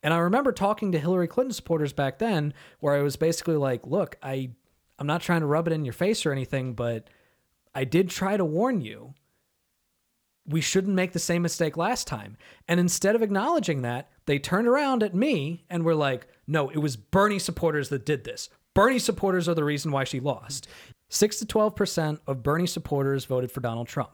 And 0.03 0.15
I 0.15 0.19
remember 0.19 0.53
talking 0.53 0.93
to 0.93 0.99
Hillary 0.99 1.29
Clinton 1.29 1.53
supporters 1.53 1.93
back 1.93 2.19
then 2.19 2.55
where 2.81 2.95
I 2.95 3.03
was 3.03 3.17
basically 3.17 3.57
like, 3.57 3.87
look, 3.87 4.17
I 4.23 4.51
I'm 4.99 5.07
not 5.07 5.23
trying 5.23 5.41
to 5.41 5.47
rub 5.47 5.67
it 5.67 5.73
in 5.73 5.85
your 5.85 5.95
face 5.95 6.27
or 6.27 6.33
anything, 6.33 6.75
but 6.75 7.09
I 7.75 7.85
did 7.85 8.11
try 8.11 8.37
to 8.37 8.45
warn 8.45 8.83
you. 8.83 9.15
We 10.47 10.61
shouldn't 10.61 10.95
make 10.95 11.13
the 11.13 11.19
same 11.19 11.43
mistake 11.43 11.77
last 11.77 12.07
time. 12.07 12.37
And 12.67 12.81
instead 12.81 13.15
of 13.15 13.23
acknowledging 13.23 13.83
that, 13.83 14.11
they 14.27 14.39
turned 14.39 14.67
around 14.67 15.03
at 15.03 15.15
me 15.15 15.65
and 15.71 15.85
were 15.85 15.95
like, 15.95 16.27
no, 16.47 16.71
it 16.71 16.79
was 16.79 16.97
Bernie 16.97 17.39
supporters 17.39 17.89
that 17.91 18.07
did 18.07 18.25
this. 18.25 18.49
Bernie 18.75 18.99
supporters 18.99 19.49
are 19.49 19.55
the 19.55 19.65
reason 19.65 19.93
why 19.93 20.05
she 20.05 20.21
lost. 20.21 20.69
6 21.09 21.39
to 21.41 21.47
12% 21.47 22.21
of 22.27 22.43
Bernie 22.43 22.67
supporters 22.67 23.25
voted 23.25 23.51
for 23.51 23.61
Donald 23.61 23.89
Trump. 23.89 24.11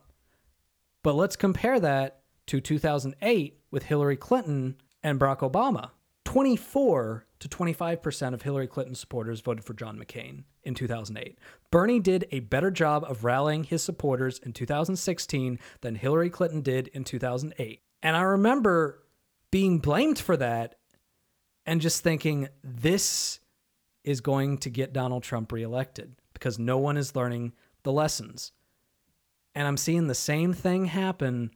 But 1.03 1.15
let's 1.15 1.37
compare 1.37 1.79
that 1.81 2.21
to 2.47 2.61
2008 2.61 3.61
with 3.71 3.85
Hillary 3.85 4.17
Clinton 4.17 4.77
and 5.03 5.21
Barack 5.21 5.39
Obama. 5.39 5.91
24 6.25 7.26
to 7.39 7.49
25% 7.49 8.35
of 8.35 8.43
Hillary 8.43 8.67
Clinton 8.67 8.95
supporters 8.95 9.41
voted 9.41 9.65
for 9.65 9.75
John 9.75 9.99
McCain 9.99 10.45
in 10.65 10.75
2008. 10.75 11.39
Bernie 11.71 12.01
did 12.01 12.27
a 12.31 12.41
better 12.41 12.71
job 12.71 13.05
of 13.05 13.25
rallying 13.25 13.65
his 13.65 13.83
supporters 13.83 14.39
in 14.39 14.53
2016 14.53 15.59
than 15.81 15.95
Hillary 15.95 16.31
Clinton 16.31 16.63
did 16.63 16.89
in 16.89 17.05
2008. 17.05 17.81
And 18.03 18.17
I 18.17 18.23
remember 18.23 19.03
being 19.51 19.79
blamed 19.79 20.19
for 20.19 20.37
that 20.37 20.77
and 21.67 21.81
just 21.81 22.03
thinking 22.03 22.49
this 22.63 23.41
is 24.05 24.21
going 24.21 24.59
to 24.59 24.71
get 24.71 24.93
Donald 24.93 25.23
Trump 25.23 25.53
reelected 25.53 26.15
because 26.33 26.59
no 26.59 26.79
one 26.79 26.97
is 26.97 27.17
learning 27.17 27.53
the 27.83 27.93
lessons. 27.93 28.53
And 29.55 29.67
I'm 29.67 29.77
seeing 29.77 30.07
the 30.07 30.15
same 30.15 30.53
thing 30.53 30.87
happen 30.87 31.51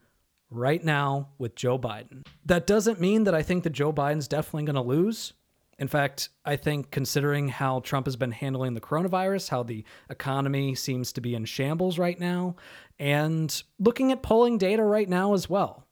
right 0.51 0.83
now 0.83 1.28
with 1.39 1.55
Joe 1.55 1.78
Biden. 1.78 2.26
That 2.45 2.66
doesn't 2.66 3.01
mean 3.01 3.24
that 3.24 3.35
I 3.35 3.43
think 3.43 3.64
that 3.64 3.70
Joe 3.70 3.93
Biden's 3.93 4.28
definitely 4.28 4.64
going 4.64 4.74
to 4.74 4.83
lose. 4.83 5.33
In 5.81 5.89
fact, 5.89 6.28
I 6.45 6.57
think 6.57 6.91
considering 6.91 7.49
how 7.49 7.81
Trump 7.81 8.07
has 8.07 8.14
been 8.14 8.33
handling 8.33 8.74
the 8.74 8.83
coronavirus, 8.83 9.49
how 9.49 9.62
the 9.62 9.83
economy 10.11 10.74
seems 10.74 11.11
to 11.14 11.22
be 11.22 11.35
in 11.35 11.47
shambles 11.47 11.99
right 11.99 12.20
now, 12.20 12.57
and 12.99 13.62
looking 13.78 14.12
at 14.12 14.22
polling 14.22 14.59
data 14.59 14.85
right 14.85 15.09
now 15.09 15.33
as 15.33 15.49
well, 15.49 15.87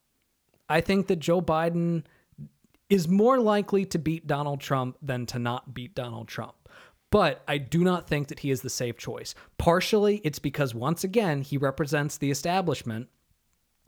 I 0.68 0.82
think 0.82 1.07
that 1.07 1.20
Joe 1.20 1.41
Biden 1.41 2.05
is 2.91 3.09
more 3.09 3.41
likely 3.41 3.86
to 3.86 3.99
beat 3.99 4.26
Donald 4.26 4.61
Trump 4.61 4.99
than 5.01 5.24
to 5.26 5.39
not 5.39 5.72
beat 5.72 5.95
Donald 5.95 6.28
Trump. 6.28 6.55
But 7.11 7.43
I 7.49 7.57
do 7.57 7.82
not 7.82 8.07
think 8.07 8.28
that 8.28 8.41
he 8.41 8.51
is 8.51 8.61
the 8.61 8.68
safe 8.68 8.99
choice. 8.99 9.34
Partially, 9.57 10.20
it's 10.22 10.39
because, 10.39 10.74
once 10.74 11.03
again, 11.03 11.41
he 11.41 11.57
represents 11.57 12.18
the 12.18 12.30
establishment 12.30 13.09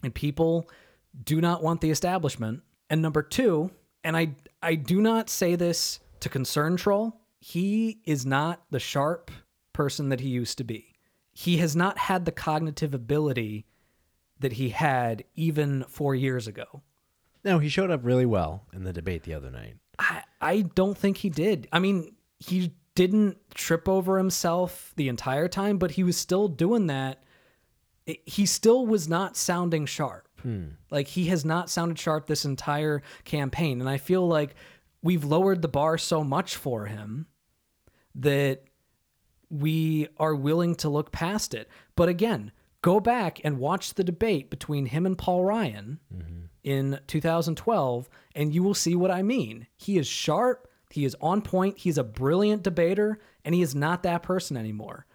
and 0.02 0.14
people 0.14 0.66
do 1.24 1.42
not 1.42 1.62
want 1.62 1.82
the 1.82 1.90
establishment. 1.90 2.62
And 2.88 3.02
number 3.02 3.22
two, 3.22 3.70
and 4.02 4.16
I 4.16 4.34
I 4.62 4.74
do 4.74 5.00
not 5.00 5.30
say 5.30 5.56
this 5.56 6.00
to 6.20 6.28
concern 6.28 6.76
troll, 6.76 7.20
he 7.38 8.00
is 8.04 8.26
not 8.26 8.62
the 8.70 8.78
sharp 8.78 9.30
person 9.72 10.10
that 10.10 10.20
he 10.20 10.28
used 10.28 10.58
to 10.58 10.64
be. 10.64 10.94
He 11.32 11.56
has 11.58 11.74
not 11.74 11.96
had 11.96 12.24
the 12.24 12.32
cognitive 12.32 12.92
ability 12.92 13.64
that 14.38 14.52
he 14.52 14.70
had 14.70 15.24
even 15.34 15.84
4 15.84 16.14
years 16.14 16.46
ago. 16.46 16.82
No, 17.44 17.58
he 17.58 17.70
showed 17.70 17.90
up 17.90 18.04
really 18.04 18.26
well 18.26 18.66
in 18.74 18.84
the 18.84 18.92
debate 18.92 19.22
the 19.22 19.34
other 19.34 19.50
night. 19.50 19.76
I 19.98 20.22
I 20.40 20.62
don't 20.62 20.96
think 20.96 21.18
he 21.18 21.30
did. 21.30 21.68
I 21.72 21.78
mean, 21.78 22.14
he 22.38 22.74
didn't 22.94 23.38
trip 23.54 23.88
over 23.88 24.18
himself 24.18 24.92
the 24.96 25.08
entire 25.08 25.48
time, 25.48 25.78
but 25.78 25.92
he 25.92 26.02
was 26.02 26.16
still 26.16 26.48
doing 26.48 26.86
that 26.88 27.22
he 28.24 28.46
still 28.46 28.86
was 28.86 29.08
not 29.08 29.36
sounding 29.36 29.86
sharp. 29.86 30.26
Hmm. 30.42 30.68
Like 30.90 31.08
he 31.08 31.26
has 31.26 31.44
not 31.44 31.70
sounded 31.70 31.98
sharp 31.98 32.26
this 32.26 32.44
entire 32.44 33.02
campaign. 33.24 33.80
And 33.80 33.88
I 33.88 33.98
feel 33.98 34.26
like 34.26 34.54
we've 35.02 35.24
lowered 35.24 35.62
the 35.62 35.68
bar 35.68 35.98
so 35.98 36.22
much 36.24 36.56
for 36.56 36.86
him 36.86 37.26
that 38.14 38.64
we 39.48 40.08
are 40.16 40.34
willing 40.34 40.74
to 40.76 40.88
look 40.88 41.12
past 41.12 41.54
it. 41.54 41.68
But 41.96 42.08
again, 42.08 42.52
go 42.82 43.00
back 43.00 43.40
and 43.44 43.58
watch 43.58 43.94
the 43.94 44.04
debate 44.04 44.50
between 44.50 44.86
him 44.86 45.06
and 45.06 45.18
Paul 45.18 45.44
Ryan 45.44 45.98
mm-hmm. 46.14 46.44
in 46.62 47.00
2012, 47.06 48.08
and 48.34 48.54
you 48.54 48.62
will 48.62 48.74
see 48.74 48.94
what 48.94 49.10
I 49.10 49.22
mean. 49.22 49.66
He 49.76 49.98
is 49.98 50.06
sharp, 50.06 50.68
he 50.90 51.04
is 51.04 51.16
on 51.20 51.42
point, 51.42 51.78
he's 51.78 51.98
a 51.98 52.04
brilliant 52.04 52.62
debater, 52.62 53.18
and 53.44 53.54
he 53.54 53.62
is 53.62 53.74
not 53.74 54.02
that 54.04 54.22
person 54.22 54.56
anymore. 54.56 55.06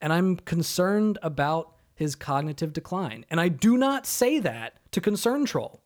And 0.00 0.12
I'm 0.12 0.36
concerned 0.36 1.18
about 1.22 1.76
his 2.02 2.14
cognitive 2.14 2.72
decline. 2.72 3.24
And 3.30 3.40
I 3.40 3.48
do 3.48 3.78
not 3.78 4.06
say 4.06 4.38
that 4.40 4.78
to 4.92 5.00
concern 5.00 5.46
troll. 5.46 5.82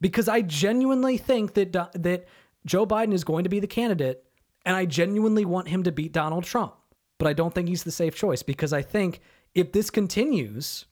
Because 0.00 0.28
I 0.28 0.42
genuinely 0.42 1.16
think 1.16 1.54
that 1.54 1.72
that 1.72 2.26
Joe 2.66 2.86
Biden 2.86 3.14
is 3.14 3.24
going 3.24 3.44
to 3.44 3.50
be 3.50 3.60
the 3.60 3.66
candidate 3.66 4.24
and 4.66 4.76
I 4.76 4.86
genuinely 4.86 5.44
want 5.44 5.68
him 5.68 5.82
to 5.84 5.92
beat 5.92 6.12
Donald 6.12 6.44
Trump. 6.44 6.74
But 7.18 7.28
I 7.28 7.32
don't 7.32 7.54
think 7.54 7.68
he's 7.68 7.84
the 7.84 7.92
safe 7.92 8.14
choice 8.14 8.42
because 8.42 8.72
I 8.72 8.82
think 8.82 9.20
if 9.54 9.72
this 9.72 9.90
continues, 9.90 10.86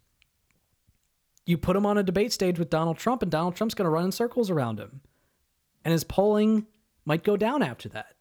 you 1.46 1.58
put 1.58 1.76
him 1.76 1.86
on 1.86 1.98
a 1.98 2.02
debate 2.02 2.32
stage 2.32 2.58
with 2.58 2.70
Donald 2.70 2.98
Trump 2.98 3.22
and 3.22 3.30
Donald 3.30 3.56
Trump's 3.56 3.74
going 3.74 3.86
to 3.86 3.90
run 3.90 4.06
in 4.06 4.12
circles 4.12 4.50
around 4.50 4.78
him. 4.78 5.00
And 5.84 5.92
his 5.92 6.04
polling 6.04 6.66
might 7.04 7.24
go 7.24 7.36
down 7.36 7.62
after 7.62 7.88
that. 7.90 8.14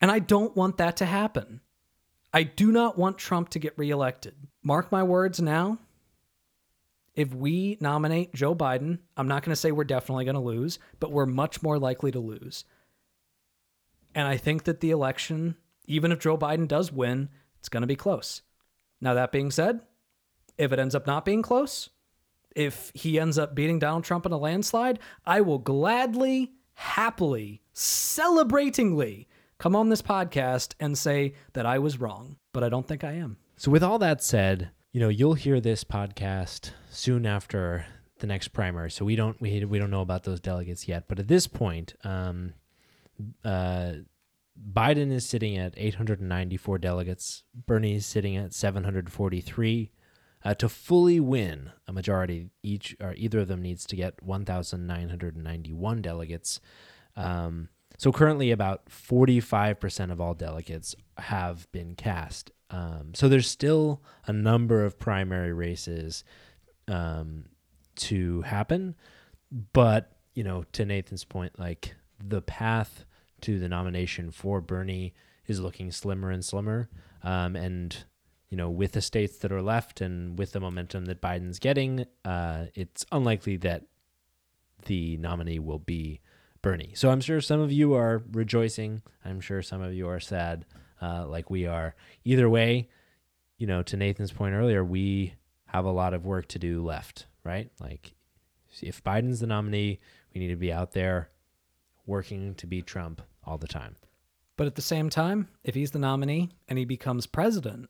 And 0.00 0.10
I 0.10 0.20
don't 0.20 0.54
want 0.54 0.76
that 0.76 0.96
to 0.98 1.06
happen. 1.06 1.60
I 2.38 2.44
do 2.44 2.70
not 2.70 2.96
want 2.96 3.18
Trump 3.18 3.48
to 3.48 3.58
get 3.58 3.76
reelected. 3.76 4.32
Mark 4.62 4.92
my 4.92 5.02
words 5.02 5.40
now. 5.40 5.78
If 7.16 7.34
we 7.34 7.76
nominate 7.80 8.32
Joe 8.32 8.54
Biden, 8.54 9.00
I'm 9.16 9.26
not 9.26 9.42
going 9.42 9.50
to 9.50 9.56
say 9.56 9.72
we're 9.72 9.82
definitely 9.82 10.24
going 10.24 10.36
to 10.36 10.40
lose, 10.40 10.78
but 11.00 11.10
we're 11.10 11.26
much 11.26 11.64
more 11.64 11.80
likely 11.80 12.12
to 12.12 12.20
lose. 12.20 12.64
And 14.14 14.28
I 14.28 14.36
think 14.36 14.62
that 14.64 14.78
the 14.78 14.92
election, 14.92 15.56
even 15.86 16.12
if 16.12 16.20
Joe 16.20 16.38
Biden 16.38 16.68
does 16.68 16.92
win, 16.92 17.28
it's 17.58 17.68
going 17.68 17.80
to 17.80 17.88
be 17.88 17.96
close. 17.96 18.42
Now, 19.00 19.14
that 19.14 19.32
being 19.32 19.50
said, 19.50 19.80
if 20.56 20.70
it 20.70 20.78
ends 20.78 20.94
up 20.94 21.08
not 21.08 21.24
being 21.24 21.42
close, 21.42 21.90
if 22.54 22.92
he 22.94 23.18
ends 23.18 23.36
up 23.36 23.56
beating 23.56 23.80
Donald 23.80 24.04
Trump 24.04 24.26
in 24.26 24.30
a 24.30 24.38
landslide, 24.38 25.00
I 25.26 25.40
will 25.40 25.58
gladly, 25.58 26.52
happily, 26.74 27.62
celebratingly 27.74 29.26
come 29.58 29.76
on 29.76 29.88
this 29.88 30.02
podcast 30.02 30.74
and 30.80 30.96
say 30.96 31.34
that 31.52 31.66
I 31.66 31.78
was 31.78 32.00
wrong, 32.00 32.36
but 32.52 32.64
I 32.64 32.68
don't 32.68 32.86
think 32.86 33.04
I 33.04 33.12
am. 33.12 33.36
So, 33.56 33.70
with 33.70 33.82
all 33.82 33.98
that 33.98 34.22
said, 34.22 34.70
you 34.92 35.00
know, 35.00 35.08
you'll 35.08 35.34
hear 35.34 35.60
this 35.60 35.84
podcast 35.84 36.70
soon 36.90 37.26
after 37.26 37.84
the 38.18 38.26
next 38.26 38.48
primary. 38.48 38.90
So 38.90 39.04
we 39.04 39.16
don't 39.16 39.40
we 39.40 39.64
we 39.64 39.78
don't 39.78 39.90
know 39.90 40.00
about 40.00 40.24
those 40.24 40.40
delegates 40.40 40.88
yet. 40.88 41.04
But 41.08 41.18
at 41.18 41.28
this 41.28 41.46
point, 41.46 41.94
um, 42.04 42.54
uh, 43.44 43.92
Biden 44.72 45.12
is 45.12 45.26
sitting 45.26 45.56
at 45.56 45.74
894 45.76 46.78
delegates. 46.78 47.44
Bernie 47.54 47.94
is 47.94 48.06
sitting 48.06 48.36
at 48.36 48.52
743. 48.52 49.90
Uh, 50.44 50.54
to 50.54 50.68
fully 50.68 51.18
win 51.18 51.72
a 51.88 51.92
majority, 51.92 52.48
each 52.62 52.96
or 53.00 53.12
either 53.16 53.40
of 53.40 53.48
them 53.48 53.60
needs 53.60 53.84
to 53.84 53.96
get 53.96 54.22
1,991 54.22 56.00
delegates. 56.00 56.60
Um, 57.16 57.70
so 57.98 58.12
currently, 58.12 58.52
about 58.52 58.88
45% 58.88 60.12
of 60.12 60.20
all 60.20 60.32
delegates 60.32 60.94
have 61.18 61.70
been 61.72 61.96
cast. 61.96 62.52
Um, 62.70 63.12
so 63.12 63.28
there's 63.28 63.50
still 63.50 64.02
a 64.24 64.32
number 64.32 64.84
of 64.84 65.00
primary 65.00 65.52
races 65.52 66.22
um, 66.86 67.46
to 67.96 68.42
happen. 68.42 68.94
But, 69.72 70.12
you 70.34 70.44
know, 70.44 70.64
to 70.72 70.84
Nathan's 70.84 71.24
point, 71.24 71.58
like 71.58 71.96
the 72.22 72.40
path 72.40 73.04
to 73.40 73.58
the 73.58 73.68
nomination 73.68 74.30
for 74.30 74.60
Bernie 74.60 75.12
is 75.48 75.58
looking 75.58 75.90
slimmer 75.90 76.30
and 76.30 76.44
slimmer. 76.44 76.88
Um, 77.24 77.56
and, 77.56 77.96
you 78.48 78.56
know, 78.56 78.70
with 78.70 78.92
the 78.92 79.00
states 79.00 79.38
that 79.38 79.50
are 79.50 79.62
left 79.62 80.00
and 80.00 80.38
with 80.38 80.52
the 80.52 80.60
momentum 80.60 81.06
that 81.06 81.20
Biden's 81.20 81.58
getting, 81.58 82.06
uh, 82.24 82.66
it's 82.76 83.04
unlikely 83.10 83.56
that 83.56 83.86
the 84.86 85.16
nominee 85.16 85.58
will 85.58 85.80
be 85.80 86.20
Bernie. 86.62 86.92
So 86.94 87.10
I'm 87.10 87.20
sure 87.20 87.40
some 87.40 87.60
of 87.60 87.72
you 87.72 87.94
are 87.94 88.22
rejoicing. 88.32 89.02
I'm 89.24 89.40
sure 89.40 89.62
some 89.62 89.82
of 89.82 89.94
you 89.94 90.08
are 90.08 90.20
sad, 90.20 90.64
uh, 91.00 91.26
like 91.26 91.50
we 91.50 91.66
are. 91.66 91.94
Either 92.24 92.48
way, 92.48 92.88
you 93.58 93.66
know, 93.66 93.82
to 93.82 93.96
Nathan's 93.96 94.32
point 94.32 94.54
earlier, 94.54 94.84
we 94.84 95.34
have 95.66 95.84
a 95.84 95.90
lot 95.90 96.14
of 96.14 96.24
work 96.24 96.48
to 96.48 96.58
do 96.58 96.84
left, 96.84 97.26
right? 97.44 97.70
Like, 97.80 98.14
if 98.80 99.02
Biden's 99.02 99.40
the 99.40 99.46
nominee, 99.46 100.00
we 100.34 100.40
need 100.40 100.48
to 100.48 100.56
be 100.56 100.72
out 100.72 100.92
there 100.92 101.30
working 102.06 102.54
to 102.54 102.66
beat 102.66 102.86
Trump 102.86 103.22
all 103.44 103.58
the 103.58 103.66
time. 103.66 103.96
But 104.56 104.66
at 104.66 104.74
the 104.74 104.82
same 104.82 105.10
time, 105.10 105.48
if 105.62 105.74
he's 105.74 105.92
the 105.92 105.98
nominee 105.98 106.50
and 106.68 106.78
he 106.78 106.84
becomes 106.84 107.26
president, 107.26 107.88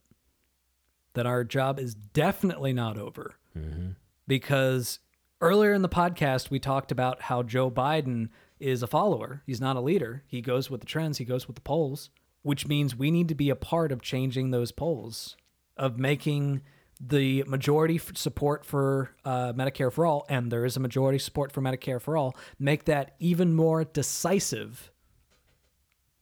then 1.14 1.26
our 1.26 1.44
job 1.44 1.78
is 1.78 1.94
definitely 1.94 2.72
not 2.72 2.98
over. 2.98 3.34
Mm-hmm. 3.56 3.90
Because 4.26 4.98
earlier 5.40 5.72
in 5.72 5.82
the 5.82 5.88
podcast, 5.88 6.50
we 6.50 6.58
talked 6.58 6.92
about 6.92 7.22
how 7.22 7.42
Joe 7.42 7.70
Biden 7.70 8.28
is 8.60 8.82
a 8.82 8.86
follower. 8.86 9.42
He's 9.46 9.60
not 9.60 9.76
a 9.76 9.80
leader. 9.80 10.24
He 10.26 10.40
goes 10.40 10.70
with 10.70 10.80
the 10.80 10.86
trends, 10.86 11.18
he 11.18 11.24
goes 11.24 11.46
with 11.46 11.56
the 11.56 11.62
polls, 11.62 12.10
which 12.42 12.66
means 12.66 12.96
we 12.96 13.10
need 13.10 13.28
to 13.28 13.34
be 13.34 13.50
a 13.50 13.56
part 13.56 13.92
of 13.92 14.02
changing 14.02 14.50
those 14.50 14.72
polls, 14.72 15.36
of 15.76 15.98
making 15.98 16.62
the 17.00 17.44
majority 17.44 17.98
support 18.14 18.64
for 18.64 19.10
uh, 19.24 19.52
Medicare 19.52 19.92
for 19.92 20.04
all, 20.04 20.26
and 20.28 20.50
there 20.50 20.64
is 20.64 20.76
a 20.76 20.80
majority 20.80 21.18
support 21.18 21.52
for 21.52 21.60
Medicare 21.60 22.00
for 22.00 22.16
all, 22.16 22.36
make 22.58 22.86
that 22.86 23.14
even 23.20 23.54
more 23.54 23.84
decisive 23.84 24.90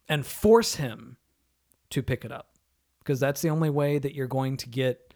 and 0.09 0.27
force 0.27 0.75
him 0.75 1.17
to 1.91 2.03
pick 2.03 2.25
it 2.25 2.33
up. 2.33 2.51
Because 2.99 3.21
that's 3.21 3.41
the 3.41 3.51
only 3.51 3.71
way 3.71 3.99
that 3.99 4.15
you're 4.15 4.27
going 4.27 4.57
to 4.59 4.69
get 4.69 5.15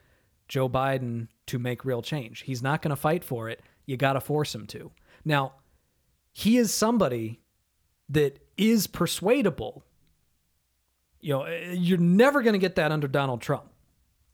Joe 0.49 0.69
Biden 0.69 1.29
to 1.47 1.59
make 1.59 1.85
real 1.85 2.03
change. 2.03 2.43
He's 2.43 2.63
not 2.63 2.83
going 2.83 2.91
to 2.91 2.97
fight 2.97 3.25
for 3.25 3.49
it. 3.49 3.61
You 3.85 3.97
got 3.97 4.15
to 4.15 4.21
force 4.21 4.55
him 4.55 4.67
to. 4.69 4.93
Now, 5.25 5.55
he 6.33 6.57
is 6.57 6.73
somebody 6.73 7.41
that 8.09 8.39
is 8.57 8.87
persuadable. 8.87 9.85
You 11.21 11.35
know, 11.35 11.47
you're 11.47 11.99
never 11.99 12.43
going 12.43 12.55
to 12.55 12.59
get 12.59 12.77
that 12.77 12.93
under 12.93 13.09
Donald 13.09 13.41
Trump. 13.41 13.71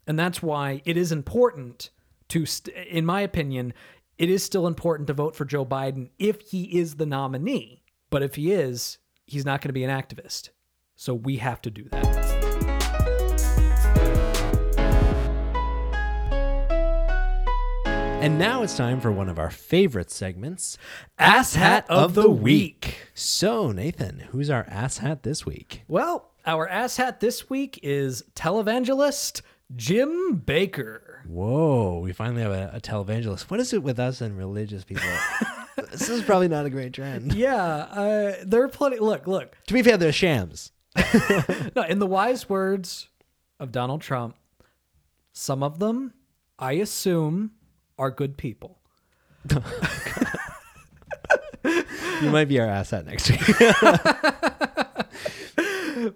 And 0.06 0.18
that's 0.18 0.42
why 0.42 0.82
it 0.84 0.96
is 0.96 1.10
important 1.10 1.90
to, 2.28 2.46
st- 2.46 2.76
in 2.86 3.04
my 3.04 3.20
opinion, 3.20 3.72
it 4.18 4.30
is 4.30 4.42
still 4.42 4.66
important 4.66 5.08
to 5.08 5.12
vote 5.12 5.34
for 5.34 5.44
Joe 5.44 5.66
Biden 5.66 6.10
if 6.18 6.40
he 6.40 6.78
is 6.78 6.94
the 6.94 7.06
nominee. 7.06 7.82
But 8.08 8.22
if 8.22 8.36
he 8.36 8.52
is, 8.52 8.98
he's 9.26 9.44
not 9.44 9.60
going 9.60 9.68
to 9.68 9.74
be 9.74 9.84
an 9.84 9.90
activist. 9.90 10.50
So 10.94 11.12
we 11.12 11.36
have 11.36 11.60
to 11.62 11.70
do 11.70 11.88
that. 11.90 12.35
And 18.26 18.40
now 18.40 18.64
it's 18.64 18.76
time 18.76 19.00
for 19.00 19.12
one 19.12 19.28
of 19.28 19.38
our 19.38 19.52
favorite 19.52 20.10
segments, 20.10 20.78
Ass 21.16 21.54
Hat 21.54 21.86
of 21.88 22.14
the 22.14 22.28
Week. 22.28 22.96
So, 23.14 23.70
Nathan, 23.70 24.18
who's 24.32 24.50
our 24.50 24.66
ass 24.68 24.98
hat 24.98 25.22
this 25.22 25.46
week? 25.46 25.82
Well, 25.86 26.32
our 26.44 26.68
ass 26.68 26.96
hat 26.96 27.20
this 27.20 27.48
week 27.48 27.78
is 27.84 28.24
televangelist 28.34 29.42
Jim 29.76 30.42
Bakker. 30.44 31.24
Whoa, 31.24 32.00
we 32.00 32.12
finally 32.12 32.42
have 32.42 32.50
a, 32.50 32.72
a 32.74 32.80
televangelist. 32.80 33.42
What 33.42 33.60
is 33.60 33.72
it 33.72 33.84
with 33.84 34.00
us 34.00 34.20
and 34.20 34.36
religious 34.36 34.82
people? 34.82 35.06
this 35.92 36.08
is 36.08 36.24
probably 36.24 36.48
not 36.48 36.66
a 36.66 36.70
great 36.70 36.94
trend. 36.94 37.32
Yeah, 37.32 37.54
uh, 37.54 38.34
there 38.44 38.64
are 38.64 38.68
plenty. 38.68 38.98
Look, 38.98 39.28
look. 39.28 39.56
To 39.68 39.72
be 39.72 39.84
fair, 39.84 39.96
they're 39.96 40.10
shams. 40.10 40.72
No, 41.76 41.82
in 41.82 42.00
the 42.00 42.08
wise 42.08 42.48
words 42.48 43.08
of 43.60 43.70
Donald 43.70 44.00
Trump, 44.00 44.34
some 45.32 45.62
of 45.62 45.78
them, 45.78 46.12
I 46.58 46.72
assume, 46.72 47.52
are 47.98 48.10
good 48.10 48.36
people. 48.36 48.78
You 52.22 52.30
might 52.30 52.48
be 52.48 52.58
our 52.60 52.66
asset 52.66 53.06
next 53.06 53.30
week. 53.30 53.40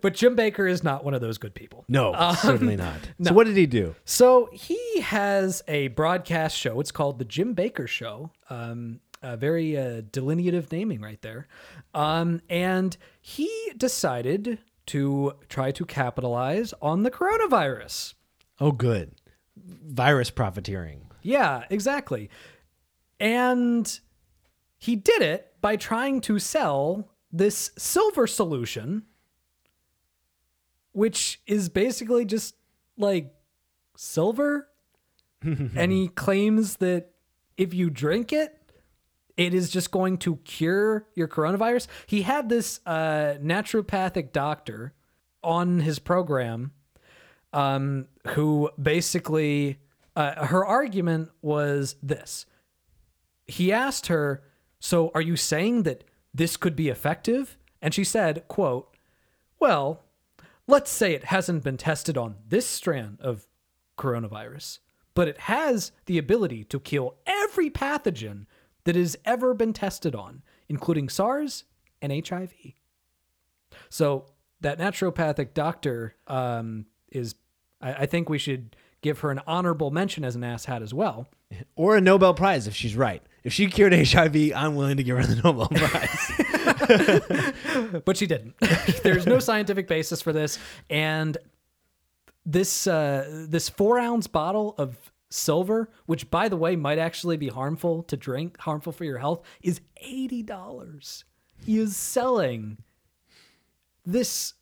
But 0.03 0.15
Jim 0.15 0.37
Bakker 0.37 0.71
is 0.71 0.85
not 0.85 1.05
one 1.05 1.15
of 1.15 1.21
those 1.21 1.39
good 1.39 1.55
people. 1.55 1.85
no, 1.89 2.15
certainly 2.41 2.77
not. 2.77 2.97
So, 3.23 3.33
what 3.33 3.47
did 3.47 3.57
he 3.57 3.67
do? 3.67 3.97
So 4.05 4.49
he 4.53 5.01
has 5.01 5.63
a 5.67 5.89
broadcast 5.89 6.57
show. 6.57 6.79
It's 6.81 6.93
called 6.93 7.19
The 7.19 7.25
Jim 7.25 7.57
Bakker 7.57 7.89
Show. 7.89 8.31
Um, 8.51 9.01
a 9.23 9.37
very 9.37 9.77
uh, 9.77 10.03
delineative 10.13 10.71
naming 10.71 11.01
right 11.01 11.21
there. 11.23 11.49
Um, 11.95 12.41
and 12.49 12.97
he 13.21 13.51
decided 13.77 14.59
to 14.87 15.33
try 15.49 15.73
to 15.73 15.85
capitalize 15.87 16.73
on 16.81 17.03
the 17.03 17.11
coronavirus. 17.11 18.15
Oh, 18.61 18.73
good. 18.73 19.13
Virus 19.57 20.31
profiteering. 20.31 21.10
Yeah, 21.23 21.65
exactly. 21.71 22.31
And 23.19 24.01
he 24.79 24.97
did 24.97 25.23
it 25.23 25.55
by 25.61 25.77
trying 25.77 26.21
to 26.23 26.39
sell 26.39 27.11
this 27.33 27.71
silver 27.77 28.27
solution, 28.27 29.05
which 30.93 31.41
is 31.47 31.69
basically 31.69 32.25
just 32.25 32.57
like 32.97 33.33
silver. 33.97 34.69
and 35.43 35.93
he 35.93 36.09
claims 36.09 36.77
that 36.77 37.11
if 37.57 37.75
you 37.75 37.91
drink 37.91 38.33
it, 38.33 38.57
it 39.37 39.55
is 39.55 39.71
just 39.71 39.91
going 39.91 40.19
to 40.19 40.37
cure 40.37 41.07
your 41.15 41.29
coronavirus. 41.29 41.87
He 42.07 42.23
had 42.23 42.49
this 42.49 42.81
uh, 42.85 43.37
naturopathic 43.41 44.33
doctor 44.33 44.93
on 45.43 45.81
his 45.81 45.99
program 45.99 46.73
um, 47.53 48.07
who 48.29 48.71
basically 48.81 49.79
uh, 50.21 50.47
her 50.47 50.65
argument 50.67 51.31
was 51.41 51.97
this. 52.03 52.45
He 53.47 53.73
asked 53.73 54.09
her, 54.09 54.43
"So 54.79 55.11
are 55.15 55.23
you 55.23 55.37
saying 55.37 55.85
that 55.85 56.05
this 56.35 56.59
could 56.59 56.77
be 56.77 56.89
effective?" 56.91 57.57
And 57.81 57.95
she 57.95 58.05
said, 58.05 58.47
"quote 58.47 58.95
Well, 59.59 60.05
let's 60.67 60.91
say 60.91 61.15
it 61.15 61.25
hasn't 61.25 61.65
been 61.65 61.79
tested 61.79 62.19
on 62.19 62.37
this 62.47 62.67
strand 62.67 63.19
of 63.21 63.47
coronavirus, 63.97 64.81
but 65.15 65.27
it 65.27 65.39
has 65.39 65.93
the 66.05 66.19
ability 66.19 66.65
to 66.65 66.79
kill 66.79 67.17
every 67.27 67.71
pathogen 67.71 68.47
that 68.85 68.97
has 68.97 69.17
ever 69.25 69.55
been 69.55 69.73
tested 69.73 70.15
on, 70.15 70.43
including 70.69 71.09
SARS 71.09 71.65
and 72.03 72.13
HIV." 72.13 72.53
So 73.89 74.27
that 74.61 74.79
naturopathic 74.79 75.55
doctor 75.55 76.15
um, 76.27 76.85
is, 77.11 77.37
I, 77.81 77.93
I 78.03 78.07
think 78.07 78.29
we 78.29 78.39
should 78.39 78.77
give 79.03 79.21
her 79.21 79.31
an 79.31 79.41
honorable 79.47 79.91
mention 79.91 80.25
as 80.25 80.37
an 80.37 80.43
asshat 80.43 80.83
as 80.83 80.95
well. 80.95 81.29
Or 81.75 81.97
a 81.97 82.01
Nobel 82.01 82.33
Prize 82.33 82.69
if 82.69 82.77
she's 82.77 82.95
right. 82.95 83.25
If 83.43 83.53
she 83.53 83.67
cured 83.67 83.93
HIV, 83.93 84.53
I'm 84.55 84.77
willing 84.77 84.99
to 84.99 85.03
give 85.03 85.17
her 85.17 85.25
the 85.25 85.35
Nobel 85.45 85.67
Prize. 85.67 86.31
But 88.05 88.17
she 88.17 88.27
didn't. 88.27 88.55
There's 89.03 89.27
no 89.27 89.39
scientific 89.39 89.89
basis 89.89 90.23
for 90.23 90.33
this, 90.33 90.59
and 90.89 91.37
this 92.45 92.87
uh, 92.87 93.45
this 93.49 93.69
four 93.69 93.99
ounce 93.99 94.27
bottle 94.27 94.75
of 94.79 95.13
silver, 95.29 95.91
which 96.07 96.31
by 96.31 96.49
the 96.49 96.57
way 96.57 96.77
might 96.77 96.99
actually 96.99 97.37
be 97.37 97.49
harmful 97.49 98.03
to 98.05 98.17
drink, 98.17 98.59
harmful 98.59 98.93
for 98.93 99.05
your 99.05 99.19
health, 99.19 99.43
is 99.63 99.81
eighty 99.99 100.43
dollars. 100.43 101.25
He 101.65 101.79
is 101.79 101.97
selling 101.97 102.79
this 104.05 104.55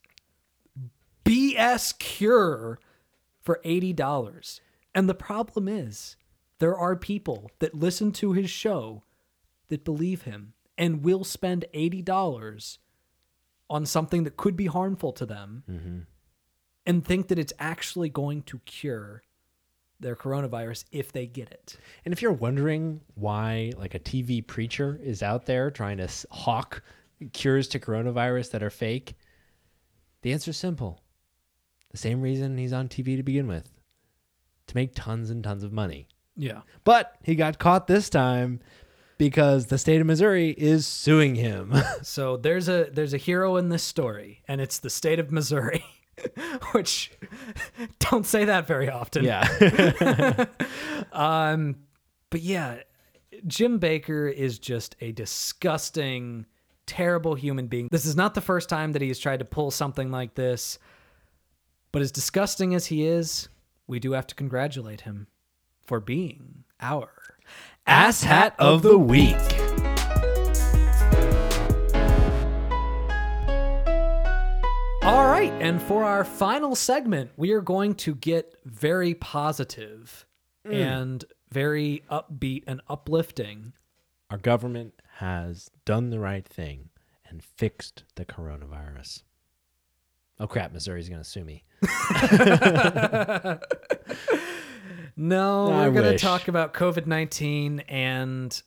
BS 1.24 1.98
cure 1.98 2.78
for 3.48 3.62
$80. 3.64 4.60
And 4.94 5.08
the 5.08 5.14
problem 5.14 5.68
is, 5.68 6.16
there 6.58 6.76
are 6.76 6.94
people 6.94 7.50
that 7.60 7.74
listen 7.74 8.12
to 8.12 8.34
his 8.34 8.50
show 8.50 9.04
that 9.68 9.86
believe 9.86 10.24
him 10.24 10.52
and 10.76 11.02
will 11.02 11.24
spend 11.24 11.64
$80 11.72 12.76
on 13.70 13.86
something 13.86 14.24
that 14.24 14.36
could 14.36 14.54
be 14.54 14.66
harmful 14.66 15.12
to 15.12 15.24
them 15.24 15.62
mm-hmm. 15.66 15.98
and 16.84 17.02
think 17.02 17.28
that 17.28 17.38
it's 17.38 17.54
actually 17.58 18.10
going 18.10 18.42
to 18.42 18.58
cure 18.66 19.22
their 19.98 20.14
coronavirus 20.14 20.84
if 20.92 21.10
they 21.10 21.26
get 21.26 21.50
it. 21.50 21.78
and 22.04 22.12
if 22.12 22.20
you're 22.20 22.30
wondering 22.32 23.00
why, 23.14 23.72
like, 23.78 23.94
a 23.94 23.98
TV 23.98 24.46
preacher 24.46 25.00
is 25.02 25.22
out 25.22 25.46
there 25.46 25.70
trying 25.70 25.96
to 25.96 26.08
hawk 26.30 26.82
cures 27.32 27.66
to 27.68 27.80
coronavirus 27.80 28.50
that 28.50 28.62
are 28.62 28.68
fake, 28.68 29.14
the 30.20 30.34
answer's 30.34 30.58
simple. 30.58 31.00
Same 31.98 32.20
reason 32.20 32.56
he's 32.56 32.72
on 32.72 32.88
TV 32.88 33.16
to 33.16 33.22
begin 33.22 33.46
with 33.48 33.68
to 34.68 34.76
make 34.76 34.94
tons 34.94 35.30
and 35.30 35.42
tons 35.42 35.64
of 35.64 35.72
money. 35.72 36.06
Yeah. 36.36 36.60
But 36.84 37.16
he 37.22 37.34
got 37.34 37.58
caught 37.58 37.86
this 37.88 38.08
time 38.08 38.60
because 39.16 39.66
the 39.66 39.78
state 39.78 40.00
of 40.00 40.06
Missouri 40.06 40.50
is 40.50 40.86
suing 40.86 41.34
him. 41.34 41.74
So 42.02 42.36
there's 42.36 42.68
a 42.68 42.88
there's 42.92 43.12
a 43.12 43.18
hero 43.18 43.56
in 43.56 43.68
this 43.68 43.82
story 43.82 44.42
and 44.46 44.60
it's 44.60 44.78
the 44.78 44.90
state 44.90 45.18
of 45.18 45.32
Missouri, 45.32 45.84
which 46.72 47.10
don't 47.98 48.24
say 48.24 48.44
that 48.44 48.66
very 48.66 48.88
often. 48.88 49.24
yeah. 49.24 50.46
Um, 51.12 51.76
but 52.30 52.42
yeah, 52.42 52.78
Jim 53.46 53.80
Bakker 53.80 54.32
is 54.32 54.58
just 54.58 54.94
a 55.00 55.10
disgusting, 55.12 56.46
terrible 56.86 57.34
human 57.34 57.66
being. 57.66 57.88
This 57.90 58.06
is 58.06 58.14
not 58.16 58.34
the 58.34 58.40
first 58.40 58.68
time 58.68 58.92
that 58.92 59.02
he 59.02 59.08
has 59.08 59.18
tried 59.18 59.40
to 59.40 59.44
pull 59.44 59.70
something 59.70 60.10
like 60.10 60.34
this. 60.34 60.78
But 61.90 62.02
as 62.02 62.12
disgusting 62.12 62.74
as 62.74 62.86
he 62.86 63.06
is, 63.06 63.48
we 63.86 63.98
do 63.98 64.12
have 64.12 64.26
to 64.26 64.34
congratulate 64.34 65.02
him 65.02 65.26
for 65.84 66.00
being 66.00 66.64
our 66.80 67.10
Ass 67.86 68.22
Hat 68.22 68.54
of 68.58 68.82
the 68.82 68.98
Week. 68.98 69.34
All 75.02 75.26
right, 75.26 75.52
and 75.60 75.80
for 75.80 76.04
our 76.04 76.24
final 76.24 76.74
segment, 76.76 77.30
we 77.38 77.52
are 77.52 77.62
going 77.62 77.94
to 77.94 78.14
get 78.14 78.54
very 78.66 79.14
positive 79.14 80.26
mm. 80.66 80.74
and 80.74 81.24
very 81.50 82.02
upbeat 82.10 82.64
and 82.66 82.82
uplifting. 82.90 83.72
Our 84.28 84.36
government 84.36 84.92
has 85.14 85.70
done 85.86 86.10
the 86.10 86.20
right 86.20 86.46
thing 86.46 86.90
and 87.26 87.42
fixed 87.42 88.04
the 88.16 88.26
coronavirus. 88.26 89.22
Oh 90.38 90.46
crap, 90.46 90.72
Missouri's 90.74 91.08
going 91.08 91.22
to 91.22 91.28
sue 91.28 91.44
me. 91.44 91.64
No, 95.20 95.72
I 95.72 95.88
we're 95.88 95.94
going 95.94 96.04
to 96.04 96.12
wish. 96.12 96.22
talk 96.22 96.46
about 96.46 96.72
COVID 96.74 97.06
19 97.06 97.80
and 97.88 98.62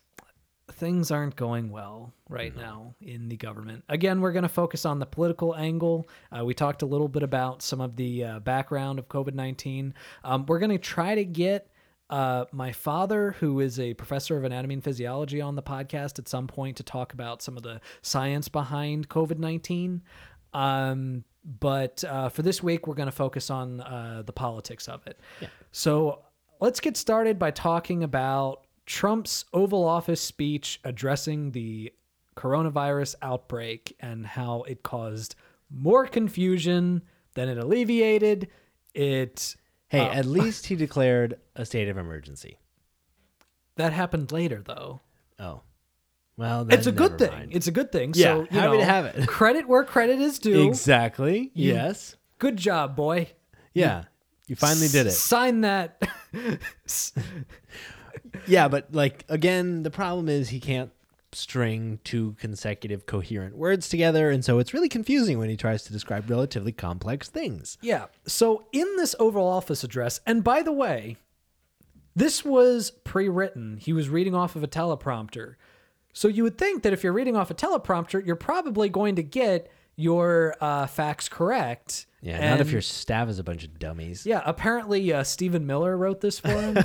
things 0.74 1.09
aren't 1.09 1.38
going 1.38 1.70
well 1.70 2.14
right 2.28 2.53
now 2.53 2.95
in 2.99 3.30
the 3.30 3.38
government. 3.38 3.86
Again, 3.88 4.20
we're 4.20 4.34
going 4.34 4.43
to 4.43 4.49
focus 4.49 4.86
on 4.86 4.99
the 4.99 5.05
political 5.05 5.55
angle. 5.55 6.09
Uh, 6.30 6.43
we 6.43 6.53
talked 6.53 6.82
a 6.82 6.86
little 6.86 7.07
bit 7.07 7.24
about 7.24 7.62
some 7.62 7.80
of 7.80 7.95
the 7.95 8.26
uh, 8.26 8.39
background 8.39 8.99
of 8.99 9.07
COVID 9.07 9.34
19. 9.34 9.93
Um, 10.26 10.45
we're 10.45 10.59
going 10.59 10.72
to 10.72 10.78
try 10.78 11.16
to 11.16 11.24
get 11.24 11.72
uh, 12.09 12.43
my 12.51 12.74
father, 12.74 13.32
who 13.39 13.62
is 13.62 13.80
a 13.80 13.93
professor 13.93 14.36
of 14.36 14.43
anatomy 14.43 14.74
and 14.74 14.84
physiology, 14.84 15.39
on 15.39 15.55
the 15.55 15.64
podcast 15.64 16.20
at 16.20 16.28
some 16.28 16.47
point 16.47 16.76
to 16.78 16.84
talk 16.84 17.14
about 17.14 17.41
some 17.41 17.55
of 17.55 17.64
the 17.64 17.80
science 18.01 18.49
behind 18.49 19.07
COVID 19.07 19.38
19. 19.39 20.01
Um, 20.53 21.24
but 21.43 22.03
uh, 22.03 22.29
for 22.29 22.41
this 22.41 22.61
week, 22.61 22.87
we're 22.87 22.95
going 22.95 23.07
to 23.07 23.11
focus 23.11 23.49
on 23.49 23.81
uh, 23.81 24.23
the 24.25 24.33
politics 24.33 24.87
of 24.87 25.05
it. 25.07 25.19
Yeah. 25.39 25.47
So 25.71 26.19
let's 26.59 26.79
get 26.79 26.97
started 26.97 27.39
by 27.39 27.51
talking 27.51 28.03
about 28.03 28.65
Trump's 28.85 29.45
Oval 29.53 29.83
Office 29.85 30.21
speech 30.21 30.79
addressing 30.83 31.51
the 31.51 31.93
coronavirus 32.35 33.15
outbreak 33.21 33.95
and 33.99 34.25
how 34.25 34.63
it 34.63 34.83
caused 34.83 35.35
more 35.69 36.05
confusion 36.05 37.01
than 37.33 37.49
it 37.49 37.57
alleviated. 37.57 38.49
It 38.93 39.55
Hey, 39.87 40.07
at 40.07 40.25
least 40.39 40.67
he 40.67 40.75
declared 40.75 41.39
a 41.55 41.65
state 41.65 41.89
of 41.89 41.97
emergency. 41.97 42.57
that 43.75 43.93
happened 43.93 44.31
later 44.31 44.61
though. 44.65 45.01
Oh, 45.39 45.61
well, 46.38 46.65
It's 46.69 46.88
a 46.88 46.91
good 46.91 47.17
thing. 47.17 47.32
mind. 47.32 47.49
It's 47.53 47.67
a 47.67 47.71
good 47.71 47.91
thing. 47.91 48.13
Yeah, 48.15 48.34
so, 48.34 48.39
you 48.41 48.47
happy 48.59 48.71
to 48.71 48.77
know, 48.79 48.84
have 48.84 49.05
it. 49.05 49.27
credit 49.27 49.67
where 49.67 49.84
credit 49.84 50.19
is 50.19 50.39
due. 50.39 50.67
exactly. 50.67 51.51
yes. 51.53 52.15
Good 52.39 52.57
job, 52.57 52.95
boy. 52.95 53.29
Yeah. 53.73 54.05
You 54.47 54.55
finally 54.55 54.88
did 54.88 55.07
it. 55.07 55.11
Sign 55.11 55.61
that. 55.61 56.01
Yeah, 58.47 58.67
but 58.67 58.93
like 58.93 59.25
again, 59.29 59.84
the 59.84 59.91
problem 59.91 60.29
is 60.29 60.49
he 60.49 60.59
can't 60.59 60.91
string 61.34 61.99
two 62.03 62.36
consecutive 62.39 63.05
coherent 63.05 63.55
words 63.57 63.89
together, 63.89 64.29
and 64.29 64.43
so 64.43 64.59
it's 64.59 64.73
really 64.73 64.89
confusing 64.89 65.38
when 65.38 65.49
he 65.49 65.57
tries 65.57 65.84
to 65.84 65.91
describe 65.93 66.29
relatively 66.29 66.71
complex 66.71 67.29
things. 67.29 67.77
Yeah. 67.82 68.05
So 68.25 68.65
in 68.71 68.88
this 68.97 69.15
Oval 69.19 69.45
Office 69.45 69.84
address, 69.84 70.21
and 70.25 70.43
by 70.43 70.61
the 70.61 70.71
way, 70.71 71.17
this 72.15 72.43
was 72.45 72.91
pre-written. 73.03 73.77
He 73.77 73.93
was 73.93 74.09
reading 74.09 74.36
off 74.36 74.55
of 74.55 74.63
a 74.63 74.67
teleprompter. 74.67 75.55
So 76.14 76.28
you 76.28 76.43
would 76.43 76.57
think 76.57 76.84
that 76.84 76.93
if 76.93 77.03
you're 77.03 77.14
reading 77.14 77.36
off 77.36 77.51
a 77.51 77.53
teleprompter, 77.53 78.26
you're 78.26 78.36
probably 78.36 78.89
going 78.89 79.16
to 79.16 79.24
get 79.24 79.72
your 79.95 80.55
uh, 80.59 80.88
facts 80.88 81.30
correct. 81.30 82.07
Yeah, 82.22 82.51
not 82.51 82.62
if 82.62 82.72
your 82.72 82.82
staff 82.82 83.30
is 83.30 83.39
a 83.39 83.43
bunch 83.43 83.64
of 83.64 83.80
dummies. 83.80 84.26
Yeah, 84.26 84.41
apparently 84.45 85.12
uh, 85.12 85.24
Stephen 85.24 85.66
Miller 85.66 85.97
wrote 85.97 86.22
this 86.22 86.39
for 86.39 86.49
him, 86.49 86.78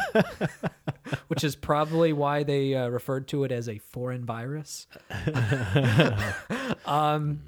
which 1.29 1.45
is 1.45 1.55
probably 1.55 2.13
why 2.15 2.43
they 2.43 2.75
uh, 2.75 2.89
referred 2.89 3.29
to 3.29 3.45
it 3.45 3.53
as 3.53 3.69
a 3.69 3.79
foreign 3.79 4.25
virus. 4.25 4.87
um, 6.87 7.43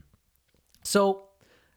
so, 0.83 1.29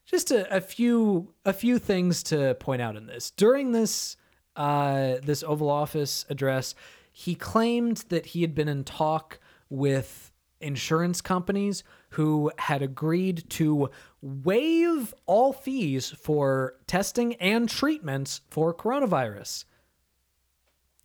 just 0.06 0.32
a, 0.32 0.54
a 0.54 0.60
few 0.60 1.34
a 1.46 1.54
few 1.54 1.80
things 1.80 2.24
to 2.24 2.56
point 2.56 2.82
out 2.82 2.98
in 2.98 3.06
this. 3.06 3.32
During 3.32 3.72
this 3.72 4.18
uh, 4.58 5.16
this 5.24 5.44
Oval 5.44 5.70
Office 5.70 6.26
address, 6.30 6.76
he 7.14 7.36
claimed 7.36 8.04
that 8.10 8.28
he 8.28 8.42
had 8.42 8.54
been 8.54 8.68
in 8.68 8.84
talk 8.84 9.40
with 9.72 10.32
insurance 10.60 11.22
companies 11.22 11.84
who 12.10 12.52
had 12.60 12.84
agreed 12.84 13.50
to 13.50 13.90
waive 14.22 15.12
all 15.26 15.54
fees 15.54 16.12
for 16.12 16.76
testing 16.86 17.34
and 17.36 17.68
treatments 17.68 18.42
for 18.52 18.72
coronavirus. 18.74 19.66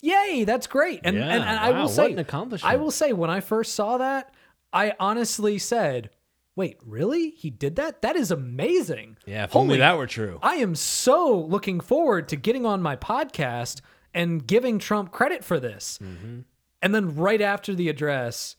Yay, 0.03 0.45
that's 0.45 0.67
great. 0.67 1.01
And, 1.05 1.17
Yeah, 1.17 1.23
and, 1.23 1.43
and 1.43 1.59
I 1.59 1.71
wow, 1.71 1.83
will 1.83 1.89
say 1.89 2.12
an 2.12 2.19
accomplishment. 2.19 2.71
I 2.71 2.77
will 2.77 2.91
say 2.91 3.12
when 3.14 3.31
I 3.31 3.41
first 3.41 3.75
saw 3.75 3.97
that, 3.99 4.35
I 4.73 4.93
honestly 5.01 5.59
said, 5.59 6.11
"Wait, 6.55 6.77
really? 6.85 7.31
He 7.31 7.49
did 7.49 7.77
that? 7.77 8.03
That 8.03 8.14
is 8.14 8.31
amazing." 8.31 9.17
Yeah, 9.25 9.45
if 9.45 9.53
Holy- 9.53 9.62
only 9.62 9.79
that 9.79 9.97
were 9.97 10.07
true. 10.07 10.39
I 10.43 10.57
am 10.57 10.75
so 10.75 11.35
looking 11.39 11.81
forward 11.81 12.29
to 12.29 12.37
getting 12.37 12.67
on 12.67 12.83
my 12.83 12.95
podcast 12.97 13.81
and 14.12 14.47
giving 14.47 14.79
Trump 14.79 15.12
credit 15.12 15.45
for 15.45 15.59
this. 15.59 15.99
Mm-hmm. 16.03 16.41
And 16.87 16.95
then 16.95 17.16
right 17.16 17.41
after 17.41 17.74
the 17.74 17.89
address, 17.89 18.55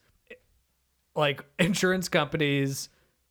like 1.15 1.45
insurance 1.59 2.09
companies 2.09 2.89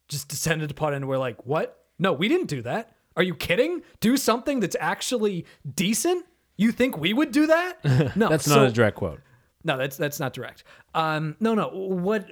just 0.09 0.29
descended 0.29 0.71
upon 0.71 0.95
it 0.95 0.97
and 0.97 1.07
were 1.07 1.19
like, 1.19 1.45
"What? 1.45 1.85
No, 1.99 2.15
we 2.15 2.29
didn't 2.29 2.47
do 2.47 2.63
that. 2.63 2.97
Are 3.15 3.23
you 3.23 3.35
kidding? 3.35 3.83
Do 4.01 4.17
something 4.17 4.61
that's 4.61 4.77
actually 4.81 5.45
decent? 5.75 6.25
You 6.57 6.73
think 6.73 6.97
we 6.97 7.13
would 7.13 7.31
do 7.31 7.47
that? 7.49 7.79
No, 8.17 8.31
That's 8.31 8.47
so- 8.47 8.57
not 8.57 8.69
a 8.69 8.73
direct 8.73 8.97
quote. 8.97 9.21
no, 9.65 9.77
that's 9.77 9.99
that's 9.99 10.19
not 10.19 10.33
direct. 10.33 10.65
Um, 10.95 11.37
no, 11.41 11.55
no. 11.55 11.69
What 11.69 12.27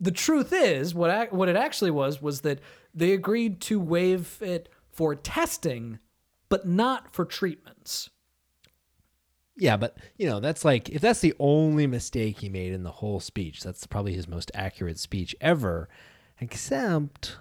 the 0.00 0.10
truth 0.10 0.52
is, 0.52 0.94
what 0.96 1.10
ac- 1.10 1.30
what 1.36 1.48
it 1.48 1.54
actually 1.56 1.92
was 1.92 2.20
was 2.20 2.40
that 2.40 2.58
they 2.92 3.12
agreed 3.12 3.60
to 3.62 3.78
waive 3.78 4.38
it 4.40 4.68
for 4.90 5.14
testing, 5.14 6.00
but 6.48 6.66
not 6.66 7.12
for 7.14 7.24
treatments. 7.24 8.10
Yeah, 9.58 9.76
but 9.76 9.96
you 10.16 10.26
know, 10.26 10.40
that's 10.40 10.64
like 10.64 10.88
if 10.88 11.02
that's 11.02 11.20
the 11.20 11.34
only 11.38 11.86
mistake 11.86 12.38
he 12.38 12.48
made 12.48 12.72
in 12.72 12.84
the 12.84 12.92
whole 12.92 13.20
speech, 13.20 13.62
that's 13.62 13.86
probably 13.86 14.14
his 14.14 14.28
most 14.28 14.50
accurate 14.54 14.98
speech 14.98 15.34
ever. 15.40 15.88
Except 16.40 17.36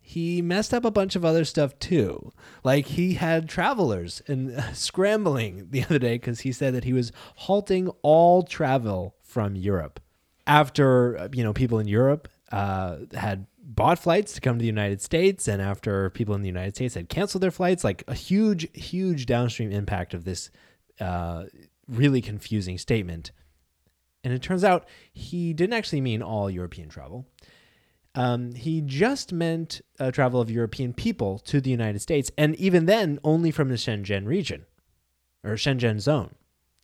he 0.00 0.40
messed 0.40 0.72
up 0.72 0.84
a 0.84 0.90
bunch 0.90 1.14
of 1.14 1.24
other 1.24 1.44
stuff 1.44 1.78
too. 1.78 2.32
Like 2.62 2.86
he 2.86 3.14
had 3.14 3.48
travelers 3.48 4.22
and 4.26 4.62
scrambling 4.72 5.68
the 5.70 5.84
other 5.84 5.98
day 5.98 6.14
because 6.14 6.40
he 6.40 6.52
said 6.52 6.74
that 6.74 6.84
he 6.84 6.94
was 6.94 7.12
halting 7.36 7.88
all 8.02 8.42
travel 8.42 9.14
from 9.22 9.56
Europe 9.56 10.00
after 10.46 11.28
you 11.32 11.44
know 11.44 11.52
people 11.52 11.78
in 11.78 11.88
Europe 11.88 12.28
uh, 12.50 12.98
had 13.14 13.46
bought 13.58 13.98
flights 13.98 14.34
to 14.34 14.40
come 14.40 14.56
to 14.56 14.62
the 14.62 14.66
United 14.66 15.02
States, 15.02 15.48
and 15.48 15.60
after 15.60 16.10
people 16.10 16.34
in 16.34 16.42
the 16.42 16.48
United 16.48 16.74
States 16.76 16.94
had 16.94 17.08
canceled 17.08 17.42
their 17.42 17.50
flights, 17.50 17.82
like 17.82 18.04
a 18.06 18.14
huge, 18.14 18.68
huge 18.72 19.26
downstream 19.26 19.72
impact 19.72 20.14
of 20.14 20.24
this 20.24 20.50
uh, 21.00 21.44
really 21.88 22.20
confusing 22.20 22.78
statement. 22.78 23.32
And 24.22 24.32
it 24.32 24.42
turns 24.42 24.64
out 24.64 24.88
he 25.12 25.52
didn't 25.52 25.74
actually 25.74 26.00
mean 26.00 26.22
all 26.22 26.50
European 26.50 26.88
travel. 26.88 27.26
Um, 28.14 28.54
he 28.54 28.80
just 28.80 29.32
meant 29.32 29.80
uh, 29.98 30.10
travel 30.10 30.40
of 30.40 30.50
European 30.50 30.92
people 30.92 31.38
to 31.40 31.60
the 31.60 31.70
United 31.70 32.00
States, 32.00 32.30
and 32.38 32.54
even 32.56 32.86
then, 32.86 33.18
only 33.24 33.50
from 33.50 33.68
the 33.68 33.74
Schengen 33.74 34.26
region 34.26 34.66
or 35.42 35.54
Schengen 35.54 36.00
zone. 36.00 36.36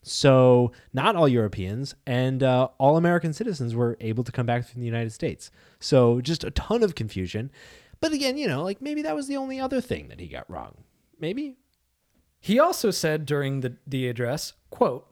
So, 0.02 0.72
not 0.92 1.14
all 1.14 1.28
Europeans 1.28 1.94
and 2.06 2.42
uh, 2.42 2.68
all 2.78 2.96
American 2.96 3.32
citizens 3.32 3.74
were 3.74 3.96
able 4.00 4.24
to 4.24 4.32
come 4.32 4.46
back 4.46 4.66
from 4.66 4.80
the 4.80 4.86
United 4.86 5.12
States. 5.12 5.50
So, 5.78 6.20
just 6.20 6.42
a 6.42 6.50
ton 6.50 6.82
of 6.82 6.94
confusion. 6.94 7.50
But 8.00 8.12
again, 8.12 8.38
you 8.38 8.48
know, 8.48 8.62
like 8.62 8.80
maybe 8.80 9.02
that 9.02 9.14
was 9.14 9.28
the 9.28 9.36
only 9.36 9.60
other 9.60 9.80
thing 9.80 10.08
that 10.08 10.18
he 10.18 10.26
got 10.26 10.50
wrong. 10.50 10.84
Maybe. 11.20 11.56
He 12.40 12.58
also 12.58 12.90
said 12.90 13.26
during 13.26 13.60
the, 13.60 13.76
the 13.86 14.08
address, 14.08 14.54
quote, 14.70 15.06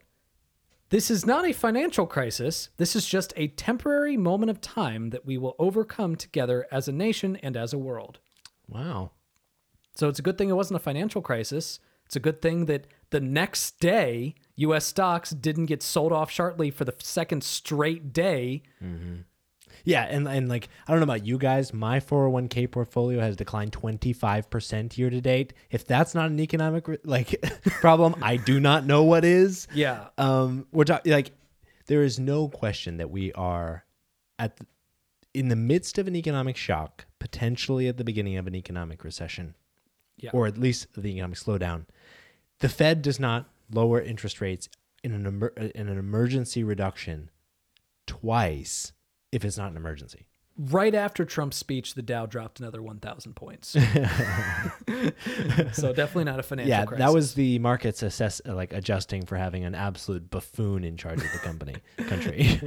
This 0.88 1.10
is 1.10 1.26
not 1.26 1.46
a 1.46 1.52
financial 1.52 2.06
crisis. 2.06 2.70
This 2.78 2.96
is 2.96 3.06
just 3.06 3.34
a 3.36 3.48
temporary 3.48 4.16
moment 4.16 4.50
of 4.50 4.60
time 4.60 5.10
that 5.10 5.26
we 5.26 5.36
will 5.36 5.54
overcome 5.58 6.16
together 6.16 6.66
as 6.72 6.88
a 6.88 6.92
nation 6.92 7.36
and 7.36 7.56
as 7.56 7.72
a 7.72 7.78
world. 7.78 8.18
Wow. 8.66 9.12
So 9.94 10.08
it's 10.08 10.18
a 10.18 10.22
good 10.22 10.38
thing 10.38 10.48
it 10.48 10.54
wasn't 10.54 10.80
a 10.80 10.82
financial 10.82 11.20
crisis. 11.20 11.80
It's 12.06 12.16
a 12.16 12.20
good 12.20 12.40
thing 12.40 12.64
that 12.66 12.86
the 13.10 13.20
next 13.20 13.80
day, 13.80 14.34
U.S. 14.56 14.86
stocks 14.86 15.30
didn't 15.30 15.66
get 15.66 15.82
sold 15.82 16.12
off 16.12 16.30
sharply 16.30 16.70
for 16.70 16.84
the 16.84 16.94
second 17.00 17.44
straight 17.44 18.12
day. 18.14 18.62
Mm-hmm. 18.82 19.16
Yeah, 19.88 20.02
and 20.02 20.28
and 20.28 20.50
like 20.50 20.68
I 20.86 20.92
don't 20.92 21.00
know 21.00 21.04
about 21.04 21.24
you 21.24 21.38
guys, 21.38 21.72
my 21.72 21.98
401k 21.98 22.70
portfolio 22.70 23.20
has 23.20 23.36
declined 23.36 23.72
25% 23.72 24.98
year 24.98 25.08
to 25.08 25.20
date. 25.22 25.54
If 25.70 25.86
that's 25.86 26.14
not 26.14 26.30
an 26.30 26.38
economic 26.40 26.86
like 27.04 27.42
problem, 27.80 28.14
I 28.20 28.36
do 28.36 28.60
not 28.60 28.84
know 28.84 29.02
what 29.04 29.24
is. 29.24 29.66
Yeah. 29.72 30.08
Um 30.18 30.66
we're 30.72 30.84
talking 30.84 31.10
like 31.10 31.32
there 31.86 32.02
is 32.02 32.18
no 32.18 32.50
question 32.50 32.98
that 32.98 33.10
we 33.10 33.32
are 33.32 33.86
at 34.38 34.58
the, 34.58 34.66
in 35.32 35.48
the 35.48 35.56
midst 35.56 35.96
of 35.96 36.06
an 36.06 36.16
economic 36.16 36.58
shock, 36.58 37.06
potentially 37.18 37.88
at 37.88 37.96
the 37.96 38.04
beginning 38.04 38.36
of 38.36 38.46
an 38.46 38.54
economic 38.54 39.04
recession. 39.04 39.54
Yeah. 40.18 40.32
Or 40.34 40.46
at 40.46 40.58
least 40.58 40.88
the 40.98 41.08
economic 41.08 41.38
slowdown. 41.38 41.86
The 42.58 42.68
Fed 42.68 43.00
does 43.00 43.18
not 43.18 43.46
lower 43.72 44.02
interest 44.02 44.42
rates 44.42 44.68
in 45.02 45.12
an 45.12 45.26
emer- 45.26 45.54
in 45.56 45.88
an 45.88 45.96
emergency 45.96 46.62
reduction 46.62 47.30
twice 48.06 48.92
if 49.32 49.44
it's 49.44 49.58
not 49.58 49.70
an 49.70 49.76
emergency. 49.76 50.26
Right 50.56 50.94
after 50.94 51.24
Trump's 51.24 51.56
speech, 51.56 51.94
the 51.94 52.02
Dow 52.02 52.26
dropped 52.26 52.58
another 52.58 52.82
1,000 52.82 53.34
points. 53.34 53.68
so 55.72 55.92
definitely 55.92 56.24
not 56.24 56.40
a 56.40 56.42
financial 56.42 56.68
yeah, 56.68 56.84
crisis. 56.84 57.06
that 57.06 57.14
was 57.14 57.34
the 57.34 57.60
markets 57.60 58.02
assess 58.02 58.40
like 58.44 58.72
adjusting 58.72 59.24
for 59.24 59.36
having 59.36 59.64
an 59.64 59.76
absolute 59.76 60.28
buffoon 60.30 60.82
in 60.82 60.96
charge 60.96 61.22
of 61.22 61.30
the 61.32 61.38
company 61.38 61.76
country. 62.08 62.60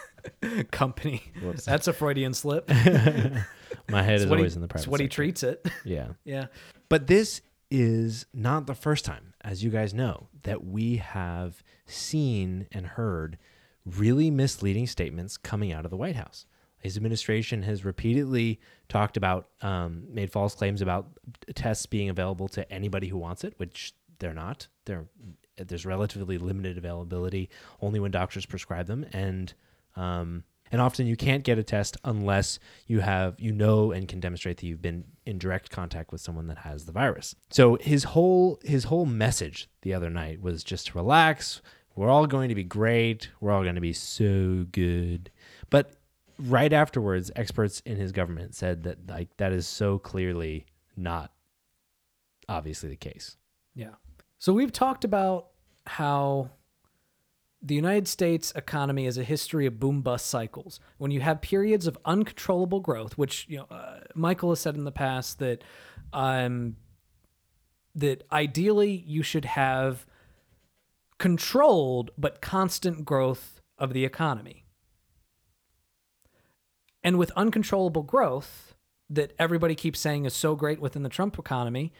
company. 0.70 1.22
Whoops. 1.42 1.64
That's 1.64 1.88
a 1.88 1.92
Freudian 1.92 2.34
slip. 2.34 2.68
My 2.68 4.02
head 4.02 4.14
is 4.16 4.22
It's 4.22 4.30
he- 4.30 4.36
always 4.36 4.54
in 4.54 4.62
the 4.62 4.68
private. 4.68 4.82
It's 4.84 4.88
what 4.88 5.00
he 5.00 5.08
treats 5.08 5.42
it. 5.42 5.66
Yeah, 5.84 6.08
yeah. 6.24 6.46
but 6.88 7.06
this 7.08 7.40
is 7.70 8.26
not 8.32 8.66
the 8.66 8.74
first 8.74 9.04
time, 9.04 9.34
as 9.40 9.64
you 9.64 9.70
guys 9.70 9.92
know, 9.94 10.28
that 10.42 10.64
we 10.64 10.98
have 10.98 11.62
seen 11.86 12.66
and 12.70 12.86
heard 12.86 13.38
really 13.84 14.30
misleading 14.30 14.86
statements 14.86 15.36
coming 15.36 15.72
out 15.72 15.84
of 15.84 15.90
the 15.90 15.96
White 15.96 16.16
House. 16.16 16.46
His 16.78 16.96
administration 16.96 17.62
has 17.62 17.84
repeatedly 17.84 18.60
talked 18.88 19.16
about, 19.16 19.48
um, 19.60 20.04
made 20.08 20.32
false 20.32 20.54
claims 20.54 20.82
about 20.82 21.06
tests 21.54 21.86
being 21.86 22.08
available 22.08 22.48
to 22.48 22.70
anybody 22.72 23.06
who 23.06 23.18
wants 23.18 23.44
it, 23.44 23.54
which 23.58 23.94
they're 24.18 24.34
not. 24.34 24.66
They're 24.84 25.06
there's 25.56 25.86
relatively 25.86 26.38
limited 26.38 26.78
availability 26.78 27.50
only 27.80 28.00
when 28.00 28.10
doctors 28.10 28.46
prescribe 28.46 28.86
them, 28.86 29.04
and 29.12 29.52
um, 29.96 30.44
and 30.70 30.80
often 30.80 31.06
you 31.06 31.16
can't 31.16 31.44
get 31.44 31.58
a 31.58 31.62
test 31.62 31.96
unless 32.04 32.58
you 32.86 33.00
have 33.00 33.38
you 33.38 33.52
know 33.52 33.92
and 33.92 34.08
can 34.08 34.20
demonstrate 34.20 34.56
that 34.58 34.66
you've 34.66 34.82
been 34.82 35.04
in 35.26 35.38
direct 35.38 35.70
contact 35.70 36.12
with 36.12 36.20
someone 36.20 36.46
that 36.46 36.58
has 36.58 36.86
the 36.86 36.92
virus. 36.92 37.34
So 37.50 37.76
his 37.80 38.04
whole 38.04 38.58
his 38.64 38.84
whole 38.84 39.06
message 39.06 39.68
the 39.82 39.94
other 39.94 40.10
night 40.10 40.40
was 40.40 40.64
just 40.64 40.94
relax. 40.94 41.60
We're 41.94 42.08
all 42.08 42.26
going 42.26 42.48
to 42.48 42.54
be 42.54 42.64
great. 42.64 43.30
We're 43.40 43.52
all 43.52 43.62
going 43.62 43.74
to 43.74 43.80
be 43.80 43.92
so 43.92 44.66
good. 44.72 45.30
But 45.70 45.92
right 46.38 46.72
afterwards, 46.72 47.30
experts 47.36 47.80
in 47.84 47.96
his 47.96 48.12
government 48.12 48.54
said 48.54 48.84
that 48.84 49.08
like 49.08 49.36
that 49.36 49.52
is 49.52 49.66
so 49.66 49.98
clearly 49.98 50.66
not 50.96 51.32
obviously 52.48 52.88
the 52.88 52.96
case. 52.96 53.36
Yeah. 53.74 53.94
So 54.38 54.52
we've 54.52 54.72
talked 54.72 55.04
about 55.04 55.48
how 55.86 56.50
the 57.62 57.74
United 57.74 58.08
States 58.08 58.52
economy 58.56 59.06
is 59.06 59.16
a 59.16 59.22
history 59.22 59.66
of 59.66 59.78
boom 59.78 60.02
bust 60.02 60.26
cycles. 60.26 60.80
When 60.98 61.10
you 61.10 61.20
have 61.20 61.40
periods 61.40 61.86
of 61.86 61.96
uncontrollable 62.04 62.80
growth, 62.80 63.16
which 63.16 63.46
you 63.48 63.58
know, 63.58 63.66
uh, 63.70 64.00
Michael 64.14 64.50
has 64.50 64.60
said 64.60 64.74
in 64.74 64.84
the 64.84 64.92
past 64.92 65.38
that 65.38 65.62
um, 66.12 66.76
that 67.94 68.24
ideally 68.32 69.04
you 69.06 69.22
should 69.22 69.44
have 69.44 70.06
controlled 71.22 72.10
but 72.18 72.40
constant 72.40 73.04
growth 73.04 73.60
of 73.78 73.92
the 73.92 74.04
economy. 74.04 74.64
And 77.04 77.16
with 77.16 77.30
uncontrollable 77.36 78.02
growth 78.02 78.74
that 79.08 79.32
everybody 79.38 79.76
keeps 79.76 80.00
saying 80.00 80.24
is 80.24 80.34
so 80.34 80.56
great 80.56 80.80
within 80.80 81.04
the 81.04 81.08
Trump 81.08 81.38
economy, 81.38 81.92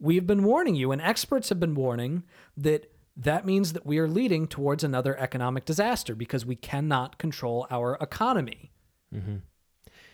we've 0.00 0.26
been 0.26 0.42
warning 0.42 0.74
you, 0.74 0.90
and 0.90 1.00
experts 1.00 1.50
have 1.50 1.60
been 1.60 1.76
warning 1.76 2.24
that 2.56 2.90
that 3.16 3.46
means 3.46 3.74
that 3.74 3.86
we 3.86 4.00
are 4.00 4.08
leading 4.08 4.48
towards 4.48 4.82
another 4.82 5.16
economic 5.20 5.64
disaster 5.64 6.16
because 6.16 6.44
we 6.44 6.56
cannot 6.56 7.16
control 7.16 7.68
our 7.70 7.96
economy. 8.00 8.72
Mm-hmm. 9.14 9.36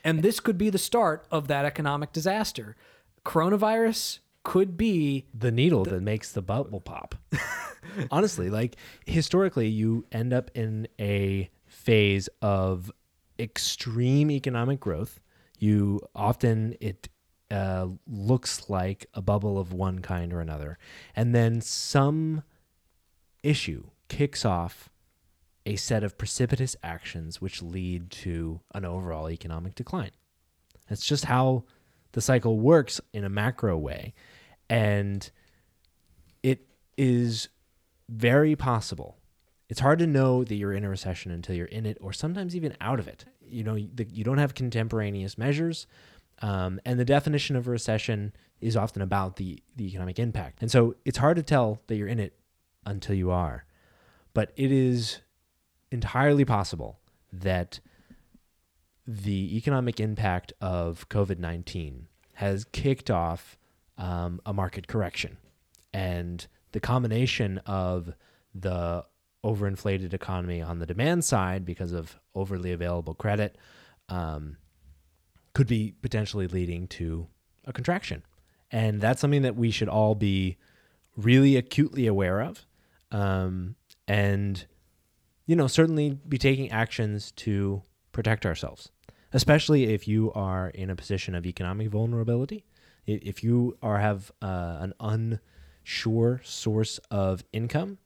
And 0.05 0.23
this 0.23 0.39
could 0.39 0.59
be 0.59 0.69
the 0.69 0.77
start 0.77 1.27
of 1.31 1.49
that 1.49 1.65
economic 1.65 2.13
disaster. 2.13 2.77
Coronavirus 3.25 4.19
could 4.51 4.76
be 4.76 5.26
the 5.32 5.53
needle 5.53 5.84
that 5.84 6.03
makes 6.03 6.32
the 6.32 6.42
bubble 6.42 6.80
pop. 6.80 7.14
Honestly, 8.11 8.51
like 8.51 8.74
historically, 9.07 9.68
you 9.68 10.05
end 10.11 10.32
up 10.32 10.51
in 10.57 10.88
a 10.98 11.48
phase 11.68 12.28
of 12.42 12.90
extreme 13.38 14.28
economic 14.28 14.80
growth. 14.80 15.20
You 15.61 16.01
often 16.16 16.74
it 16.80 17.09
uh, 17.48 17.90
looks 18.09 18.68
like 18.68 19.07
a 19.14 19.22
bubble 19.22 19.57
of 19.57 19.72
one 19.72 20.01
kind 20.01 20.32
or 20.32 20.40
another, 20.40 20.78
and 21.14 21.32
then 21.32 21.61
some 21.61 22.42
issue 23.44 23.84
kicks 24.09 24.44
off 24.44 24.90
a 25.64 25.76
set 25.76 26.03
of 26.03 26.18
precipitous 26.18 26.74
actions 26.82 27.40
which 27.40 27.62
lead 27.62 28.11
to 28.11 28.62
an 28.74 28.84
overall 28.84 29.30
economic 29.30 29.76
decline. 29.76 30.11
That's 30.88 31.07
just 31.07 31.26
how 31.26 31.62
the 32.12 32.20
cycle 32.20 32.59
works 32.59 33.01
in 33.12 33.22
a 33.22 33.28
macro 33.28 33.78
way. 33.78 34.12
And 34.71 35.31
it 36.43 36.66
is 36.97 37.49
very 38.09 38.57
possible. 38.57 39.18
It's 39.68 39.81
hard 39.81 39.99
to 39.99 40.07
know 40.07 40.45
that 40.45 40.55
you're 40.55 40.73
in 40.73 40.85
a 40.85 40.89
recession 40.89 41.31
until 41.31 41.55
you're 41.55 41.66
in 41.66 41.87
it, 41.87 41.99
or 42.01 42.12
sometimes 42.12 42.57
even 42.57 42.77
out 42.81 42.99
of 42.99 43.07
it. 43.07 43.25
You 43.47 43.64
know, 43.64 43.75
the, 43.75 44.07
you 44.11 44.25
don't 44.25 44.39
have 44.39 44.55
contemporaneous 44.55 45.37
measures, 45.37 45.87
um, 46.41 46.81
and 46.85 46.99
the 46.99 47.05
definition 47.05 47.57
of 47.57 47.68
a 47.68 47.71
recession 47.71 48.33
is 48.61 48.77
often 48.77 49.03
about 49.03 49.37
the 49.37 49.62
the 49.77 49.87
economic 49.87 50.18
impact. 50.18 50.61
And 50.61 50.71
so 50.71 50.95
it's 51.05 51.18
hard 51.18 51.37
to 51.37 51.43
tell 51.43 51.81
that 51.87 51.97
you're 51.97 52.09
in 52.09 52.18
it 52.18 52.39
until 52.87 53.14
you 53.14 53.31
are. 53.31 53.64
But 54.33 54.53
it 54.57 54.73
is 54.73 55.21
entirely 55.91 56.45
possible 56.45 57.01
that 57.33 57.81
the 59.07 59.57
economic 59.57 59.99
impact 59.99 60.53
of 60.61 61.09
COVID 61.09 61.39
19 61.39 62.07
has 62.35 62.64
kicked 62.64 63.11
off 63.11 63.59
um, 64.01 64.40
a 64.44 64.53
market 64.53 64.88
correction. 64.88 65.36
And 65.92 66.44
the 66.72 66.80
combination 66.80 67.59
of 67.59 68.12
the 68.53 69.05
overinflated 69.44 70.12
economy 70.12 70.61
on 70.61 70.80
the 70.80 70.86
demand 70.86 71.24
side 71.24 71.64
because 71.64 71.92
of 71.92 72.18
overly 72.34 72.72
available 72.72 73.14
credit 73.14 73.57
um, 74.09 74.57
could 75.55 75.68
be 75.68 75.94
potentially 76.03 76.48
leading 76.48 76.88
to 76.88 77.28
a 77.64 77.72
contraction. 77.72 78.24
And 78.72 79.01
that's 79.01 79.20
something 79.20 79.42
that 79.42 79.57
we 79.57 79.70
should 79.70 79.88
all 79.88 80.14
be 80.14 80.57
really 81.16 81.57
acutely 81.57 82.07
aware 82.07 82.40
of 82.40 82.66
um, 83.11 83.76
and 84.07 84.66
you 85.46 85.57
know 85.57 85.66
certainly 85.66 86.18
be 86.28 86.38
taking 86.38 86.70
actions 86.70 87.32
to 87.32 87.82
protect 88.12 88.46
ourselves 88.46 88.90
especially 89.32 89.92
if 89.92 90.09
you 90.09 90.32
are 90.32 90.68
in 90.70 90.90
a 90.90 90.96
position 90.96 91.34
of 91.34 91.46
economic 91.46 91.88
vulnerability 91.88 92.64
if 93.15 93.43
you 93.43 93.77
are 93.83 93.99
have 93.99 94.31
uh, 94.43 94.79
an 94.81 94.95
unsure 95.01 96.41
source 96.45 96.99
of 97.11 97.45
income 97.53 97.99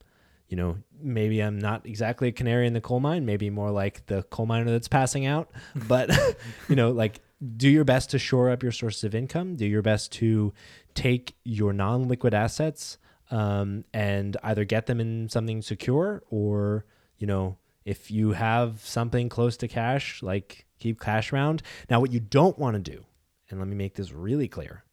you 0.49 0.57
know 0.57 0.77
maybe 1.01 1.41
i'm 1.41 1.59
not 1.59 1.87
exactly 1.87 2.29
a 2.29 2.33
canary 2.33 2.67
in 2.67 2.73
the 2.73 2.81
coal 2.81 3.01
mine 3.01 3.25
maybe 3.25 3.51
more 3.51 3.71
like 3.71 4.07
the 4.07 4.23
coal 4.25 4.47
miner 4.47 4.71
that's 4.71 4.89
passing 4.89 5.27
out 5.27 5.51
but 5.89 6.11
you 6.69 6.77
know 6.77 6.91
like 6.91 7.21
do 7.57 7.69
your 7.69 7.85
best 7.85 8.11
to 8.11 8.19
shore 8.19 8.51
up 8.51 8.63
your 8.63 8.73
sources 8.73 9.05
of 9.05 9.15
income 9.15 9.57
do 9.57 9.67
your 9.67 9.83
best 9.83 10.13
to 10.13 10.53
take 10.95 11.35
your 11.45 11.73
non-liquid 11.73 12.33
assets 12.33 12.99
um, 13.31 13.85
and 13.93 14.37
either 14.43 14.65
get 14.65 14.87
them 14.87 15.01
in 15.01 15.29
something 15.29 15.63
secure 15.63 16.23
or, 16.31 16.85
you 17.19 17.27
know, 17.27 17.59
if 17.85 18.11
you 18.11 18.33
have 18.33 18.81
something 18.81 19.29
close 19.29 19.57
to 19.59 19.69
cash, 19.69 20.23
like 20.23 20.67
keep 20.79 21.01
cash 21.01 21.33
around. 21.33 21.63
Now, 21.91 22.01
what 22.01 22.13
you 22.13 22.21
don't 22.21 22.59
want 22.59 22.75
to 22.83 22.93
do, 22.93 23.05
and 23.51 23.59
let 23.59 23.69
me 23.69 23.75
make 23.75 23.95
this 23.95 24.13
really 24.13 24.49
clear, 24.49 24.84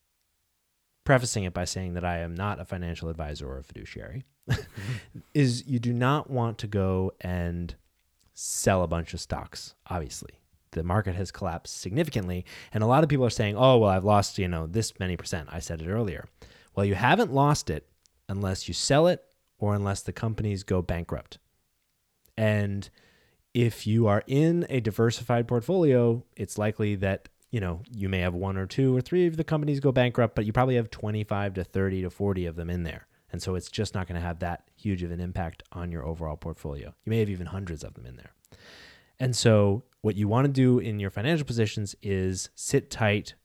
prefacing 1.04 1.44
it 1.44 1.54
by 1.54 1.66
saying 1.66 1.94
that 1.94 2.06
I 2.06 2.20
am 2.20 2.36
not 2.36 2.60
a 2.60 2.66
financial 2.66 3.10
advisor 3.10 3.48
or 3.48 3.58
a 3.58 3.64
fiduciary, 3.64 4.26
is 5.34 5.66
you 5.68 5.80
do 5.80 5.94
not 5.94 6.30
want 6.30 6.58
to 6.60 6.68
go 6.68 7.14
and 7.22 7.76
sell 8.34 8.84
a 8.84 8.88
bunch 8.88 9.14
of 9.14 9.20
stocks, 9.20 9.76
obviously. 9.90 10.32
The 10.72 10.84
market 10.84 11.16
has 11.16 11.32
collapsed 11.32 11.82
significantly, 11.82 12.46
and 12.74 12.84
a 12.84 12.88
lot 12.88 13.04
of 13.04 13.10
people 13.10 13.26
are 13.26 13.30
saying, 13.30 13.58
"Oh, 13.58 13.78
well, 13.78 13.90
I've 13.90 14.06
lost, 14.06 14.38
you 14.38 14.48
know, 14.48 14.68
this 14.68 14.98
many 15.00 15.18
percent." 15.18 15.50
I 15.52 15.60
said 15.60 15.82
it 15.82 15.90
earlier. 15.90 16.30
Well, 16.76 16.86
you 16.86 16.96
haven't 16.96 17.34
lost 17.34 17.70
it 17.70 17.88
unless 18.30 18.68
you 18.68 18.74
sell 18.74 19.08
it 19.08 19.22
or 19.58 19.76
unless 19.76 20.02
the 20.02 20.14
companies 20.14 20.64
go 20.64 20.82
bankrupt. 20.82 21.38
And 22.38 22.90
if 23.54 23.86
you 23.86 24.08
are 24.08 24.24
in 24.28 24.66
a 24.70 24.80
diversified 24.80 25.48
portfolio, 25.48 26.24
it's 26.38 26.58
likely 26.58 26.96
that 26.96 27.28
you 27.52 27.60
know 27.60 27.82
you 27.92 28.10
may 28.10 28.20
have 28.20 28.34
one 28.34 28.58
or 28.58 28.66
two 28.66 28.96
or 28.96 29.02
three 29.02 29.28
of 29.28 29.38
the 29.38 29.44
companies 29.44 29.80
go 29.80 29.92
bankrupt, 29.92 30.36
but 30.36 30.46
you 30.46 30.54
probably 30.54 30.76
have 30.76 30.90
25 30.90 31.54
to 31.56 31.64
30 31.64 32.02
to 32.04 32.10
40 32.10 32.46
of 32.48 32.56
them 32.56 32.70
in 32.70 32.84
there. 32.84 33.08
And 33.32 33.42
so 33.42 33.56
it's 33.56 33.70
just 33.70 33.94
not 33.94 34.08
going 34.08 34.20
to 34.20 34.26
have 34.26 34.40
that 34.40 34.70
huge 34.76 35.04
of 35.04 35.12
an 35.12 35.22
impact 35.22 35.64
on 35.72 35.92
your 35.92 36.06
overall 36.06 36.36
portfolio. 36.36 36.94
You 37.06 37.10
may 37.10 37.20
have 37.20 37.30
even 37.30 37.48
hundreds 37.48 37.84
of 37.84 37.94
them 37.94 38.06
in 38.06 38.18
there. 38.18 38.34
And 39.20 39.36
so 39.36 39.84
what 40.02 40.16
you 40.16 40.28
want 40.28 40.46
to 40.46 40.52
do 40.52 40.80
in 40.80 41.00
your 41.00 41.12
financial 41.12 41.46
positions 41.46 41.96
is 42.02 42.50
sit 42.56 42.90
tight 42.90 43.36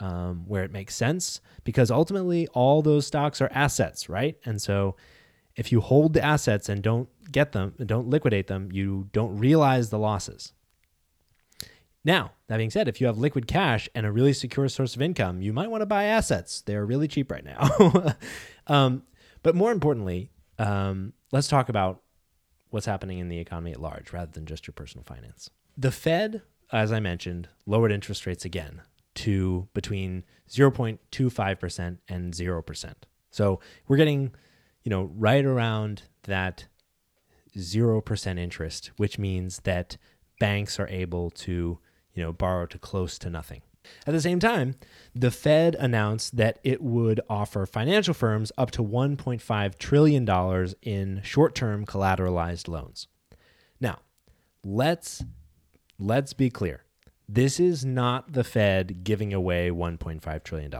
um, 0.00 0.44
where 0.46 0.64
it 0.64 0.72
makes 0.72 0.94
sense 0.94 1.40
because 1.64 1.90
ultimately 1.90 2.46
all 2.48 2.82
those 2.82 3.06
stocks 3.06 3.40
are 3.40 3.50
assets, 3.52 4.08
right? 4.08 4.36
And 4.44 4.60
so 4.60 4.96
if 5.54 5.72
you 5.72 5.80
hold 5.80 6.12
the 6.12 6.22
assets 6.22 6.68
and 6.68 6.82
don't 6.82 7.08
get 7.30 7.52
them, 7.52 7.74
don't 7.84 8.08
liquidate 8.08 8.46
them, 8.46 8.70
you 8.72 9.08
don't 9.12 9.36
realize 9.36 9.90
the 9.90 9.98
losses. 9.98 10.52
Now, 12.06 12.30
that 12.46 12.58
being 12.58 12.70
said, 12.70 12.86
if 12.86 13.00
you 13.00 13.08
have 13.08 13.18
liquid 13.18 13.48
cash 13.48 13.88
and 13.92 14.06
a 14.06 14.12
really 14.12 14.32
secure 14.32 14.68
source 14.68 14.94
of 14.94 15.02
income, 15.02 15.42
you 15.42 15.52
might 15.52 15.72
want 15.72 15.82
to 15.82 15.86
buy 15.86 16.04
assets. 16.04 16.60
They're 16.60 16.86
really 16.86 17.08
cheap 17.08 17.32
right 17.32 17.44
now. 17.44 18.14
um, 18.68 19.02
but 19.42 19.56
more 19.56 19.72
importantly, 19.72 20.30
um, 20.60 21.14
let's 21.32 21.48
talk 21.48 21.68
about 21.68 22.02
what's 22.70 22.86
happening 22.86 23.18
in 23.18 23.28
the 23.28 23.40
economy 23.40 23.72
at 23.72 23.80
large 23.80 24.12
rather 24.12 24.30
than 24.30 24.46
just 24.46 24.68
your 24.68 24.72
personal 24.72 25.02
finance. 25.02 25.50
The 25.76 25.90
Fed, 25.90 26.42
as 26.70 26.92
I 26.92 27.00
mentioned, 27.00 27.48
lowered 27.66 27.90
interest 27.90 28.24
rates 28.24 28.44
again 28.44 28.82
to 29.16 29.66
between 29.74 30.22
0.25% 30.48 31.98
and 32.08 32.32
0%. 32.32 32.94
So 33.32 33.58
we're 33.88 33.96
getting, 33.96 34.32
you 34.84 34.90
know, 34.90 35.10
right 35.12 35.44
around 35.44 36.02
that 36.22 36.66
0% 37.56 38.38
interest, 38.38 38.92
which 38.96 39.18
means 39.18 39.58
that 39.64 39.96
banks 40.38 40.78
are 40.78 40.88
able 40.88 41.30
to, 41.30 41.80
you 42.16 42.24
know, 42.24 42.32
borrow 42.32 42.66
to 42.66 42.78
close 42.78 43.18
to 43.20 43.30
nothing. 43.30 43.62
At 44.04 44.12
the 44.12 44.20
same 44.20 44.40
time, 44.40 44.74
the 45.14 45.30
Fed 45.30 45.76
announced 45.76 46.36
that 46.36 46.58
it 46.64 46.82
would 46.82 47.20
offer 47.30 47.66
financial 47.66 48.14
firms 48.14 48.50
up 48.58 48.72
to 48.72 48.82
$1.5 48.82 49.78
trillion 49.78 50.74
in 50.82 51.20
short-term 51.22 51.86
collateralized 51.86 52.66
loans. 52.66 53.06
Now, 53.80 54.00
let's 54.64 55.24
let's 56.00 56.32
be 56.32 56.50
clear. 56.50 56.82
This 57.28 57.60
is 57.60 57.84
not 57.84 58.32
the 58.32 58.44
Fed 58.44 59.04
giving 59.04 59.32
away 59.32 59.70
$1.5 59.70 60.42
trillion. 60.42 60.72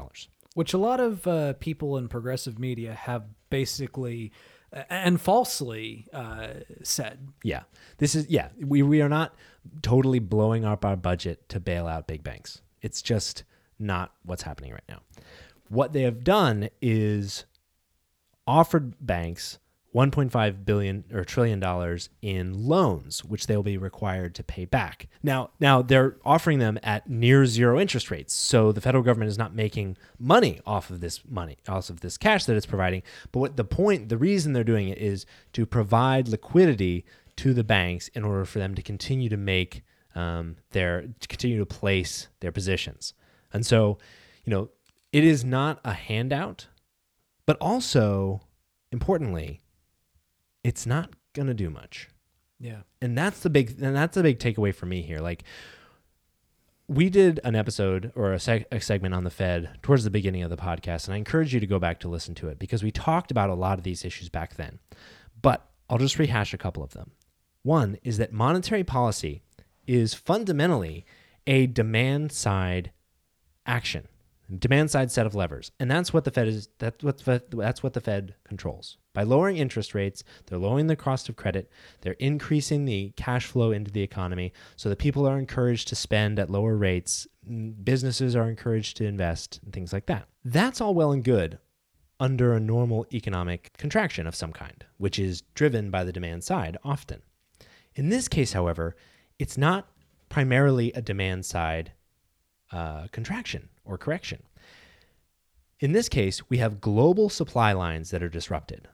Which 0.54 0.72
a 0.72 0.78
lot 0.78 1.00
of 1.00 1.26
uh, 1.26 1.52
people 1.54 1.96
in 1.96 2.08
progressive 2.08 2.58
media 2.58 2.94
have 2.94 3.24
basically 3.50 4.32
and 4.72 5.20
falsely 5.20 6.06
uh, 6.12 6.48
said. 6.82 7.28
Yeah. 7.42 7.62
This 7.98 8.14
is 8.14 8.28
yeah, 8.28 8.48
we 8.60 8.82
we 8.82 9.00
are 9.00 9.08
not 9.08 9.34
totally 9.82 10.18
blowing 10.18 10.64
up 10.64 10.84
our 10.84 10.96
budget 10.96 11.48
to 11.50 11.60
bail 11.60 11.86
out 11.86 12.06
big 12.06 12.22
banks. 12.22 12.60
It's 12.82 13.02
just 13.02 13.44
not 13.78 14.12
what's 14.24 14.42
happening 14.42 14.72
right 14.72 14.84
now. 14.88 15.00
What 15.68 15.92
they 15.92 16.02
have 16.02 16.24
done 16.24 16.68
is 16.80 17.44
offered 18.46 18.94
banks 19.04 19.58
1.5 19.96 20.66
billion 20.66 21.04
or 21.10 21.24
trillion 21.24 21.58
dollars 21.58 22.10
in 22.20 22.66
loans 22.66 23.24
which 23.24 23.46
they'll 23.46 23.62
be 23.62 23.78
required 23.78 24.34
to 24.34 24.42
pay 24.42 24.66
back. 24.66 25.08
Now 25.22 25.50
now 25.58 25.80
they're 25.80 26.16
offering 26.22 26.58
them 26.58 26.78
at 26.82 27.08
near 27.08 27.46
zero 27.46 27.80
interest 27.80 28.10
rates. 28.10 28.34
So 28.34 28.72
the 28.72 28.82
federal 28.82 29.02
government 29.02 29.30
is 29.30 29.38
not 29.38 29.54
making 29.54 29.96
money 30.18 30.60
off 30.66 30.90
of 30.90 31.00
this 31.00 31.22
money, 31.26 31.56
off 31.66 31.88
of 31.88 32.00
this 32.00 32.18
cash 32.18 32.44
that 32.44 32.56
it's 32.56 32.66
providing. 32.66 33.04
But 33.32 33.40
what 33.40 33.56
the 33.56 33.64
point 33.64 34.10
the 34.10 34.18
reason 34.18 34.52
they're 34.52 34.64
doing 34.64 34.88
it 34.88 34.98
is 34.98 35.24
to 35.54 35.64
provide 35.64 36.28
liquidity 36.28 37.06
to 37.36 37.54
the 37.54 37.64
banks 37.64 38.08
in 38.08 38.24
order 38.24 38.44
for 38.44 38.58
them 38.58 38.74
to 38.74 38.82
continue 38.82 39.28
to 39.28 39.36
make 39.36 39.82
um, 40.14 40.56
their 40.70 41.08
to 41.20 41.28
continue 41.28 41.58
to 41.58 41.66
place 41.66 42.28
their 42.40 42.52
positions. 42.52 43.14
And 43.52 43.64
so, 43.64 43.98
you 44.44 44.50
know, 44.50 44.70
it 45.12 45.24
is 45.24 45.44
not 45.44 45.80
a 45.84 45.92
handout, 45.92 46.68
but 47.44 47.56
also 47.60 48.40
importantly, 48.90 49.62
it's 50.64 50.86
not 50.86 51.10
going 51.32 51.48
to 51.48 51.54
do 51.54 51.70
much. 51.70 52.08
Yeah. 52.58 52.80
And 53.02 53.16
that's 53.16 53.40
the 53.40 53.50
big 53.50 53.80
and 53.80 53.94
that's 53.94 54.14
the 54.14 54.22
big 54.22 54.38
takeaway 54.38 54.74
for 54.74 54.86
me 54.86 55.02
here. 55.02 55.20
Like 55.20 55.44
we 56.88 57.10
did 57.10 57.40
an 57.44 57.56
episode 57.56 58.12
or 58.14 58.32
a, 58.32 58.36
seg- 58.36 58.66
a 58.70 58.80
segment 58.80 59.14
on 59.14 59.24
the 59.24 59.30
Fed 59.30 59.78
towards 59.82 60.04
the 60.04 60.10
beginning 60.10 60.42
of 60.42 60.50
the 60.50 60.56
podcast, 60.56 61.06
and 61.06 61.14
I 61.14 61.16
encourage 61.18 61.52
you 61.52 61.60
to 61.60 61.66
go 61.66 61.78
back 61.78 62.00
to 62.00 62.08
listen 62.08 62.34
to 62.36 62.48
it 62.48 62.58
because 62.58 62.82
we 62.82 62.92
talked 62.92 63.30
about 63.30 63.50
a 63.50 63.54
lot 63.54 63.78
of 63.78 63.84
these 63.84 64.04
issues 64.04 64.28
back 64.28 64.54
then. 64.54 64.78
But 65.42 65.68
I'll 65.90 65.98
just 65.98 66.18
rehash 66.18 66.54
a 66.54 66.58
couple 66.58 66.82
of 66.82 66.92
them. 66.92 67.10
One 67.66 67.98
is 68.04 68.18
that 68.18 68.32
monetary 68.32 68.84
policy 68.84 69.42
is 69.88 70.14
fundamentally 70.14 71.04
a 71.48 71.66
demand 71.66 72.30
side 72.30 72.92
action, 73.66 74.06
demand 74.56 74.92
side 74.92 75.10
set 75.10 75.26
of 75.26 75.34
levers, 75.34 75.72
and 75.80 75.90
that's 75.90 76.12
what 76.12 76.22
the 76.22 76.30
Fed 76.30 76.46
is. 76.46 76.68
That's 76.78 77.02
what 77.02 77.18
the, 77.18 77.42
that's 77.50 77.82
what 77.82 77.94
the 77.94 78.00
Fed 78.00 78.36
controls. 78.44 78.98
By 79.14 79.24
lowering 79.24 79.56
interest 79.56 79.96
rates, 79.96 80.22
they're 80.46 80.60
lowering 80.60 80.86
the 80.86 80.94
cost 80.94 81.28
of 81.28 81.34
credit. 81.34 81.68
They're 82.02 82.12
increasing 82.20 82.84
the 82.84 83.12
cash 83.16 83.46
flow 83.46 83.72
into 83.72 83.90
the 83.90 84.02
economy, 84.02 84.52
so 84.76 84.88
that 84.88 85.00
people 85.00 85.26
are 85.26 85.36
encouraged 85.36 85.88
to 85.88 85.96
spend 85.96 86.38
at 86.38 86.48
lower 86.48 86.76
rates. 86.76 87.26
Businesses 87.82 88.36
are 88.36 88.48
encouraged 88.48 88.96
to 88.98 89.06
invest, 89.06 89.58
and 89.64 89.72
things 89.72 89.92
like 89.92 90.06
that. 90.06 90.28
That's 90.44 90.80
all 90.80 90.94
well 90.94 91.10
and 91.10 91.24
good 91.24 91.58
under 92.20 92.54
a 92.54 92.60
normal 92.60 93.06
economic 93.12 93.72
contraction 93.76 94.28
of 94.28 94.36
some 94.36 94.52
kind, 94.52 94.84
which 94.98 95.18
is 95.18 95.42
driven 95.54 95.90
by 95.90 96.04
the 96.04 96.12
demand 96.12 96.44
side 96.44 96.76
often. 96.84 97.22
In 97.96 98.10
this 98.10 98.28
case, 98.28 98.52
however, 98.52 98.94
it's 99.38 99.58
not 99.58 99.88
primarily 100.28 100.92
a 100.92 101.02
demand 101.02 101.44
side 101.44 101.92
uh, 102.70 103.08
contraction 103.10 103.70
or 103.84 103.96
correction. 103.96 104.42
In 105.80 105.92
this 105.92 106.08
case, 106.08 106.48
we 106.48 106.58
have 106.58 106.80
global 106.80 107.28
supply 107.28 107.72
lines 107.72 108.10
that 108.10 108.22
are 108.22 108.28
disrupted. 108.28 108.88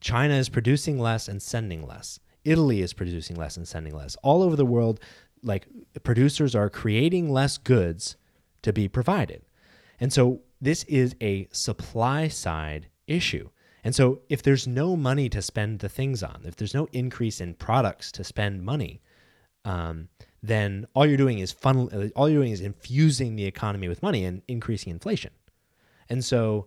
China 0.00 0.34
is 0.34 0.48
producing 0.48 0.98
less 0.98 1.28
and 1.28 1.40
sending 1.40 1.86
less. 1.86 2.20
Italy 2.44 2.82
is 2.82 2.92
producing 2.92 3.36
less 3.36 3.56
and 3.56 3.66
sending 3.66 3.94
less. 3.94 4.16
All 4.22 4.42
over 4.42 4.56
the 4.56 4.66
world, 4.66 5.00
like 5.42 5.66
producers 6.02 6.54
are 6.54 6.68
creating 6.68 7.32
less 7.32 7.56
goods 7.56 8.16
to 8.62 8.72
be 8.72 8.88
provided. 8.88 9.42
And 10.00 10.12
so 10.12 10.42
this 10.60 10.84
is 10.84 11.14
a 11.20 11.48
supply 11.52 12.28
side 12.28 12.88
issue. 13.06 13.48
And 13.84 13.94
so 13.94 14.22
if 14.30 14.42
there's 14.42 14.66
no 14.66 14.96
money 14.96 15.28
to 15.28 15.42
spend 15.42 15.80
the 15.80 15.90
things 15.90 16.22
on, 16.22 16.40
if 16.44 16.56
there's 16.56 16.74
no 16.74 16.88
increase 16.92 17.40
in 17.40 17.54
products 17.54 18.10
to 18.12 18.24
spend 18.24 18.64
money, 18.64 19.02
um, 19.66 20.08
then 20.42 20.86
all 20.94 21.06
you're 21.06 21.18
doing 21.18 21.38
is 21.38 21.52
funnel, 21.52 21.90
all 22.16 22.28
you're 22.28 22.40
doing 22.40 22.52
is 22.52 22.62
infusing 22.62 23.36
the 23.36 23.44
economy 23.44 23.88
with 23.88 24.02
money 24.02 24.24
and 24.24 24.42
increasing 24.48 24.90
inflation. 24.90 25.32
And 26.08 26.24
so 26.24 26.66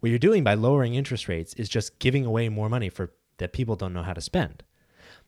what 0.00 0.10
you're 0.10 0.18
doing 0.18 0.44
by 0.44 0.54
lowering 0.54 0.94
interest 0.94 1.28
rates 1.28 1.54
is 1.54 1.68
just 1.68 1.98
giving 2.00 2.24
away 2.24 2.48
more 2.48 2.68
money 2.68 2.88
for 2.88 3.12
that 3.38 3.52
people 3.52 3.76
don't 3.76 3.92
know 3.92 4.02
how 4.02 4.12
to 4.12 4.20
spend. 4.20 4.62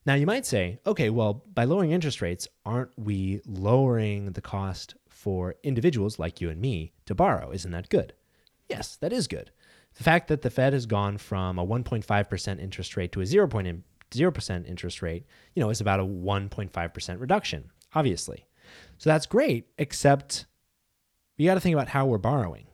Now 0.07 0.15
you 0.15 0.27
might 0.27 0.47
say, 0.47 0.79
okay, 0.87 1.11
well, 1.11 1.45
by 1.55 1.65
lowering 1.65 1.91
interest 1.91 2.23
rates, 2.23 2.49
aren't 2.65 2.91
we 2.97 3.41
lowering 3.47 4.33
the 4.33 4.41
cost 4.41 4.95
for 5.09 5.57
individuals 5.63 6.19
like 6.19 6.41
you 6.41 6.51
and 6.51 6.61
me 6.61 6.93
to 7.07 7.15
borrow? 7.15 7.51
Isn't 7.53 7.73
that 7.73 7.89
good? 7.89 8.13
Yes, 8.69 8.97
that 8.97 9.13
is 9.13 9.27
good. 9.27 9.51
The 9.99 10.05
fact 10.05 10.29
that 10.29 10.43
the 10.43 10.51
Fed 10.51 10.75
has 10.75 10.87
gone 10.87 11.19
from 11.19 11.59
a 11.59 11.67
1.5% 11.67 12.61
interest 12.63 12.97
rate 12.97 13.11
to 13.13 13.21
a 13.21 13.25
0.0% 13.25 14.69
interest 14.69 15.03
rate, 15.03 15.27
you 15.55 15.61
know, 15.61 15.71
is 15.71 15.81
about 15.81 15.99
a 15.99 16.05
1.5% 16.05 17.21
reduction, 17.21 17.71
obviously. 17.97 18.47
So 18.99 19.11
that's 19.11 19.27
great, 19.27 19.67
except 19.77 20.47
you 21.37 21.47
got 21.47 21.55
to 21.55 21.61
think 21.61 21.75
about 21.75 21.89
how 21.89 22.07
we're 22.07 22.19
borrowing. 22.19 22.69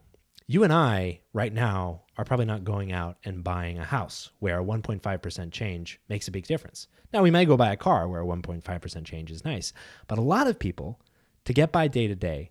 You 0.46 0.64
and 0.64 0.72
I, 0.72 1.20
right 1.32 1.52
now, 1.52 2.02
are 2.18 2.26
probably 2.26 2.44
not 2.44 2.62
going 2.62 2.92
out 2.92 3.16
and 3.24 3.42
buying 3.42 3.78
a 3.78 3.84
house 3.84 4.30
where 4.40 4.60
a 4.60 4.64
1.5% 4.64 5.50
change 5.50 6.00
makes 6.10 6.28
a 6.28 6.30
big 6.30 6.46
difference. 6.46 6.88
Now, 7.10 7.22
we 7.22 7.30
may 7.30 7.46
go 7.46 7.56
buy 7.56 7.72
a 7.72 7.76
car 7.76 8.06
where 8.06 8.20
a 8.20 8.26
1.5% 8.26 9.04
change 9.06 9.30
is 9.30 9.46
nice, 9.46 9.72
but 10.08 10.18
a 10.18 10.22
lot 10.22 10.46
of 10.46 10.58
people, 10.58 11.00
to 11.46 11.54
get 11.54 11.72
by 11.72 11.88
day 11.88 12.06
to 12.06 12.14
day, 12.14 12.50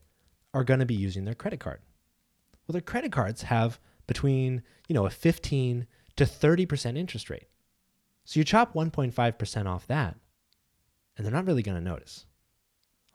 are 0.52 0.64
going 0.64 0.80
to 0.80 0.86
be 0.88 0.96
using 0.96 1.26
their 1.26 1.36
credit 1.36 1.60
card. 1.60 1.82
Well, 2.66 2.74
their 2.74 2.82
credit 2.82 3.12
cards 3.12 3.44
have 3.44 3.80
between, 4.08 4.64
you 4.88 4.94
know, 4.94 5.06
a 5.06 5.10
15 5.10 5.88
to 6.16 6.26
30% 6.26 6.98
interest 6.98 7.30
rate. 7.30 7.48
So 8.26 8.40
you 8.40 8.44
chop 8.44 8.74
1.5% 8.74 9.66
off 9.66 9.88
that, 9.88 10.16
and 11.18 11.26
they're 11.26 11.34
not 11.34 11.46
really 11.46 11.64
going 11.64 11.78
to 11.78 11.84
notice. 11.84 12.26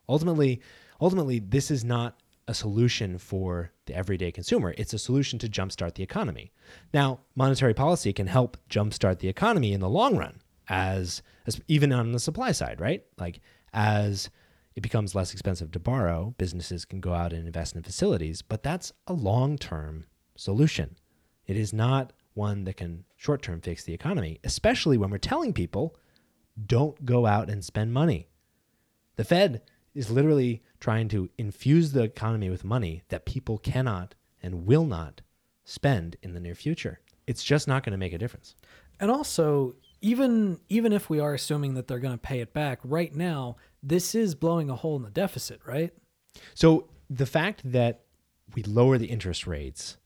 Ultimately, 0.08 0.60
ultimately 1.00 1.38
this 1.38 1.70
is 1.70 1.84
not 1.84 2.18
a 2.46 2.54
solution 2.54 3.18
for 3.18 3.70
the 3.86 3.94
everyday 3.94 4.32
consumer. 4.32 4.74
It's 4.78 4.94
a 4.94 4.98
solution 4.98 5.38
to 5.40 5.48
jumpstart 5.48 5.94
the 5.94 6.02
economy. 6.02 6.50
Now, 6.94 7.20
monetary 7.34 7.74
policy 7.74 8.12
can 8.12 8.26
help 8.26 8.56
jumpstart 8.70 9.18
the 9.18 9.28
economy 9.28 9.72
in 9.74 9.80
the 9.80 9.88
long 9.88 10.16
run, 10.16 10.40
as, 10.68 11.22
as 11.46 11.60
even 11.68 11.92
on 11.92 12.12
the 12.12 12.18
supply 12.18 12.52
side, 12.52 12.80
right? 12.80 13.04
Like 13.18 13.40
as 13.74 14.30
it 14.74 14.80
becomes 14.80 15.14
less 15.14 15.32
expensive 15.32 15.70
to 15.72 15.78
borrow, 15.78 16.34
businesses 16.38 16.84
can 16.84 17.00
go 17.00 17.12
out 17.12 17.32
and 17.32 17.46
invest 17.46 17.76
in 17.76 17.82
facilities, 17.82 18.40
but 18.42 18.62
that's 18.62 18.92
a 19.06 19.12
long-term 19.12 20.06
solution. 20.38 20.96
It 21.46 21.56
is 21.56 21.72
not 21.72 22.12
one 22.34 22.64
that 22.64 22.76
can 22.76 23.04
short-term 23.16 23.60
fix 23.60 23.84
the 23.84 23.94
economy, 23.94 24.38
especially 24.44 24.96
when 24.96 25.10
we're 25.10 25.18
telling 25.18 25.52
people 25.52 25.96
don't 26.66 27.04
go 27.04 27.26
out 27.26 27.50
and 27.50 27.64
spend 27.64 27.92
money. 27.92 28.28
The 29.16 29.24
Fed 29.24 29.62
is 29.94 30.10
literally 30.10 30.62
trying 30.80 31.08
to 31.08 31.28
infuse 31.36 31.92
the 31.92 32.04
economy 32.04 32.50
with 32.50 32.64
money 32.64 33.02
that 33.08 33.26
people 33.26 33.58
cannot 33.58 34.14
and 34.42 34.66
will 34.66 34.84
not 34.84 35.22
spend 35.64 36.16
in 36.22 36.34
the 36.34 36.40
near 36.40 36.54
future. 36.54 37.00
It's 37.26 37.42
just 37.42 37.66
not 37.66 37.82
going 37.82 37.92
to 37.92 37.98
make 37.98 38.12
a 38.12 38.18
difference. 38.18 38.54
And 39.00 39.10
also, 39.10 39.74
even 40.00 40.60
even 40.68 40.92
if 40.92 41.10
we 41.10 41.18
are 41.18 41.34
assuming 41.34 41.74
that 41.74 41.88
they're 41.88 41.98
going 41.98 42.14
to 42.14 42.18
pay 42.18 42.40
it 42.40 42.52
back, 42.52 42.78
right 42.84 43.14
now 43.14 43.56
this 43.82 44.14
is 44.14 44.34
blowing 44.34 44.70
a 44.70 44.76
hole 44.76 44.96
in 44.96 45.02
the 45.02 45.10
deficit, 45.10 45.60
right? 45.66 45.92
So 46.54 46.88
the 47.10 47.26
fact 47.26 47.62
that 47.64 48.02
we 48.54 48.62
lower 48.62 48.98
the 48.98 49.06
interest 49.06 49.46
rates 49.46 49.96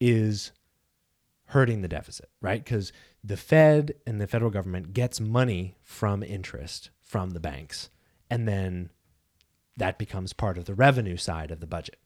is 0.00 0.52
hurting 1.46 1.82
the 1.82 1.88
deficit, 1.88 2.28
right? 2.40 2.62
Because 2.62 2.92
the 3.22 3.36
Fed 3.36 3.94
and 4.06 4.20
the 4.20 4.26
federal 4.26 4.50
government 4.50 4.92
gets 4.92 5.20
money 5.20 5.76
from 5.82 6.22
interest 6.22 6.90
from 7.02 7.30
the 7.30 7.40
banks, 7.40 7.90
and 8.30 8.46
then 8.48 8.90
that 9.76 9.98
becomes 9.98 10.32
part 10.32 10.58
of 10.58 10.64
the 10.64 10.74
revenue 10.74 11.16
side 11.16 11.50
of 11.50 11.60
the 11.60 11.66
budget. 11.66 11.96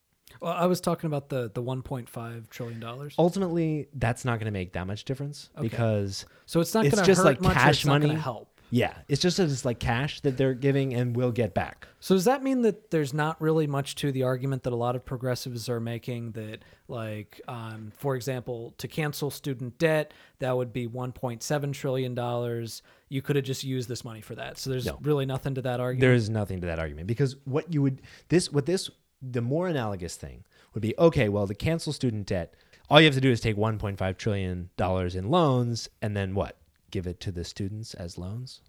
Well, 0.40 0.52
I 0.52 0.66
was 0.66 0.80
talking 0.80 1.08
about 1.08 1.28
the 1.28 1.50
the 1.52 1.62
1.5 1.62 2.48
trillion 2.50 2.78
dollars. 2.80 3.14
Ultimately, 3.18 3.88
that's 3.94 4.24
not 4.24 4.38
going 4.38 4.46
to 4.46 4.52
make 4.52 4.72
that 4.74 4.86
much 4.86 5.04
difference 5.04 5.50
Okay. 5.56 5.62
because 5.68 6.24
So 6.46 6.60
it's 6.60 6.72
not 6.74 6.86
it's 6.86 6.94
going 6.94 7.04
to 7.04 7.10
just 7.10 7.18
hurt 7.18 7.24
like 7.24 7.40
much. 7.40 7.54
cash 7.54 7.78
it's 7.78 7.84
money. 7.86 8.14
help. 8.14 8.49
Yeah, 8.70 8.94
it's 9.08 9.20
just 9.20 9.38
it's 9.38 9.64
like 9.64 9.78
cash 9.80 10.20
that 10.20 10.36
they're 10.36 10.54
giving 10.54 10.94
and 10.94 11.16
will 11.16 11.32
get 11.32 11.54
back. 11.54 11.88
So 11.98 12.14
does 12.14 12.24
that 12.24 12.42
mean 12.42 12.62
that 12.62 12.90
there's 12.90 13.12
not 13.12 13.40
really 13.40 13.66
much 13.66 13.94
to 13.96 14.12
the 14.12 14.22
argument 14.22 14.62
that 14.62 14.72
a 14.72 14.76
lot 14.76 14.96
of 14.96 15.04
progressives 15.04 15.68
are 15.68 15.80
making 15.80 16.32
that, 16.32 16.60
like, 16.88 17.40
um, 17.48 17.92
for 17.96 18.16
example, 18.16 18.74
to 18.78 18.88
cancel 18.88 19.30
student 19.30 19.78
debt, 19.78 20.14
that 20.38 20.56
would 20.56 20.72
be 20.72 20.86
1.7 20.88 21.72
trillion 21.72 22.14
dollars. 22.14 22.82
You 23.08 23.22
could 23.22 23.36
have 23.36 23.44
just 23.44 23.64
used 23.64 23.88
this 23.88 24.04
money 24.04 24.20
for 24.20 24.34
that. 24.36 24.56
So 24.58 24.70
there's 24.70 24.86
No. 24.86 24.98
really 25.02 25.26
nothing 25.26 25.54
to 25.56 25.62
that 25.62 25.80
argument. 25.80 26.00
There 26.02 26.14
is 26.14 26.30
nothing 26.30 26.60
to 26.60 26.66
that 26.68 26.78
argument 26.78 27.06
because 27.08 27.36
what 27.44 27.72
you 27.74 27.82
would 27.82 28.00
this 28.28 28.50
what 28.52 28.66
this 28.66 28.88
the 29.20 29.42
more 29.42 29.68
analogous 29.68 30.16
thing 30.16 30.44
would 30.72 30.80
be 30.80 30.94
okay. 30.98 31.28
Well, 31.28 31.46
to 31.46 31.54
cancel 31.54 31.92
student 31.92 32.26
debt, 32.26 32.54
all 32.88 33.00
you 33.00 33.04
have 33.06 33.14
to 33.14 33.20
do 33.20 33.30
is 33.30 33.40
take 33.40 33.56
1.5 33.56 34.16
trillion 34.16 34.70
dollars 34.76 35.14
in 35.14 35.28
loans 35.28 35.88
and 36.00 36.16
then 36.16 36.34
what? 36.34 36.56
Give 36.90 37.06
it 37.06 37.20
to 37.20 37.32
the 37.32 37.44
students 37.44 37.94
as 37.94 38.18
loans 38.18 38.60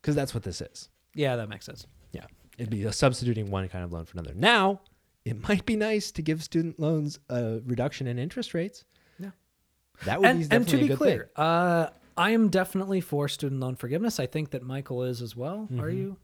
because 0.00 0.14
that's 0.14 0.34
what 0.34 0.42
this 0.42 0.60
is. 0.60 0.88
yeah, 1.14 1.36
that 1.36 1.48
makes 1.48 1.64
sense. 1.66 1.86
Yeah, 2.12 2.26
it'd 2.58 2.70
be 2.70 2.90
substituting 2.92 3.50
one 3.50 3.68
kind 3.68 3.84
of 3.84 3.92
loan 3.92 4.04
for 4.04 4.18
another. 4.18 4.34
Now, 4.34 4.80
it 5.24 5.48
might 5.48 5.64
be 5.66 5.76
nice 5.76 6.10
to 6.12 6.22
give 6.22 6.42
student 6.42 6.80
loans 6.80 7.18
a 7.28 7.60
reduction 7.64 8.06
in 8.06 8.18
interest 8.18 8.54
rates. 8.54 8.84
Yeah. 9.18 9.30
That 10.04 10.20
would 10.20 10.24
be 10.24 10.28
And, 10.30 10.40
and 10.40 10.48
definitely 10.66 10.88
to 10.88 10.94
a 10.94 10.96
be 10.96 10.96
clear, 10.96 11.30
uh, 11.36 11.86
I 12.16 12.30
am 12.30 12.48
definitely 12.48 13.00
for 13.00 13.28
student 13.28 13.60
loan 13.60 13.76
forgiveness. 13.76 14.18
I 14.20 14.26
think 14.26 14.50
that 14.50 14.62
Michael 14.62 15.04
is 15.04 15.22
as 15.22 15.36
well. 15.36 15.68
Are 15.78 15.88
you? 15.88 16.16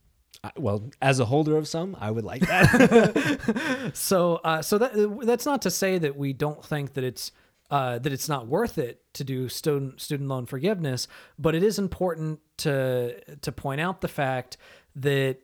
I, 0.45 0.51
well, 0.57 0.91
as 1.01 1.19
a 1.21 1.25
holder 1.25 1.57
of 1.57 1.67
some, 1.67 1.97
I 1.99 2.11
would 2.11 2.25
like 2.25 2.43
that. 2.43 3.91
So, 3.95 4.37
uh, 4.45 4.63
so 4.63 4.79
that 4.79 5.21
that's 5.25 5.47
not 5.47 5.63
to 5.63 5.71
say 5.71 5.99
that 5.99 6.17
we 6.17 6.33
don't 6.33 6.63
think 6.65 6.93
that 6.95 7.05
it's 7.05 7.33
uh, 7.71 7.99
that 7.99 8.13
it's 8.13 8.29
not 8.29 8.47
worth 8.47 8.79
it 8.79 9.03
to 9.15 9.25
do 9.25 9.49
student 9.49 10.01
student 10.01 10.29
loan 10.29 10.47
forgiveness, 10.47 11.07
but 11.39 11.55
it 11.55 11.63
is 11.63 11.79
important 11.79 12.41
to 12.59 13.21
to 13.37 13.53
point 13.53 13.81
out 13.81 14.01
the 14.01 14.09
fact 14.09 14.57
that 14.97 15.39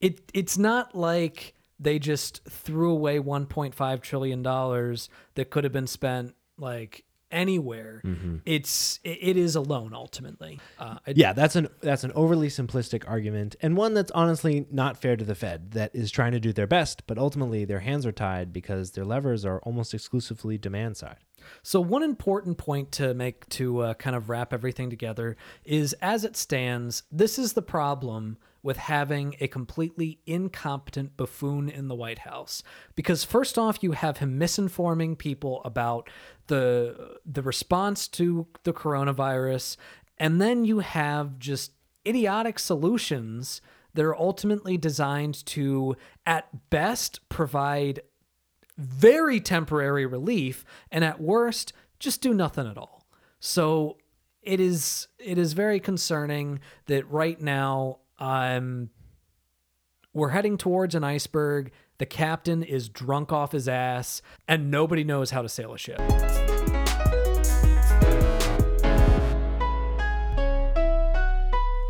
it 0.00 0.30
it's 0.34 0.58
not 0.58 0.94
like 0.94 1.54
they 1.78 1.98
just 1.98 2.44
threw 2.44 2.90
away 2.90 3.18
1.5 3.18 4.02
trillion 4.02 4.42
dollars 4.42 5.08
that 5.34 5.50
could 5.50 5.64
have 5.64 5.72
been 5.72 5.86
spent 5.86 6.34
like 6.58 7.04
anywhere. 7.30 8.02
It's 8.44 9.00
it, 9.04 9.18
it 9.20 9.36
is 9.36 9.56
a 9.56 9.60
loan 9.60 9.94
ultimately. 9.94 10.60
Uh, 10.78 10.98
yeah, 11.06 11.32
that's 11.32 11.56
an 11.56 11.68
that's 11.80 12.04
an 12.04 12.12
overly 12.14 12.48
simplistic 12.48 13.04
argument 13.08 13.56
and 13.60 13.76
one 13.76 13.94
that's 13.94 14.10
honestly 14.12 14.66
not 14.70 14.96
fair 14.96 15.16
to 15.16 15.24
the 15.24 15.34
Fed 15.34 15.72
that 15.72 15.94
is 15.94 16.10
trying 16.10 16.32
to 16.32 16.40
do 16.40 16.52
their 16.52 16.66
best, 16.66 17.06
but 17.06 17.18
ultimately 17.18 17.64
their 17.64 17.80
hands 17.80 18.06
are 18.06 18.12
tied 18.12 18.52
because 18.52 18.92
their 18.92 19.04
levers 19.04 19.44
are 19.44 19.60
almost 19.60 19.94
exclusively 19.94 20.58
demand 20.58 20.96
side. 20.96 21.18
So, 21.62 21.80
one 21.80 22.02
important 22.02 22.58
point 22.58 22.92
to 22.92 23.14
make 23.14 23.48
to 23.50 23.80
uh, 23.80 23.94
kind 23.94 24.16
of 24.16 24.28
wrap 24.28 24.52
everything 24.52 24.90
together 24.90 25.36
is 25.64 25.94
as 25.94 26.24
it 26.24 26.36
stands, 26.36 27.02
this 27.10 27.38
is 27.38 27.54
the 27.54 27.62
problem 27.62 28.38
with 28.62 28.76
having 28.76 29.36
a 29.40 29.48
completely 29.48 30.20
incompetent 30.26 31.16
buffoon 31.16 31.68
in 31.68 31.88
the 31.88 31.94
White 31.94 32.20
House. 32.20 32.62
Because, 32.94 33.24
first 33.24 33.58
off, 33.58 33.82
you 33.82 33.92
have 33.92 34.18
him 34.18 34.38
misinforming 34.38 35.16
people 35.16 35.62
about 35.64 36.08
the, 36.48 37.16
the 37.24 37.42
response 37.42 38.08
to 38.08 38.46
the 38.64 38.72
coronavirus, 38.72 39.76
and 40.18 40.40
then 40.40 40.64
you 40.64 40.80
have 40.80 41.38
just 41.38 41.72
idiotic 42.06 42.58
solutions 42.58 43.60
that 43.94 44.04
are 44.04 44.16
ultimately 44.16 44.76
designed 44.76 45.44
to, 45.46 45.96
at 46.26 46.70
best, 46.70 47.28
provide 47.28 48.00
very 48.80 49.40
temporary 49.40 50.06
relief 50.06 50.64
and 50.90 51.04
at 51.04 51.20
worst 51.20 51.72
just 51.98 52.22
do 52.22 52.32
nothing 52.32 52.66
at 52.66 52.78
all 52.78 53.06
so 53.40 53.96
it 54.42 54.58
is 54.58 55.06
it 55.18 55.36
is 55.36 55.52
very 55.52 55.78
concerning 55.78 56.60
that 56.86 57.08
right 57.10 57.40
now 57.40 57.98
um 58.20 58.90
we're 60.12 60.30
heading 60.30 60.56
towards 60.56 60.94
an 60.94 61.04
iceberg 61.04 61.72
the 61.98 62.06
captain 62.06 62.62
is 62.62 62.88
drunk 62.88 63.32
off 63.32 63.52
his 63.52 63.68
ass 63.68 64.22
and 64.48 64.70
nobody 64.70 65.04
knows 65.04 65.30
how 65.30 65.42
to 65.42 65.48
sail 65.48 65.72
a 65.72 65.78
ship 65.78 66.00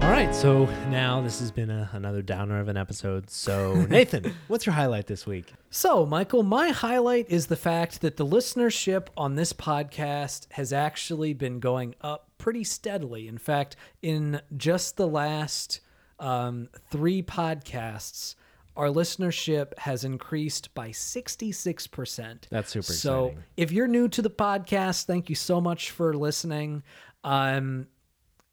All 0.02 0.16
right, 0.16 0.34
so 0.34 0.64
now 0.88 1.20
this 1.20 1.38
has 1.40 1.52
been 1.52 1.70
a, 1.70 1.88
another 1.92 2.20
downer 2.20 2.58
of 2.58 2.68
an 2.68 2.76
episode. 2.76 3.30
So, 3.30 3.74
Nathan, 3.90 4.34
what's 4.48 4.64
your 4.66 4.74
highlight 4.74 5.06
this 5.06 5.26
week? 5.26 5.52
So, 5.70 6.04
Michael, 6.04 6.42
my 6.42 6.70
highlight 6.70 7.28
is 7.28 7.46
the 7.46 7.54
fact 7.54 8.00
that 8.00 8.16
the 8.16 8.26
listenership 8.26 9.06
on 9.16 9.36
this 9.36 9.52
podcast 9.52 10.46
has 10.52 10.72
actually 10.72 11.32
been 11.34 11.60
going 11.60 11.94
up 12.00 12.30
pretty 12.38 12.64
steadily. 12.64 13.28
In 13.28 13.38
fact, 13.38 13.76
in 14.02 14.40
just 14.56 14.96
the 14.96 15.06
last 15.06 15.80
um, 16.20 16.68
three 16.90 17.22
podcasts, 17.22 18.34
our 18.76 18.86
listenership 18.86 19.76
has 19.78 20.04
increased 20.04 20.72
by 20.74 20.90
66%. 20.90 22.48
That's 22.50 22.70
super 22.70 22.82
So, 22.92 23.24
exciting. 23.26 23.44
if 23.56 23.72
you're 23.72 23.88
new 23.88 24.08
to 24.08 24.22
the 24.22 24.30
podcast, 24.30 25.04
thank 25.04 25.28
you 25.28 25.34
so 25.34 25.60
much 25.60 25.90
for 25.90 26.14
listening. 26.14 26.82
Um, 27.24 27.88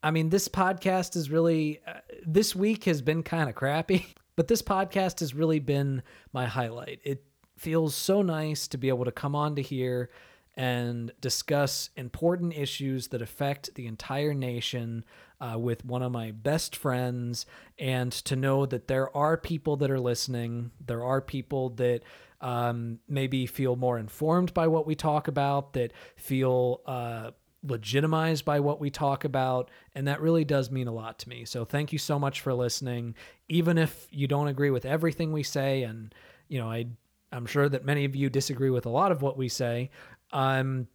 I 0.04 0.12
mean, 0.12 0.30
this 0.30 0.48
podcast 0.48 1.16
is 1.16 1.30
really, 1.30 1.82
uh, 1.88 2.00
this 2.26 2.56
week 2.56 2.86
has 2.86 3.02
been 3.02 3.24
kind 3.24 3.50
of 3.50 3.56
crappy, 3.56 4.08
but 4.36 4.48
this 4.48 4.62
podcast 4.62 5.20
has 5.20 5.34
really 5.34 5.60
been 5.60 6.04
my 6.34 6.46
highlight. 6.46 7.00
It 7.04 7.24
feels 7.58 7.96
so 7.96 8.22
nice 8.22 8.68
to 8.70 8.78
be 8.78 8.90
able 8.90 9.06
to 9.06 9.12
come 9.12 9.36
on 9.36 9.56
to 9.56 9.62
here 9.62 10.10
and 10.56 11.12
discuss 11.22 11.90
important 11.96 12.54
issues 12.56 13.10
that 13.10 13.22
affect 13.22 13.74
the 13.76 13.86
entire 13.88 14.34
nation 14.34 15.06
uh, 15.40 15.58
with 15.58 15.86
one 15.86 16.02
of 16.02 16.12
my 16.12 16.32
best 16.32 16.76
friends, 16.76 17.46
and 17.78 18.12
to 18.12 18.36
know 18.36 18.66
that 18.66 18.88
there 18.88 19.16
are 19.16 19.38
people 19.38 19.78
that 19.78 19.92
are 19.92 20.00
listening. 20.00 20.72
There 20.86 21.04
are 21.04 21.22
people 21.22 21.70
that 21.72 22.02
um, 22.42 23.00
maybe 23.08 23.46
feel 23.46 23.76
more 23.76 24.00
informed 24.00 24.54
by 24.54 24.68
what 24.68 24.88
we 24.88 24.96
talk 24.96 25.28
about, 25.28 25.74
that 25.74 25.94
feel 26.16 26.82
uh, 26.86 27.32
legitimized 27.64 28.46
by 28.46 28.60
what 28.60 28.80
we 28.80 28.90
talk 28.90 29.26
about. 29.26 29.72
And 29.96 30.08
that 30.08 30.22
really 30.22 30.46
does 30.46 30.72
mean 30.72 30.88
a 30.88 30.94
lot 30.94 31.20
to 31.20 31.30
me. 31.30 31.46
So 31.46 31.66
thank 31.66 31.92
you 31.92 32.00
so 32.00 32.20
much 32.20 32.42
for 32.42 32.54
listening. 32.54 33.16
Even 33.50 33.78
if 33.78 34.08
you 34.12 34.28
don't 34.28 34.48
agree 34.48 34.70
with 34.70 34.86
everything 34.86 35.32
we 35.32 35.44
say, 35.44 35.84
and, 35.84 36.14
you 36.48 36.60
know, 36.60 36.72
I, 36.72 36.86
I'm 37.32 37.46
sure 37.46 37.68
that 37.68 37.84
many 37.84 38.06
of 38.06 38.16
you 38.16 38.30
disagree 38.30 38.70
with 38.70 38.86
a 38.86 38.90
lot 38.90 39.12
of 39.12 39.22
what 39.22 39.38
we 39.38 39.50
say. 39.50 39.90
Um, 40.32 40.88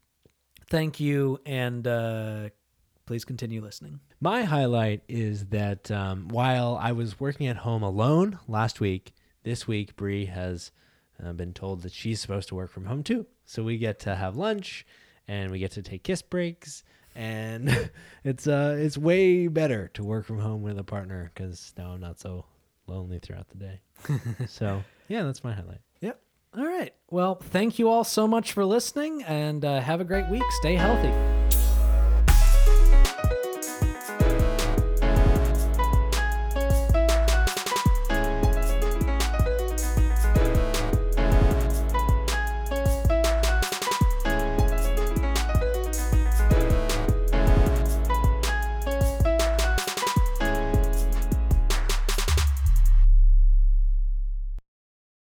thank 0.70 1.01
you. 1.01 1.40
And 1.45 1.86
uh, 1.86 2.49
please 3.07 3.24
continue 3.24 3.61
listening. 3.61 4.01
My 4.23 4.45
highlight 4.45 5.03
is 5.09 5.47
that 5.47 5.91
um, 5.91 6.29
while 6.29 6.79
I 6.81 6.93
was 6.93 7.18
working 7.18 7.49
at 7.49 7.57
home 7.57 7.83
alone 7.83 8.39
last 8.47 8.79
week, 8.79 9.14
this 9.43 9.66
week 9.66 9.97
Bree 9.97 10.27
has 10.27 10.70
uh, 11.20 11.33
been 11.33 11.53
told 11.53 11.83
that 11.83 11.91
she's 11.91 12.20
supposed 12.20 12.47
to 12.51 12.55
work 12.55 12.70
from 12.70 12.85
home 12.85 13.03
too. 13.03 13.27
So 13.47 13.64
we 13.64 13.79
get 13.79 13.99
to 14.01 14.14
have 14.14 14.37
lunch, 14.37 14.87
and 15.27 15.51
we 15.51 15.59
get 15.59 15.73
to 15.73 15.83
take 15.83 16.05
kiss 16.05 16.23
breaks, 16.23 16.85
and 17.16 17.91
it's 18.25 18.47
uh 18.47 18.77
it's 18.79 18.97
way 18.97 19.49
better 19.49 19.91
to 19.95 20.05
work 20.05 20.25
from 20.25 20.39
home 20.39 20.62
with 20.62 20.79
a 20.79 20.85
partner 20.85 21.33
because 21.35 21.75
now 21.77 21.91
I'm 21.91 22.01
not 22.01 22.20
so 22.20 22.45
lonely 22.87 23.18
throughout 23.18 23.49
the 23.49 23.59
day. 23.59 23.81
so 24.47 24.85
yeah, 25.09 25.25
that's 25.25 25.43
my 25.43 25.53
highlight. 25.53 25.81
Yep. 26.01 26.20
All 26.57 26.64
right. 26.64 26.95
Well, 27.11 27.35
thank 27.35 27.81
you 27.81 27.89
all 27.89 28.05
so 28.05 28.29
much 28.29 28.53
for 28.53 28.64
listening 28.64 29.25
and 29.25 29.64
uh, 29.64 29.81
have 29.81 30.01
a 30.01 30.05
great 30.05 30.29
week. 30.29 30.45
Stay 30.61 30.77
healthy. 30.77 31.41